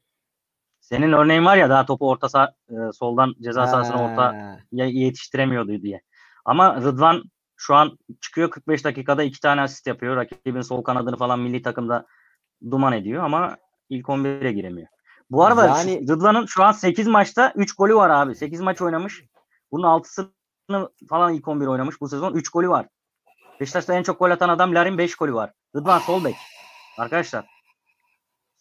Senin 0.80 1.12
örneğin 1.12 1.44
var 1.44 1.56
ya 1.56 1.70
daha 1.70 1.86
topu 1.86 2.09
orta 2.09 2.28
saha, 2.28 2.52
e, 2.70 2.74
soldan 2.92 3.34
ceza 3.40 3.66
sahasına 3.66 4.05
orta 4.05 4.56
yetiştiremiyordu 4.72 5.82
diye. 5.82 6.02
Ama 6.44 6.76
Rıdvan 6.76 7.22
şu 7.56 7.74
an 7.74 7.98
çıkıyor 8.20 8.51
45 8.51 8.84
dakikada 8.84 9.22
iki 9.22 9.40
tane 9.40 9.60
asist 9.60 9.86
yapıyor. 9.86 10.16
Rakibin 10.16 10.60
sol 10.60 10.82
kanadını 10.82 11.16
falan 11.16 11.40
milli 11.40 11.62
takımda 11.62 12.06
duman 12.70 12.92
ediyor 12.92 13.24
ama 13.24 13.56
ilk 13.88 14.09
11'e 14.09 14.52
giremiyor. 14.52 14.88
Bu 15.30 15.44
arada 15.44 15.66
Yani- 15.66 16.09
Rıdvan'ın 16.09 16.47
şu 16.47 16.64
an 16.64 16.72
8 16.72 17.06
maçta 17.06 17.52
3 17.56 17.72
golü 17.72 17.94
var 17.94 18.10
abi. 18.10 18.34
8 18.34 18.60
maç 18.60 18.82
oynamış. 18.82 19.24
Bunun 19.72 19.86
6'sını 19.86 20.90
falan 21.09 21.34
ilk 21.34 21.48
11 21.48 21.66
oynamış 21.66 22.01
bu 22.01 22.09
sezon. 22.09 22.34
3 22.34 22.48
golü 22.48 22.68
var. 22.68 22.86
Beşiktaş'ta 23.60 23.94
en 23.94 24.02
çok 24.02 24.18
gol 24.18 24.30
atan 24.30 24.48
adam 24.48 24.74
Larin 24.74 24.98
5 24.98 25.14
golü 25.14 25.34
var. 25.34 25.52
Rıdvan 25.76 25.98
sol 25.98 26.24
bek. 26.24 26.36
Arkadaşlar. 27.01 27.47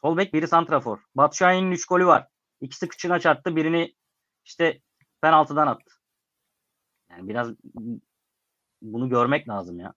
Sol 0.02 0.18
bek 0.18 0.34
biri 0.34 0.48
santrafor. 0.48 0.99
Batu 1.16 1.36
Şahin'in 1.36 1.72
3 1.72 1.86
golü 1.86 2.06
var. 2.06 2.28
İkisi 2.61 2.88
kıçına 2.88 3.20
çarptı. 3.20 3.56
Birini 3.56 3.95
işte 4.45 4.82
penaltıdan 5.22 5.68
attı. 5.68 5.94
Yani 7.10 7.28
biraz 7.28 7.49
bunu 8.82 9.10
görmek 9.10 9.49
lazım 9.49 9.80
ya. 9.80 9.94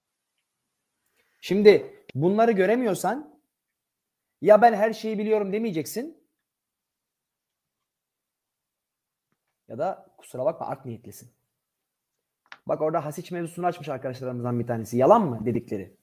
Şimdi 1.41 2.05
bunları 2.15 2.53
göremiyorsan 2.53 3.41
ya 4.41 4.63
ben 4.63 4.75
her 4.75 4.93
şeyi 4.93 5.19
biliyorum 5.19 5.53
demeyeceksin 5.53 6.29
ya 9.69 9.79
da 9.79 10.15
kusura 10.19 10.45
bakma 10.45 10.67
art 10.67 10.87
niyetlisin. 10.87 11.33
Bak 12.67 12.81
orada 12.81 13.05
Hasic 13.05 13.35
mevzusunu 13.35 13.67
açmış 13.67 13.89
arkadaşlarımızdan 13.89 14.61
bir 14.61 14.67
tanesi. 14.67 14.97
Yalan 14.97 15.23
mı 15.23 15.47
dedikleri? 15.47 16.02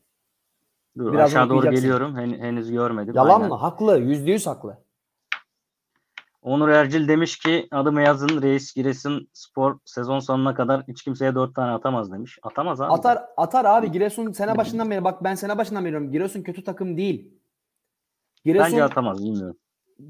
Dur, 1.00 1.14
Biraz 1.14 1.32
aşağı 1.32 1.50
doğru 1.50 1.72
geliyorum. 1.72 2.18
Hen- 2.18 2.40
henüz 2.40 2.72
görmedim. 2.72 3.14
Yalan 3.16 3.36
Aynen. 3.36 3.50
mı? 3.50 3.56
Haklı. 3.56 3.98
Yüzde 4.00 4.32
yüz 4.32 4.48
haklı. 4.48 4.78
Onur 6.42 6.70
Ercil 6.70 7.08
demiş 7.08 7.40
ki 7.40 7.68
adımı 7.72 8.02
yazın 8.02 8.42
reis 8.42 8.74
Giresun 8.74 9.30
spor 9.34 9.80
sezon 9.86 10.20
sonuna 10.20 10.56
kadar 10.56 10.84
hiç 10.88 11.04
kimseye 11.04 11.36
dört 11.36 11.56
tane 11.56 11.72
atamaz 11.72 12.12
demiş. 12.12 12.40
Atamaz 12.44 12.82
abi. 12.82 12.94
Atar 12.94 13.26
atar 13.38 13.66
abi 13.66 13.92
Giresun 13.92 14.32
sene 14.32 14.58
başından 14.58 14.92
beri 14.92 15.04
bak 15.04 15.24
ben 15.24 15.36
sene 15.36 15.58
başından 15.58 15.86
beri 15.86 16.12
Giresun 16.12 16.44
kötü 16.44 16.64
takım 16.64 16.98
değil. 16.98 17.34
Giresun 18.46 18.72
Bence 18.72 18.84
atamaz 18.84 19.24
bilmiyorum. 19.24 19.58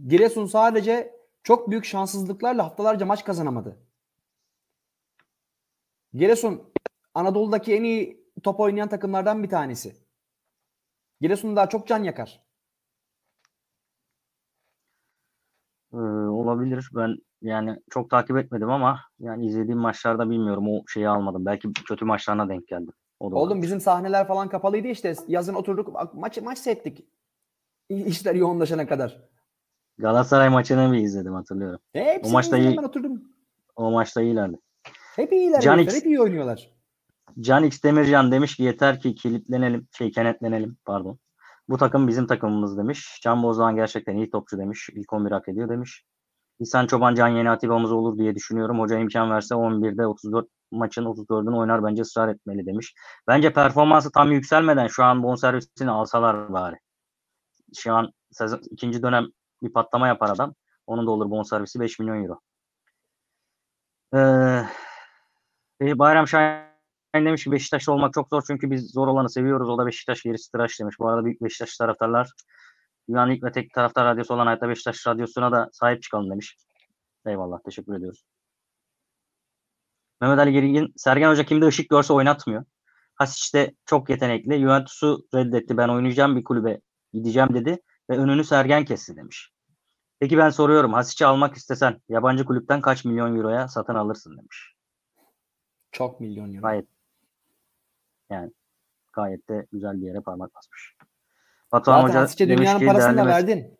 Giresun 0.07 0.45
sadece 0.45 1.15
çok 1.43 1.69
büyük 1.69 1.85
şanssızlıklarla 1.85 2.65
haftalarca 2.65 3.05
maç 3.05 3.25
kazanamadı. 3.25 3.77
Giresun 6.13 6.61
Anadolu'daki 7.13 7.75
en 7.75 7.83
iyi 7.83 8.25
top 8.43 8.59
oynayan 8.59 8.89
takımlardan 8.89 9.43
bir 9.43 9.49
tanesi. 9.49 10.08
Giresun 11.21 11.55
daha 11.55 11.69
çok 11.69 11.87
can 11.87 12.03
yakar. 12.03 12.43
Ee, 15.93 15.97
olabilir. 15.97 16.89
Ben 16.95 17.15
yani 17.41 17.77
çok 17.89 18.09
takip 18.09 18.37
etmedim 18.37 18.69
ama 18.69 18.99
yani 19.19 19.45
izlediğim 19.47 19.79
maçlarda 19.79 20.29
bilmiyorum 20.29 20.67
o 20.69 20.83
şeyi 20.87 21.09
almadım. 21.09 21.45
Belki 21.45 21.73
kötü 21.73 22.05
maçlarına 22.05 22.49
denk 22.49 22.67
geldim. 22.67 22.93
O 23.19 23.31
da 23.31 23.35
Oğlum 23.35 23.47
olabilir. 23.47 23.63
bizim 23.63 23.79
sahneler 23.81 24.27
falan 24.27 24.49
kapalıydı 24.49 24.87
işte. 24.87 25.15
Yazın 25.27 25.53
oturduk 25.53 26.13
maç 26.13 26.37
maç 26.41 26.57
seyrettik. 26.59 27.05
İşler 27.89 28.35
yoğunlaşana 28.35 28.87
kadar. 28.87 29.29
Galatasaray 29.97 30.49
maçını 30.49 30.91
bir 30.91 30.97
izledim 30.97 31.33
hatırlıyorum. 31.33 31.79
E, 31.93 32.21
O 32.23 32.29
maçta 32.29 32.57
iyi- 32.57 32.77
ben 32.77 32.83
oturdum. 32.83 33.23
O 33.75 33.91
maçta 33.91 34.21
iyilerdi. 34.21 34.57
Hep 35.15 35.33
iyiler. 35.33 35.61
Can 35.61 35.77
Hep 35.77 36.05
iyi 36.05 36.21
oynuyorlar. 36.21 36.78
Can 37.39 37.63
X 37.63 37.83
Demircan 37.83 38.31
demiş 38.31 38.55
ki 38.55 38.63
yeter 38.63 38.99
ki 38.99 39.15
kilitlenelim, 39.15 39.87
şey 39.97 40.11
kenetlenelim 40.11 40.77
pardon. 40.85 41.19
Bu 41.69 41.77
takım 41.77 42.07
bizim 42.07 42.27
takımımız 42.27 42.77
demiş. 42.77 43.19
Can 43.23 43.43
Bozdoğan 43.43 43.75
gerçekten 43.75 44.17
iyi 44.17 44.29
topçu 44.29 44.57
demiş. 44.57 44.89
İlk 44.93 45.13
11 45.13 45.31
hak 45.31 45.49
ediyor 45.49 45.69
demiş. 45.69 46.03
İhsan 46.59 46.87
Çoban 46.87 47.15
Can 47.15 47.27
Yeni 47.27 47.49
Atiba'mız 47.49 47.91
olur 47.91 48.17
diye 48.17 48.35
düşünüyorum. 48.35 48.79
Hoca 48.79 48.99
imkan 48.99 49.31
verse 49.31 49.55
11'de 49.55 50.07
34 50.07 50.47
maçın 50.71 51.05
34'ünü 51.05 51.57
oynar 51.57 51.83
bence 51.83 52.01
ısrar 52.01 52.27
etmeli 52.27 52.65
demiş. 52.65 52.93
Bence 53.27 53.53
performansı 53.53 54.11
tam 54.11 54.31
yükselmeden 54.31 54.87
şu 54.87 55.03
an 55.03 55.23
bonservisini 55.23 55.91
alsalar 55.91 56.53
bari. 56.53 56.75
Şu 57.77 57.93
an 57.93 58.11
sezon, 58.31 58.61
ikinci 58.71 59.03
dönem 59.03 59.27
bir 59.63 59.73
patlama 59.73 60.07
yapar 60.07 60.29
adam. 60.29 60.53
Onun 60.87 61.07
da 61.07 61.11
olur 61.11 61.31
bonservisi 61.31 61.79
5 61.79 61.99
milyon 61.99 62.23
euro. 62.23 62.39
Ee, 65.81 65.99
Bayram 65.99 66.27
Şahin 66.27 66.68
demiş 67.13 67.43
ki 67.43 67.51
Beşiktaşlı 67.51 67.93
olmak 67.93 68.13
çok 68.13 68.29
zor 68.29 68.43
çünkü 68.47 68.71
biz 68.71 68.91
zor 68.91 69.07
olanı 69.07 69.29
seviyoruz. 69.29 69.69
O 69.69 69.77
da 69.77 69.85
Beşiktaş 69.85 70.23
gerisi 70.23 70.51
tıraş 70.51 70.79
demiş. 70.79 70.95
Bu 70.99 71.07
arada 71.09 71.25
büyük 71.25 71.41
Beşiktaş 71.41 71.77
taraftarlar 71.77 72.31
dünyanın 73.09 73.31
ilk 73.31 73.43
ve 73.43 73.51
tek 73.51 73.73
taraftar 73.73 74.05
radyosu 74.05 74.33
olan 74.33 74.45
Hayatta 74.45 74.69
Beşiktaş 74.69 75.07
Radyosu'na 75.07 75.51
da 75.51 75.69
sahip 75.73 76.01
çıkalım 76.03 76.31
demiş. 76.31 76.57
Eyvallah 77.25 77.59
teşekkür 77.65 77.95
ediyoruz. 77.95 78.25
Mehmet 80.21 80.39
Ali 80.39 80.51
Gergin, 80.51 80.93
Sergen 80.97 81.29
Hoca 81.29 81.43
kimde 81.43 81.67
ışık 81.67 81.89
görse 81.89 82.13
oynatmıyor. 82.13 82.65
Hasic 83.15 83.57
de 83.57 83.73
çok 83.85 84.09
yetenekli. 84.09 84.59
Juventus'u 84.59 85.27
reddetti. 85.33 85.77
Ben 85.77 85.89
oynayacağım 85.89 86.35
bir 86.35 86.43
kulübe 86.43 86.79
gideceğim 87.13 87.53
dedi 87.53 87.79
ve 88.09 88.17
önünü 88.17 88.43
Sergen 88.43 88.85
kesti 88.85 89.15
demiş. 89.15 89.51
Peki 90.19 90.37
ben 90.37 90.49
soruyorum. 90.49 90.93
Hasic'i 90.93 91.25
almak 91.25 91.55
istesen 91.55 92.01
yabancı 92.09 92.45
kulüpten 92.45 92.81
kaç 92.81 93.05
milyon 93.05 93.35
euroya 93.35 93.67
satın 93.67 93.95
alırsın 93.95 94.37
demiş. 94.37 94.73
Çok 95.91 96.19
milyon 96.19 96.53
euro. 96.53 96.61
Gayet 96.61 96.87
yani 98.29 98.51
gayet 99.13 99.49
de 99.49 99.65
güzel 99.71 100.01
bir 100.01 100.07
yere 100.07 100.21
parmak 100.21 100.55
basmış. 100.55 100.97
Batuhan 101.71 102.07
Zaten 102.07 102.25
Hoca 102.25 102.49
demiş 102.49 102.59
dünyanın 102.59 102.79
ki 102.79 102.85
parasını 102.85 103.17
da 103.17 103.25
verdin. 103.25 103.79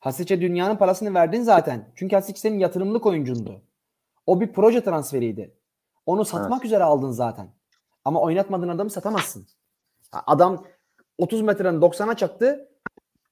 Hasic'e 0.00 0.40
dünyanın 0.40 0.76
parasını 0.76 1.14
verdin 1.14 1.42
zaten. 1.42 1.92
Çünkü 1.94 2.16
Hasic 2.16 2.40
senin 2.40 2.58
yatırımlık 2.58 3.06
oyuncundu. 3.06 3.62
O 4.26 4.40
bir 4.40 4.52
proje 4.52 4.84
transferiydi. 4.84 5.54
Onu 6.06 6.24
satmak 6.24 6.64
üzere 6.64 6.84
aldın 6.84 7.10
zaten. 7.10 7.48
Ama 8.04 8.20
oynatmadığın 8.20 8.68
adamı 8.68 8.90
satamazsın. 8.90 9.46
Adam 10.12 10.64
30 11.18 11.42
metreden 11.42 11.74
90'a 11.74 12.14
çaktı. 12.14 12.68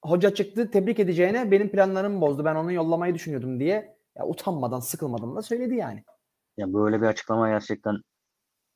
Hoca 0.03 0.35
çıktı 0.35 0.71
tebrik 0.71 0.99
edeceğine 0.99 1.51
benim 1.51 1.71
planlarımı 1.71 2.21
bozdu. 2.21 2.45
Ben 2.45 2.55
onu 2.55 2.73
yollamayı 2.73 3.15
düşünüyordum 3.15 3.61
diye 3.61 3.97
ya 4.17 4.27
utanmadan 4.27 4.81
sıkılmadan 4.81 5.37
da 5.37 5.43
söyledi 5.43 5.75
yani. 5.75 6.05
ya 6.57 6.73
böyle 6.73 7.03
bir 7.03 7.07
açıklama 7.07 7.49
gerçekten 7.49 7.97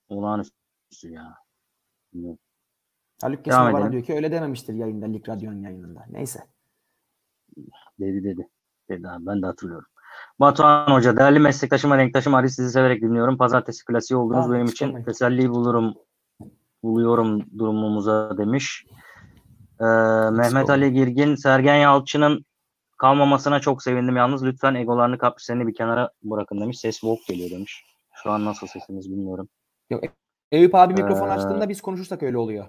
olağanüstü 0.08 0.54
ya. 1.02 1.45
Bilmiyorum. 2.16 2.38
Haluk 3.22 3.44
Kesme 3.44 3.60
bana 3.60 3.78
edelim. 3.78 3.92
diyor 3.92 4.04
ki 4.04 4.14
öyle 4.14 4.30
dememiştir 4.30 4.74
yayında 4.74 5.06
Lig 5.06 5.28
Radyo'nun 5.28 5.62
yayınında. 5.62 6.04
Neyse. 6.10 6.40
Dedi 8.00 8.24
dedi. 8.24 8.48
Dedi 8.90 9.08
abi 9.08 9.26
ben 9.26 9.42
de 9.42 9.46
hatırlıyorum. 9.46 9.86
Batuhan 10.40 10.94
Hoca, 10.94 11.16
değerli 11.16 11.38
meslektaşım 11.38 11.90
ve 11.90 11.98
renktaşım 11.98 12.34
Ali 12.34 12.50
sizi 12.50 12.70
severek 12.70 13.02
dinliyorum. 13.02 13.36
Pazartesi 13.36 13.84
klasiği 13.84 14.18
olduğunuz 14.18 14.52
benim 14.52 14.66
için 14.66 14.88
olmayın. 14.88 15.04
teselli 15.04 15.50
bulurum 15.50 15.94
buluyorum 16.82 17.58
durumumuza 17.58 18.38
demiş. 18.38 18.86
Ee, 19.80 19.84
Mehmet 20.30 20.70
Ali 20.70 20.92
Girgin, 20.92 21.34
Sergen 21.34 21.76
Yalçın'ın 21.76 22.44
kalmamasına 22.98 23.60
çok 23.60 23.82
sevindim. 23.82 24.16
Yalnız 24.16 24.44
lütfen 24.44 24.74
egolarını 24.74 25.18
kaprislerini 25.18 25.66
bir 25.66 25.74
kenara 25.74 26.10
bırakın 26.22 26.60
demiş. 26.60 26.78
Ses 26.78 27.02
boğuk 27.02 27.26
geliyor 27.26 27.50
demiş. 27.50 27.84
Şu 28.22 28.30
an 28.30 28.44
nasıl 28.44 28.66
sesiniz 28.66 29.10
bilmiyorum. 29.10 29.48
Eyüp 30.52 30.74
abi 30.74 30.94
mikrofon 30.94 31.28
Ee, 31.28 31.32
açtığında 31.32 31.68
biz 31.68 31.80
konuşursak 31.80 32.22
öyle 32.22 32.38
oluyor. 32.38 32.66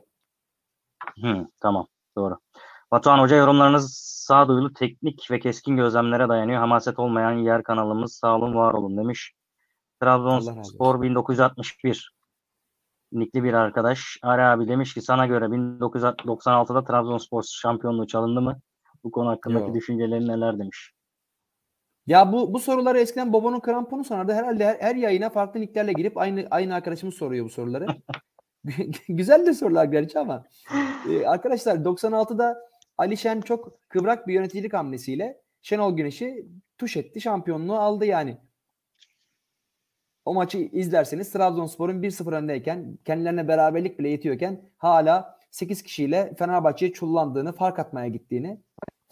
Hı, 1.22 1.48
tamam 1.62 1.88
doğru. 2.18 2.38
Batuhan 2.92 3.20
Hoca 3.20 3.36
yorumlarınız 3.36 3.94
sağduyulu, 4.28 4.74
teknik 4.74 5.32
ve 5.32 5.40
keskin 5.40 5.78
gözlemlere 5.78 6.30
dayanıyor. 6.30 6.60
Hamaset 6.60 7.00
olmayan 7.00 7.32
yer 7.32 7.64
kanalımız 7.64 8.14
sağ 8.14 8.36
olun 8.36 8.56
var 8.56 8.74
olun 8.74 8.98
demiş. 8.98 9.34
Trabzonspor 10.02 11.02
1961 11.02 12.18
nikli 13.12 13.44
bir 13.44 13.54
arkadaş. 13.54 14.18
Ari 14.22 14.42
abi 14.44 14.68
demiş 14.68 14.94
ki 14.94 15.02
sana 15.02 15.28
göre 15.28 15.46
1996'da 15.46 16.84
Trabzonspor 16.84 17.44
şampiyonluğu 17.44 18.08
çalındı 18.08 18.42
mı? 18.42 18.60
Bu 19.04 19.12
konu 19.12 19.30
hakkındaki 19.30 19.68
Yok. 19.68 19.76
düşüncelerin 19.76 20.28
neler 20.28 20.60
demiş. 20.60 20.94
Ya 22.08 22.34
bu 22.34 22.54
bu 22.54 22.60
soruları 22.60 23.00
eskiden 23.00 23.34
Bobo'nun 23.34 23.60
kramponu 23.60 24.04
sorardı. 24.04 24.34
Herhalde 24.34 24.66
her, 24.66 24.76
her 24.80 24.96
yayına 24.96 25.30
farklı 25.30 25.62
nicklerle 25.62 25.94
girip 25.94 26.18
aynı 26.18 26.48
aynı 26.52 26.76
arkadaşımız 26.76 27.16
soruyor 27.16 27.46
bu 27.46 27.50
soruları. 27.50 27.88
Güzel 29.10 29.46
de 29.46 29.54
sorular 29.54 29.86
gerçi 29.86 30.20
ama. 30.20 30.46
Ee, 31.10 31.26
arkadaşlar 31.26 31.76
96'da 31.76 32.58
Ali 32.98 33.18
Şen 33.18 33.42
çok 33.42 33.90
kıvrak 33.90 34.28
bir 34.28 34.34
yöneticilik 34.34 34.74
hamlesiyle 34.74 35.42
Şenol 35.62 35.98
Güneş'i 35.98 36.48
tuş 36.78 36.98
etti. 36.98 37.22
Şampiyonluğu 37.22 37.80
aldı 37.80 38.06
yani. 38.06 38.38
O 40.26 40.34
maçı 40.34 40.58
izlerseniz 40.58 41.32
Trabzonspor'un 41.32 42.02
1-0 42.02 42.36
öndeyken 42.36 42.98
kendilerine 43.06 43.48
beraberlik 43.48 44.00
bile 44.00 44.10
yetiyorken 44.10 44.70
hala 44.78 45.38
8 45.52 45.84
kişiyle 45.84 46.34
Fenerbahçe'ye 46.40 46.94
çullandığını, 46.94 47.54
fark 47.54 47.80
atmaya 47.80 48.08
gittiğini, 48.08 48.62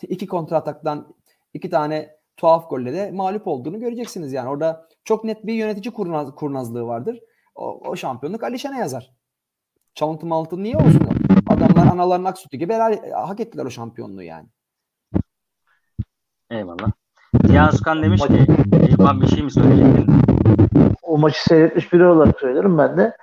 iki 0.01 0.27
kontrataktan 0.27 1.15
iki 1.53 1.69
tane 1.69 2.15
tuhaf 2.37 2.69
golle 2.69 2.93
de 2.93 3.11
mağlup 3.11 3.47
olduğunu 3.47 3.79
göreceksiniz 3.79 4.33
yani. 4.33 4.49
Orada 4.49 4.87
çok 5.03 5.23
net 5.23 5.45
bir 5.45 5.53
yönetici 5.53 5.93
kurnaz, 5.93 6.35
kurnazlığı 6.35 6.87
vardır. 6.87 7.19
O, 7.55 7.89
o 7.89 7.95
şampiyonluk 7.95 8.43
Alişan'a 8.43 8.75
yazar. 8.75 9.11
Çalıntı 9.93 10.25
maltı 10.25 10.63
niye 10.63 10.77
olsun? 10.77 11.09
Adamlar 11.47 11.87
analarının 11.87 12.25
ak 12.25 12.37
sütü 12.37 12.57
gibi 12.57 12.73
helal, 12.73 13.11
hak 13.11 13.39
ettiler 13.39 13.65
o 13.65 13.69
şampiyonluğu 13.69 14.23
yani. 14.23 14.47
Eyvallah. 16.51 16.91
Ziya 17.45 17.69
Özkan 17.69 18.03
demiş 18.03 18.21
ki 18.21 18.45
abi 18.99 19.21
bir 19.21 19.27
şey 19.27 19.43
mi 19.43 19.51
söyleyecektin? 19.51 20.21
O 21.01 21.17
maçı 21.17 21.43
seyretmiş 21.43 21.93
biri 21.93 22.05
olarak 22.05 22.39
söylerim 22.39 22.77
ben 22.77 22.97
de. 22.97 23.17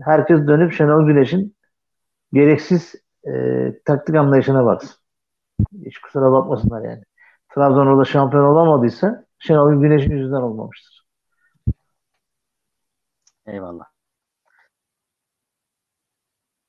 Herkes 0.00 0.46
dönüp 0.46 0.72
Şenol 0.72 1.06
Güneş'in 1.06 1.56
gereksiz 2.32 2.94
e, 3.26 3.32
taktik 3.84 4.14
anlayışına 4.14 4.64
baksın. 4.64 4.96
Hiç 5.84 5.98
kusura 5.98 6.32
bakmasınlar 6.32 6.84
yani. 6.84 7.02
Trabzon 7.54 7.86
orada 7.86 8.04
şampiyon 8.04 8.44
olamadıysa 8.44 9.24
Şenol 9.38 9.80
Güneş'in 9.80 10.10
yüzünden 10.10 10.40
olmamıştır. 10.40 11.06
Eyvallah. 13.46 13.84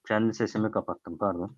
Kendi 0.07 0.33
sesimi 0.33 0.71
kapattım 0.71 1.17
pardon. 1.17 1.57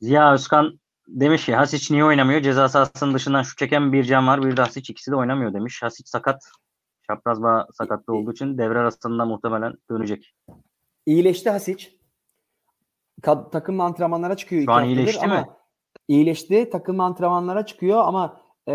Ziya 0.00 0.32
Özkan 0.32 0.80
demiş 1.08 1.46
ki 1.46 1.54
Hasic 1.54 1.94
niye 1.94 2.04
oynamıyor? 2.04 2.40
Ceza 2.40 2.68
sahasının 2.68 3.14
dışından 3.14 3.42
şu 3.42 3.56
çeken 3.56 3.92
bir 3.92 4.04
can 4.04 4.26
var. 4.26 4.42
Bir 4.42 4.56
de 4.56 4.62
Hasic 4.62 4.92
ikisi 4.92 5.10
de 5.10 5.16
oynamıyor 5.16 5.54
demiş. 5.54 5.82
Hasic 5.82 6.08
sakat. 6.08 6.42
Çapraz 7.06 7.42
bağ 7.42 7.66
sakatlığı 7.72 8.14
olduğu 8.14 8.32
için 8.32 8.58
devre 8.58 8.78
arasında 8.78 9.24
muhtemelen 9.24 9.74
dönecek. 9.90 10.34
İyileşti 11.06 11.50
Hasic. 11.50 11.88
Kad- 13.22 13.50
takım 13.50 13.80
antrenmanlara 13.80 14.36
çıkıyor. 14.36 14.64
Şu 14.64 14.72
an 14.72 14.84
iyileşti 14.84 15.24
ama 15.24 15.40
mi? 15.40 15.46
İyileşti. 16.08 16.70
Takım 16.70 17.00
antrenmanlara 17.00 17.66
çıkıyor 17.66 17.98
ama 18.04 18.41
e, 18.68 18.74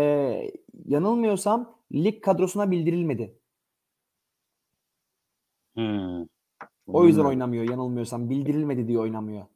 yanılmıyorsam 0.84 1.78
lig 1.92 2.22
kadrosuna 2.22 2.70
bildirilmedi. 2.70 3.38
Hmm. 5.74 6.26
O 6.86 7.04
yüzden 7.04 7.22
Hmm. 7.22 7.28
oynamıyor 7.28 7.70
yanılmıyorsam. 7.70 8.30
Bildirilmedi 8.30 8.88
diye 8.88 8.98
oynamıyor. 8.98 9.46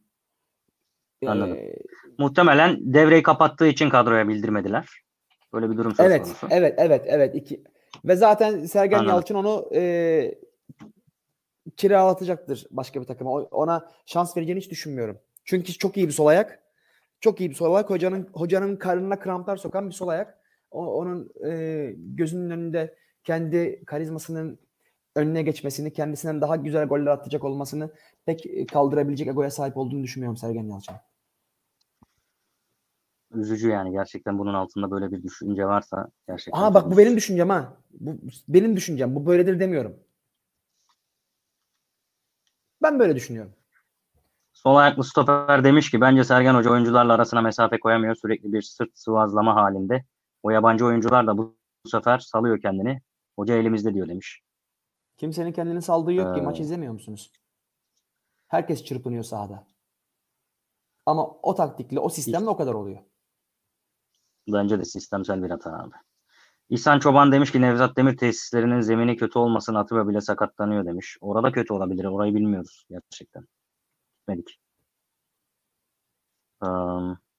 Anladım. 1.26 1.56
Ee, 1.56 1.76
Muhtemelen 2.18 2.76
devreyi 2.80 3.22
kapattığı 3.22 3.66
için 3.66 3.88
kadroya 3.88 4.28
bildirmediler. 4.28 4.88
Böyle 5.52 5.70
bir 5.70 5.76
durum 5.76 5.94
söz 5.94 6.06
evet, 6.06 6.22
konusu. 6.22 6.46
evet, 6.50 6.74
evet, 6.78 7.04
evet. 7.06 7.34
iki. 7.34 7.62
Ve 8.04 8.16
zaten 8.16 8.64
Sergen 8.64 8.98
Anladım. 8.98 9.14
Yalçın 9.14 9.34
onu 9.34 9.68
e, 9.74 10.34
kiralatacaktır 11.76 12.66
başka 12.70 13.00
bir 13.00 13.06
takıma. 13.06 13.30
Ona 13.30 13.90
şans 14.06 14.36
vereceğini 14.36 14.60
hiç 14.60 14.70
düşünmüyorum. 14.70 15.18
Çünkü 15.44 15.72
çok 15.72 15.96
iyi 15.96 16.06
bir 16.06 16.12
sol 16.12 16.26
ayak. 16.26 16.61
Çok 17.23 17.40
iyi 17.40 17.51
bir 17.51 17.55
sol 17.55 17.74
ayak. 17.74 17.90
Hocanın 17.90 18.28
hocanın 18.32 18.77
karnına 18.77 19.19
kramplar 19.19 19.57
sokan 19.57 19.89
bir 19.89 19.94
sol 19.94 20.09
ayak. 20.09 20.39
O, 20.70 20.86
onun 20.86 21.31
e, 21.51 21.93
gözünün 21.97 22.51
önünde 22.51 22.94
kendi 23.24 23.85
karizmasının 23.85 24.59
önüne 25.16 25.43
geçmesini, 25.43 25.93
kendisinden 25.93 26.40
daha 26.40 26.57
güzel 26.57 26.86
goller 26.86 27.11
atacak 27.11 27.44
olmasını 27.44 27.90
pek 28.27 28.47
e, 28.47 28.66
kaldırabilecek 28.66 29.28
egoya 29.28 29.51
sahip 29.51 29.77
olduğunu 29.77 30.03
düşünmüyorum 30.03 30.36
Sergen 30.36 30.65
Yalçın. 30.65 30.94
Üzücü 33.35 33.69
yani 33.69 33.93
gerçekten 33.93 34.39
bunun 34.39 34.55
altında 34.55 34.90
böyle 34.90 35.12
bir 35.12 35.23
düşünce 35.23 35.66
varsa 35.66 36.09
gerçekten. 36.28 36.61
Aha 36.61 36.74
bak 36.74 36.90
bu 36.90 36.99
benim 36.99 37.16
düşüncem 37.16 37.49
ha. 37.49 37.77
Bu 37.90 38.19
benim 38.49 38.77
düşüncem. 38.77 39.15
Bu 39.15 39.27
böyledir 39.27 39.61
demiyorum. 39.61 39.97
Ben 42.82 42.99
böyle 42.99 43.16
düşünüyorum. 43.16 43.53
Sol 44.62 44.76
ayaklı 44.76 45.05
stoper 45.05 45.64
demiş 45.64 45.90
ki 45.90 46.01
bence 46.01 46.24
Sergen 46.24 46.55
Hoca 46.55 46.70
oyuncularla 46.70 47.12
arasına 47.12 47.40
mesafe 47.40 47.80
koyamıyor. 47.80 48.14
Sürekli 48.14 48.52
bir 48.52 48.62
sırt 48.62 48.90
sıvazlama 48.94 49.55
halinde. 49.55 50.05
O 50.43 50.51
yabancı 50.51 50.86
oyuncular 50.86 51.26
da 51.26 51.39
bu 51.39 51.56
sefer 51.86 52.18
salıyor 52.18 52.60
kendini. 52.60 53.01
Hoca 53.36 53.55
elimizde 53.55 53.94
diyor 53.94 54.09
demiş. 54.09 54.40
Kimsenin 55.16 55.52
kendini 55.52 55.82
saldığı 55.82 56.12
yok 56.12 56.34
ki. 56.34 56.40
Ee. 56.40 56.44
Maç 56.44 56.60
izlemiyor 56.60 56.93
musunuz? 56.93 57.32
Herkes 58.48 58.84
çırpınıyor 58.84 59.24
sahada. 59.24 59.66
Ama 61.06 61.26
o 61.26 61.55
taktikle, 61.55 62.01
o 62.01 62.09
sistemle 62.09 62.48
o 62.48 62.56
kadar 62.56 62.74
oluyor. 62.74 62.98
Bence 64.48 64.78
de 64.78 64.84
sistemsel 64.84 65.43
bir 65.43 65.51
hata 65.51 65.78
abi. 65.78 65.94
İhsan 66.68 66.98
Çoban 66.98 67.32
demiş 67.32 67.52
ki 67.52 67.60
Nevzat 67.60 67.97
Demir 67.97 68.16
tesislerinin 68.16 68.80
zemini 68.80 69.16
kötü 69.16 69.39
olmasın 69.39 69.74
Atiba 69.74 70.09
bile 70.09 70.20
sakatlanıyor 70.20 70.86
demiş. 70.86 71.16
Orada 71.20 71.52
kötü 71.52 71.72
olabilir. 71.72 72.05
Orayı 72.05 72.34
bilmiyoruz 72.34 72.86
gerçekten. 72.90 73.47
Gitmedik. 74.23 74.59
Ee, 76.62 76.66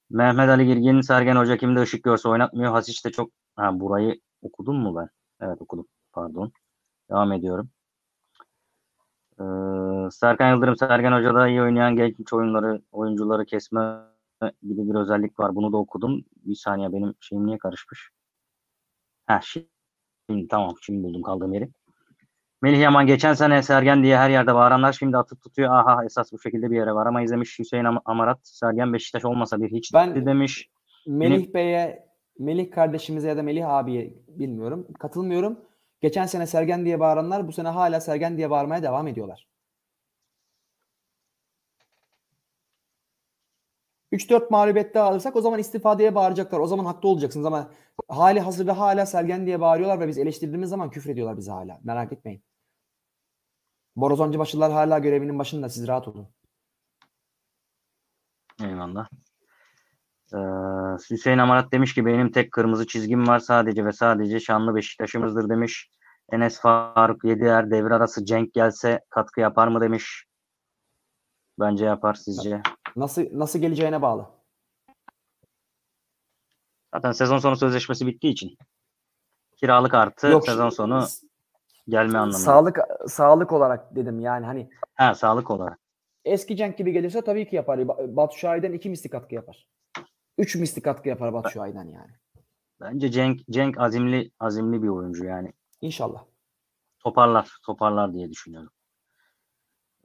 Mehmet 0.09 0.49
Ali 0.49 0.65
Girgin 0.65 1.01
Sergen 1.01 1.35
Hoca 1.35 1.57
kimde 1.57 1.81
ışık 1.81 2.03
görse 2.03 2.29
oynatmıyor. 2.29 2.71
Hasic 2.71 3.09
de 3.09 3.11
çok... 3.11 3.31
Ha, 3.55 3.79
burayı 3.79 4.21
okudum 4.41 4.75
mu 4.75 4.95
ben? 4.95 5.09
Evet 5.41 5.61
okudum. 5.61 5.87
Pardon. 6.13 6.51
Devam 7.09 7.31
ediyorum. 7.31 7.69
Ee, 9.39 9.43
Serkan 10.11 10.53
Yıldırım 10.55 10.77
Sergen 10.77 11.11
Hoca'da 11.11 11.47
iyi 11.47 11.61
oynayan 11.61 11.95
genç 11.95 12.33
oyunları, 12.33 12.81
oyuncuları 12.91 13.45
kesme 13.45 13.99
gibi 14.41 14.89
bir 14.89 14.95
özellik 14.95 15.39
var. 15.39 15.55
Bunu 15.55 15.73
da 15.73 15.77
okudum. 15.77 16.25
Bir 16.45 16.55
saniye 16.55 16.93
benim 16.93 17.15
şeyim 17.19 17.45
niye 17.45 17.57
karışmış? 17.57 18.09
Ha 19.25 19.39
şimdi 19.41 20.47
tamam 20.49 20.75
şimdi 20.81 21.03
buldum 21.03 21.21
kaldığım 21.21 21.53
yeri. 21.53 21.69
Melih 22.63 22.79
Yaman 22.79 23.07
geçen 23.07 23.33
sene 23.33 23.63
Sergen 23.63 24.03
diye 24.03 24.17
her 24.17 24.29
yerde 24.29 24.55
bağıranlar 24.55 24.93
şimdi 24.93 25.17
atıp 25.17 25.41
tutuyor. 25.41 25.73
Aha 25.73 26.05
esas 26.05 26.31
bu 26.33 26.39
şekilde 26.39 26.71
bir 26.71 26.75
yere 26.75 26.93
varamayız 26.93 27.31
demiş 27.31 27.59
Hüseyin 27.59 27.83
Am- 27.83 28.01
Amarat. 28.05 28.39
Sergen 28.43 28.93
Beşiktaş 28.93 29.25
olmasa 29.25 29.61
bir 29.61 29.71
hiç 29.71 29.93
Ben- 29.93 30.25
demiş. 30.25 30.69
Melih 31.07 31.53
Bey'e, 31.53 32.05
Melih 32.39 32.71
kardeşimize 32.71 33.27
ya 33.29 33.37
da 33.37 33.43
Melih 33.43 33.69
abiye 33.69 34.13
bilmiyorum. 34.27 34.87
Katılmıyorum. 34.99 35.59
Geçen 36.01 36.25
sene 36.25 36.47
Sergen 36.47 36.85
diye 36.85 36.99
bağıranlar 36.99 37.47
bu 37.47 37.51
sene 37.51 37.67
hala 37.67 38.01
Sergen 38.01 38.37
diye 38.37 38.49
bağırmaya 38.49 38.83
devam 38.83 39.07
ediyorlar. 39.07 39.47
3-4 44.11 44.51
mağlubiyette 44.51 44.99
alırsak 44.99 45.35
o 45.35 45.41
zaman 45.41 45.59
istifa 45.59 45.99
diye 45.99 46.15
bağıracaklar. 46.15 46.59
O 46.59 46.67
zaman 46.67 46.85
haklı 46.85 47.09
olacaksınız 47.09 47.45
ama 47.45 47.71
hali 48.07 48.39
hazırda 48.39 48.79
hala 48.79 49.05
Sergen 49.05 49.45
diye 49.45 49.61
bağırıyorlar 49.61 49.99
ve 49.99 50.07
biz 50.07 50.17
eleştirdiğimiz 50.17 50.69
zaman 50.69 50.89
küfür 50.89 51.09
ediyorlar 51.09 51.37
bize 51.37 51.51
hala. 51.51 51.79
Merak 51.83 52.13
etmeyin. 52.13 52.43
Borazoncı 53.95 54.39
başlılar 54.39 54.71
hala 54.71 54.99
görevinin 54.99 55.39
başında. 55.39 55.69
Siz 55.69 55.87
rahat 55.87 56.07
olun. 56.07 56.27
Eyvallah. 58.63 59.07
Ee, 60.33 60.37
Hüseyin 61.09 61.37
Amarat 61.37 61.71
demiş 61.71 61.93
ki 61.93 62.05
benim 62.05 62.31
tek 62.31 62.51
kırmızı 62.51 62.87
çizgim 62.87 63.27
var 63.27 63.39
sadece 63.39 63.85
ve 63.85 63.91
sadece 63.91 64.39
şanlı 64.39 64.75
Beşiktaş'ımızdır 64.75 65.49
demiş. 65.49 65.89
Enes 66.31 66.59
Faruk 66.61 67.23
Yedier 67.23 67.71
devre 67.71 67.93
arası 67.93 68.25
Cenk 68.25 68.53
gelse 68.53 68.99
katkı 69.09 69.41
yapar 69.41 69.67
mı 69.67 69.81
demiş. 69.81 70.25
Bence 71.59 71.85
yapar 71.85 72.13
sizce. 72.13 72.61
Nasıl 72.95 73.23
nasıl 73.31 73.59
geleceğine 73.59 74.01
bağlı. 74.01 74.29
Zaten 76.93 77.11
sezon 77.11 77.37
sonu 77.37 77.55
sözleşmesi 77.55 78.07
bittiği 78.07 78.33
için. 78.33 78.57
Kiralık 79.55 79.93
artı 79.93 80.27
Yok, 80.27 80.45
sezon 80.45 80.69
sonu 80.69 81.07
gelme 81.87 82.17
anlamında. 82.17 82.37
Sağlık 82.37 82.79
sağlık 83.07 83.51
olarak 83.51 83.95
dedim 83.95 84.19
yani 84.19 84.45
hani 84.45 84.69
Ha 84.95 85.15
sağlık 85.15 85.51
olarak. 85.51 85.79
eski 86.25 86.55
Cenk 86.57 86.77
gibi 86.77 86.91
gelirse 86.91 87.21
tabii 87.21 87.47
ki 87.49 87.55
yapar. 87.55 87.77
Ba- 87.79 88.15
Batu 88.15 88.37
Şahin'den 88.37 88.73
iki 88.73 88.89
misli 88.89 89.09
katkı 89.09 89.35
yapar. 89.35 89.67
Üç 90.37 90.55
misli 90.55 90.81
katkı 90.81 91.09
yapar 91.09 91.33
Batu 91.33 91.49
Şahin'den 91.49 91.85
yani. 91.87 92.11
Bence 92.81 93.11
Cenk 93.11 93.41
Cenk 93.49 93.77
azimli 93.79 94.31
azimli 94.39 94.83
bir 94.83 94.87
oyuncu 94.87 95.25
yani. 95.25 95.53
İnşallah. 95.81 96.23
Toparlar, 96.99 97.57
toparlar 97.65 98.13
diye 98.13 98.29
düşünüyorum. 98.29 98.69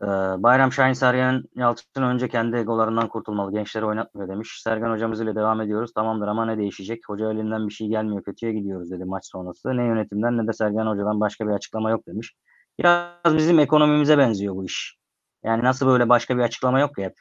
Ee, 0.03 0.07
Bayram 0.43 0.73
Şahin 0.73 0.93
Sergen 0.93 1.43
Yalçın 1.55 2.03
önce 2.03 2.29
kendi 2.29 2.57
egolarından 2.57 3.09
kurtulmalı. 3.09 3.53
Gençleri 3.53 3.85
oynatmıyor 3.85 4.29
demiş. 4.29 4.61
Sergen 4.62 4.91
hocamız 4.91 5.20
ile 5.20 5.35
devam 5.35 5.61
ediyoruz. 5.61 5.93
Tamamdır 5.95 6.29
ama 6.29 6.47
ne 6.47 6.59
değişecek? 6.59 7.09
Hoca 7.09 7.33
elinden 7.33 7.69
bir 7.69 7.73
şey 7.73 7.89
gelmiyor. 7.89 8.23
Kötüye 8.23 8.53
gidiyoruz 8.53 8.91
dedi 8.91 9.05
maç 9.05 9.27
sonrası. 9.27 9.77
Ne 9.77 9.85
yönetimden 9.85 10.39
ne 10.39 10.47
de 10.47 10.53
Sergen 10.53 10.87
hocadan 10.87 11.20
başka 11.20 11.47
bir 11.47 11.53
açıklama 11.53 11.91
yok 11.91 12.07
demiş. 12.07 12.35
Biraz 12.79 13.37
bizim 13.37 13.59
ekonomimize 13.59 14.19
benziyor 14.19 14.55
bu 14.55 14.65
iş. 14.65 14.99
Yani 15.45 15.65
nasıl 15.65 15.87
böyle 15.87 16.09
başka 16.09 16.37
bir 16.37 16.43
açıklama 16.43 16.81
yok 16.81 16.99
ya 16.99 17.05
hep. 17.05 17.15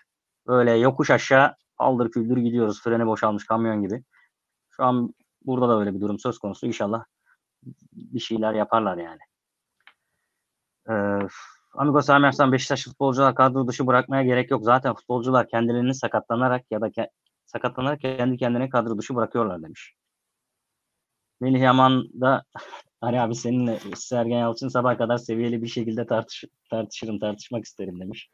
Böyle 0.48 0.72
yokuş 0.72 1.12
aşağı 1.12 1.56
aldır 1.78 2.12
küldür 2.12 2.38
gidiyoruz. 2.38 2.84
Freni 2.84 3.06
boşalmış 3.06 3.46
kamyon 3.46 3.82
gibi. 3.82 4.04
Şu 4.70 4.84
an 4.84 5.14
burada 5.46 5.70
da 5.70 5.80
öyle 5.80 5.96
bir 5.96 6.02
durum 6.02 6.20
söz 6.20 6.40
konusu. 6.40 6.68
İnşallah 6.68 7.04
bir 7.94 8.20
şeyler 8.20 8.54
yaparlar 8.54 8.98
yani. 8.98 9.20
Ee, 10.90 11.28
Amigo 11.78 12.02
Sami 12.02 12.28
Arslan 12.28 12.52
Beşiktaş 12.52 12.84
futbolcular 12.84 13.36
kadro 13.36 13.68
dışı 13.68 13.88
bırakmaya 13.88 14.24
gerek 14.24 14.52
yok. 14.52 14.64
Zaten 14.64 14.94
futbolcular 14.96 15.48
kendilerini 15.48 15.96
sakatlanarak 15.96 16.66
ya 16.72 16.82
da 16.82 16.88
ke- 16.88 17.10
sakatlanarak 17.46 18.02
kendi 18.02 18.38
kendine 18.38 18.70
kadro 18.70 18.98
dışı 18.98 19.16
bırakıyorlar 19.16 19.64
demiş. 19.64 19.94
Melih 21.42 21.62
Yaman 21.62 22.04
da 22.22 22.44
hani 23.02 23.22
abi 23.22 23.36
seninle 23.36 23.80
Sergen 23.96 24.38
Yalçın 24.38 24.68
sabah 24.68 24.98
kadar 24.98 25.18
seviyeli 25.18 25.62
bir 25.62 25.68
şekilde 25.68 26.06
tartış 26.08 26.44
tartışırım, 26.70 27.20
tartışmak 27.20 27.66
isterim 27.66 28.00
demiş. 28.00 28.30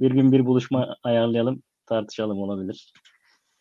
Bir 0.00 0.10
gün 0.10 0.32
bir 0.32 0.46
buluşma 0.46 0.96
ayarlayalım, 1.02 1.62
tartışalım 1.86 2.38
olabilir. 2.38 2.92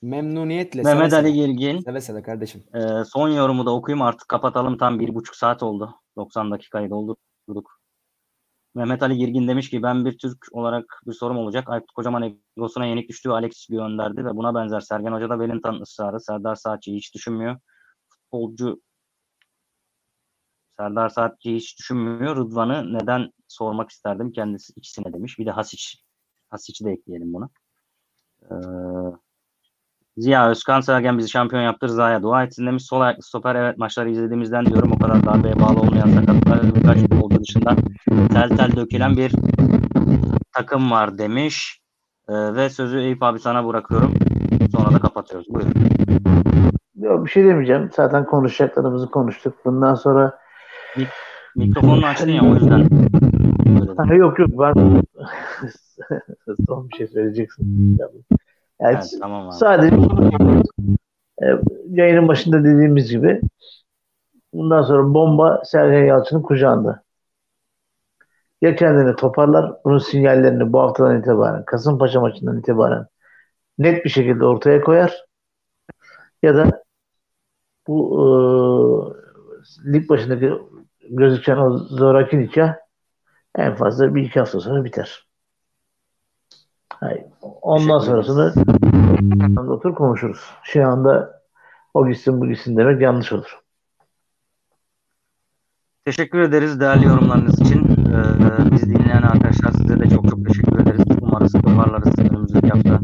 Memnuniyetle. 0.02 0.82
Mehmet 0.82 1.12
seve 1.12 1.22
Ali. 1.22 1.34
Girgin 1.34 1.80
Seve 1.80 2.02
seve 2.02 2.22
kardeşim. 2.22 2.64
ee, 2.76 3.04
son 3.06 3.30
yorumu 3.30 3.66
da 3.66 3.72
okuyayım 3.76 4.02
artık 4.02 4.28
kapatalım 4.28 4.78
tam 4.78 5.00
bir 5.00 5.16
buçuk 5.16 5.36
saat 5.36 5.64
oldu. 5.64 5.96
90 6.16 6.52
dakikayı 6.52 6.90
doldurduk. 6.90 7.83
Mehmet 8.76 9.04
Ali 9.04 9.18
Girgin 9.18 9.48
demiş 9.48 9.70
ki 9.70 9.84
ben 9.84 10.06
bir 10.06 10.18
Türk 10.18 10.38
olarak 10.52 11.02
bir 11.08 11.14
sorum 11.14 11.38
olacak. 11.38 11.70
Aykut 11.70 11.92
Kocaman 11.92 12.40
egosuna 12.58 12.86
yenik 12.86 13.10
düştüğü 13.10 13.30
Alex 13.30 13.68
gönderdi 13.68 14.26
ve 14.26 14.36
buna 14.36 14.56
benzer 14.56 14.80
Sergen 14.80 15.12
Hoca 15.12 15.30
da 15.30 15.34
Wellington 15.34 15.82
ısrarı. 15.82 16.20
Serdar 16.20 16.56
Saatçı'yı 16.56 16.98
hiç 16.98 17.16
düşünmüyor. 17.16 17.58
Futbolcu 18.10 18.82
Serdar 20.78 21.10
Saatçı'yı 21.10 21.56
hiç 21.56 21.80
düşünmüyor. 21.80 22.36
Rıdvan'ı 22.36 22.94
neden 22.94 23.32
sormak 23.48 23.90
isterdim 23.90 24.32
kendisi 24.32 24.74
ikisine 24.76 25.14
demiş. 25.14 25.40
Bir 25.40 25.46
de 25.46 25.52
Hasic. 25.52 25.98
Hasic'i 26.50 26.86
de 26.86 26.92
ekleyelim 26.92 27.34
buna. 27.34 27.50
Ee, 28.44 28.56
Ziya 30.18 30.50
Özkan 30.50 30.82
Sergen 30.82 31.18
bizi 31.18 31.30
şampiyon 31.30 31.64
yaptı. 31.64 31.88
Rıza'ya 31.88 32.24
dua 32.24 32.44
etsin 32.44 32.68
demiş. 32.68 32.84
Sol 32.86 33.02
ayaklı 33.02 33.24
stoper 33.24 33.56
evet 33.56 33.78
maçları 33.78 34.10
izlediğimizden 34.10 34.66
diyorum. 34.66 34.92
O 34.92 35.00
kadar 35.00 35.26
darbeye 35.26 35.60
bağlı 35.60 35.80
olmayan 35.80 36.10
sakatlar 36.10 36.76
birkaç 36.76 37.13
dışında 37.44 37.76
tel 38.34 38.50
tel 38.58 38.76
dökülen 38.76 39.18
bir 39.18 39.32
takım 40.54 40.92
var 40.92 41.18
demiş. 41.18 41.80
Ee, 42.30 42.56
ve 42.56 42.70
sözü 42.70 43.00
Eyüp 43.00 43.24
abi 43.24 43.40
sana 43.40 43.68
bırakıyorum. 43.68 44.14
Sonra 44.76 44.94
da 44.94 45.00
kapatıyoruz. 45.00 45.48
Buyurun. 45.50 45.74
Yok 46.96 47.26
bir 47.26 47.30
şey 47.30 47.44
demeyeceğim. 47.46 47.90
Zaten 47.96 48.26
konuşacaklarımızı 48.26 49.12
konuştuk. 49.12 49.54
Bundan 49.66 49.96
sonra 49.96 50.40
Mikrofonunu 51.56 52.06
açtın 52.06 52.30
ya 52.30 52.44
o 52.44 52.54
yüzden. 52.54 52.90
Ha, 53.98 54.14
yok 54.16 54.40
yok 54.40 54.50
ben 54.60 54.74
son 56.68 56.90
bir 56.90 56.96
şey 56.96 57.08
söyleyeceksin. 57.08 57.98
Yani 58.00 58.12
Evet, 58.80 59.14
tamam 59.22 59.48
abi. 59.48 59.56
sadece 59.56 59.96
e, 61.44 61.46
yayının 61.90 62.28
başında 62.28 62.60
dediğimiz 62.64 63.12
gibi 63.12 63.42
bundan 64.54 64.82
sonra 64.82 65.14
bomba 65.14 65.62
Sergen 65.66 66.06
Yalçın'ın 66.06 66.42
kucağında. 66.42 67.04
Ya 68.64 68.76
kendini 68.76 69.16
toparlar, 69.16 69.74
bunun 69.86 69.98
sinyallerini 69.98 70.74
bu 70.74 70.80
haftadan 70.80 71.20
itibaren, 71.20 71.66
Kasımpaşa 71.66 72.22
maçından 72.22 72.60
itibaren 72.60 73.06
net 73.78 74.06
bir 74.06 74.10
şekilde 74.10 74.46
ortaya 74.46 74.82
koyar 74.82 75.26
ya 76.44 76.56
da 76.56 76.84
bu 77.88 78.20
e, 78.20 78.26
lig 79.94 80.10
başındaki 80.10 80.54
gözüken 81.10 81.58
o 81.58 81.78
zoraki 81.78 82.40
nikah 82.40 82.76
en 83.56 83.76
fazla 83.76 84.16
bir 84.16 84.24
iki 84.24 84.40
hafta 84.40 84.60
sonra 84.60 84.84
biter. 84.84 85.28
Hayır. 86.90 87.24
Ondan 87.42 88.00
sonrasını 88.00 88.54
otur 89.70 89.96
konuşuruz. 89.96 90.52
Şu 90.64 90.88
anda 90.88 91.42
o 91.94 92.08
gitsin 92.08 92.42
bu 92.42 92.48
gitsin 92.48 92.78
demek 92.78 93.02
yanlış 93.02 93.32
olur. 93.34 93.63
Teşekkür 96.06 96.40
ederiz 96.40 96.80
değerli 96.80 97.06
yorumlarınız 97.06 97.62
için. 97.62 97.80
Ee, 97.80 98.72
biz 98.72 98.82
dinleyen 98.82 99.22
arkadaşlar 99.22 99.72
size 99.72 100.00
de 100.00 100.10
çok 100.10 100.30
çok 100.30 100.48
teşekkür 100.48 100.80
ederiz. 100.80 101.02
Umarız 101.22 101.52
toparlarız. 101.52 102.20
Önümüzdeki 102.20 102.68
hafta 102.68 103.00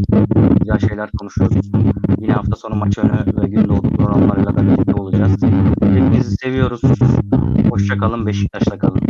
güzel 0.59 0.89
şeyler 0.89 1.09
konuşuruz. 1.19 1.71
Yine 2.19 2.33
hafta 2.33 2.55
sonu 2.55 2.75
maç 2.75 2.97
önü 2.97 3.41
ve 3.41 3.47
gün 3.47 3.69
doğdu 3.69 3.89
programlarıyla 3.91 4.57
da 4.57 4.61
birlikte 4.61 4.93
olacağız. 4.93 5.43
Hepinizi 5.81 6.37
seviyoruz. 6.37 6.81
Hoşça 7.69 7.97
kalın. 7.97 8.25
Beşiktaş'ta 8.25 8.79
kalın. 8.79 9.01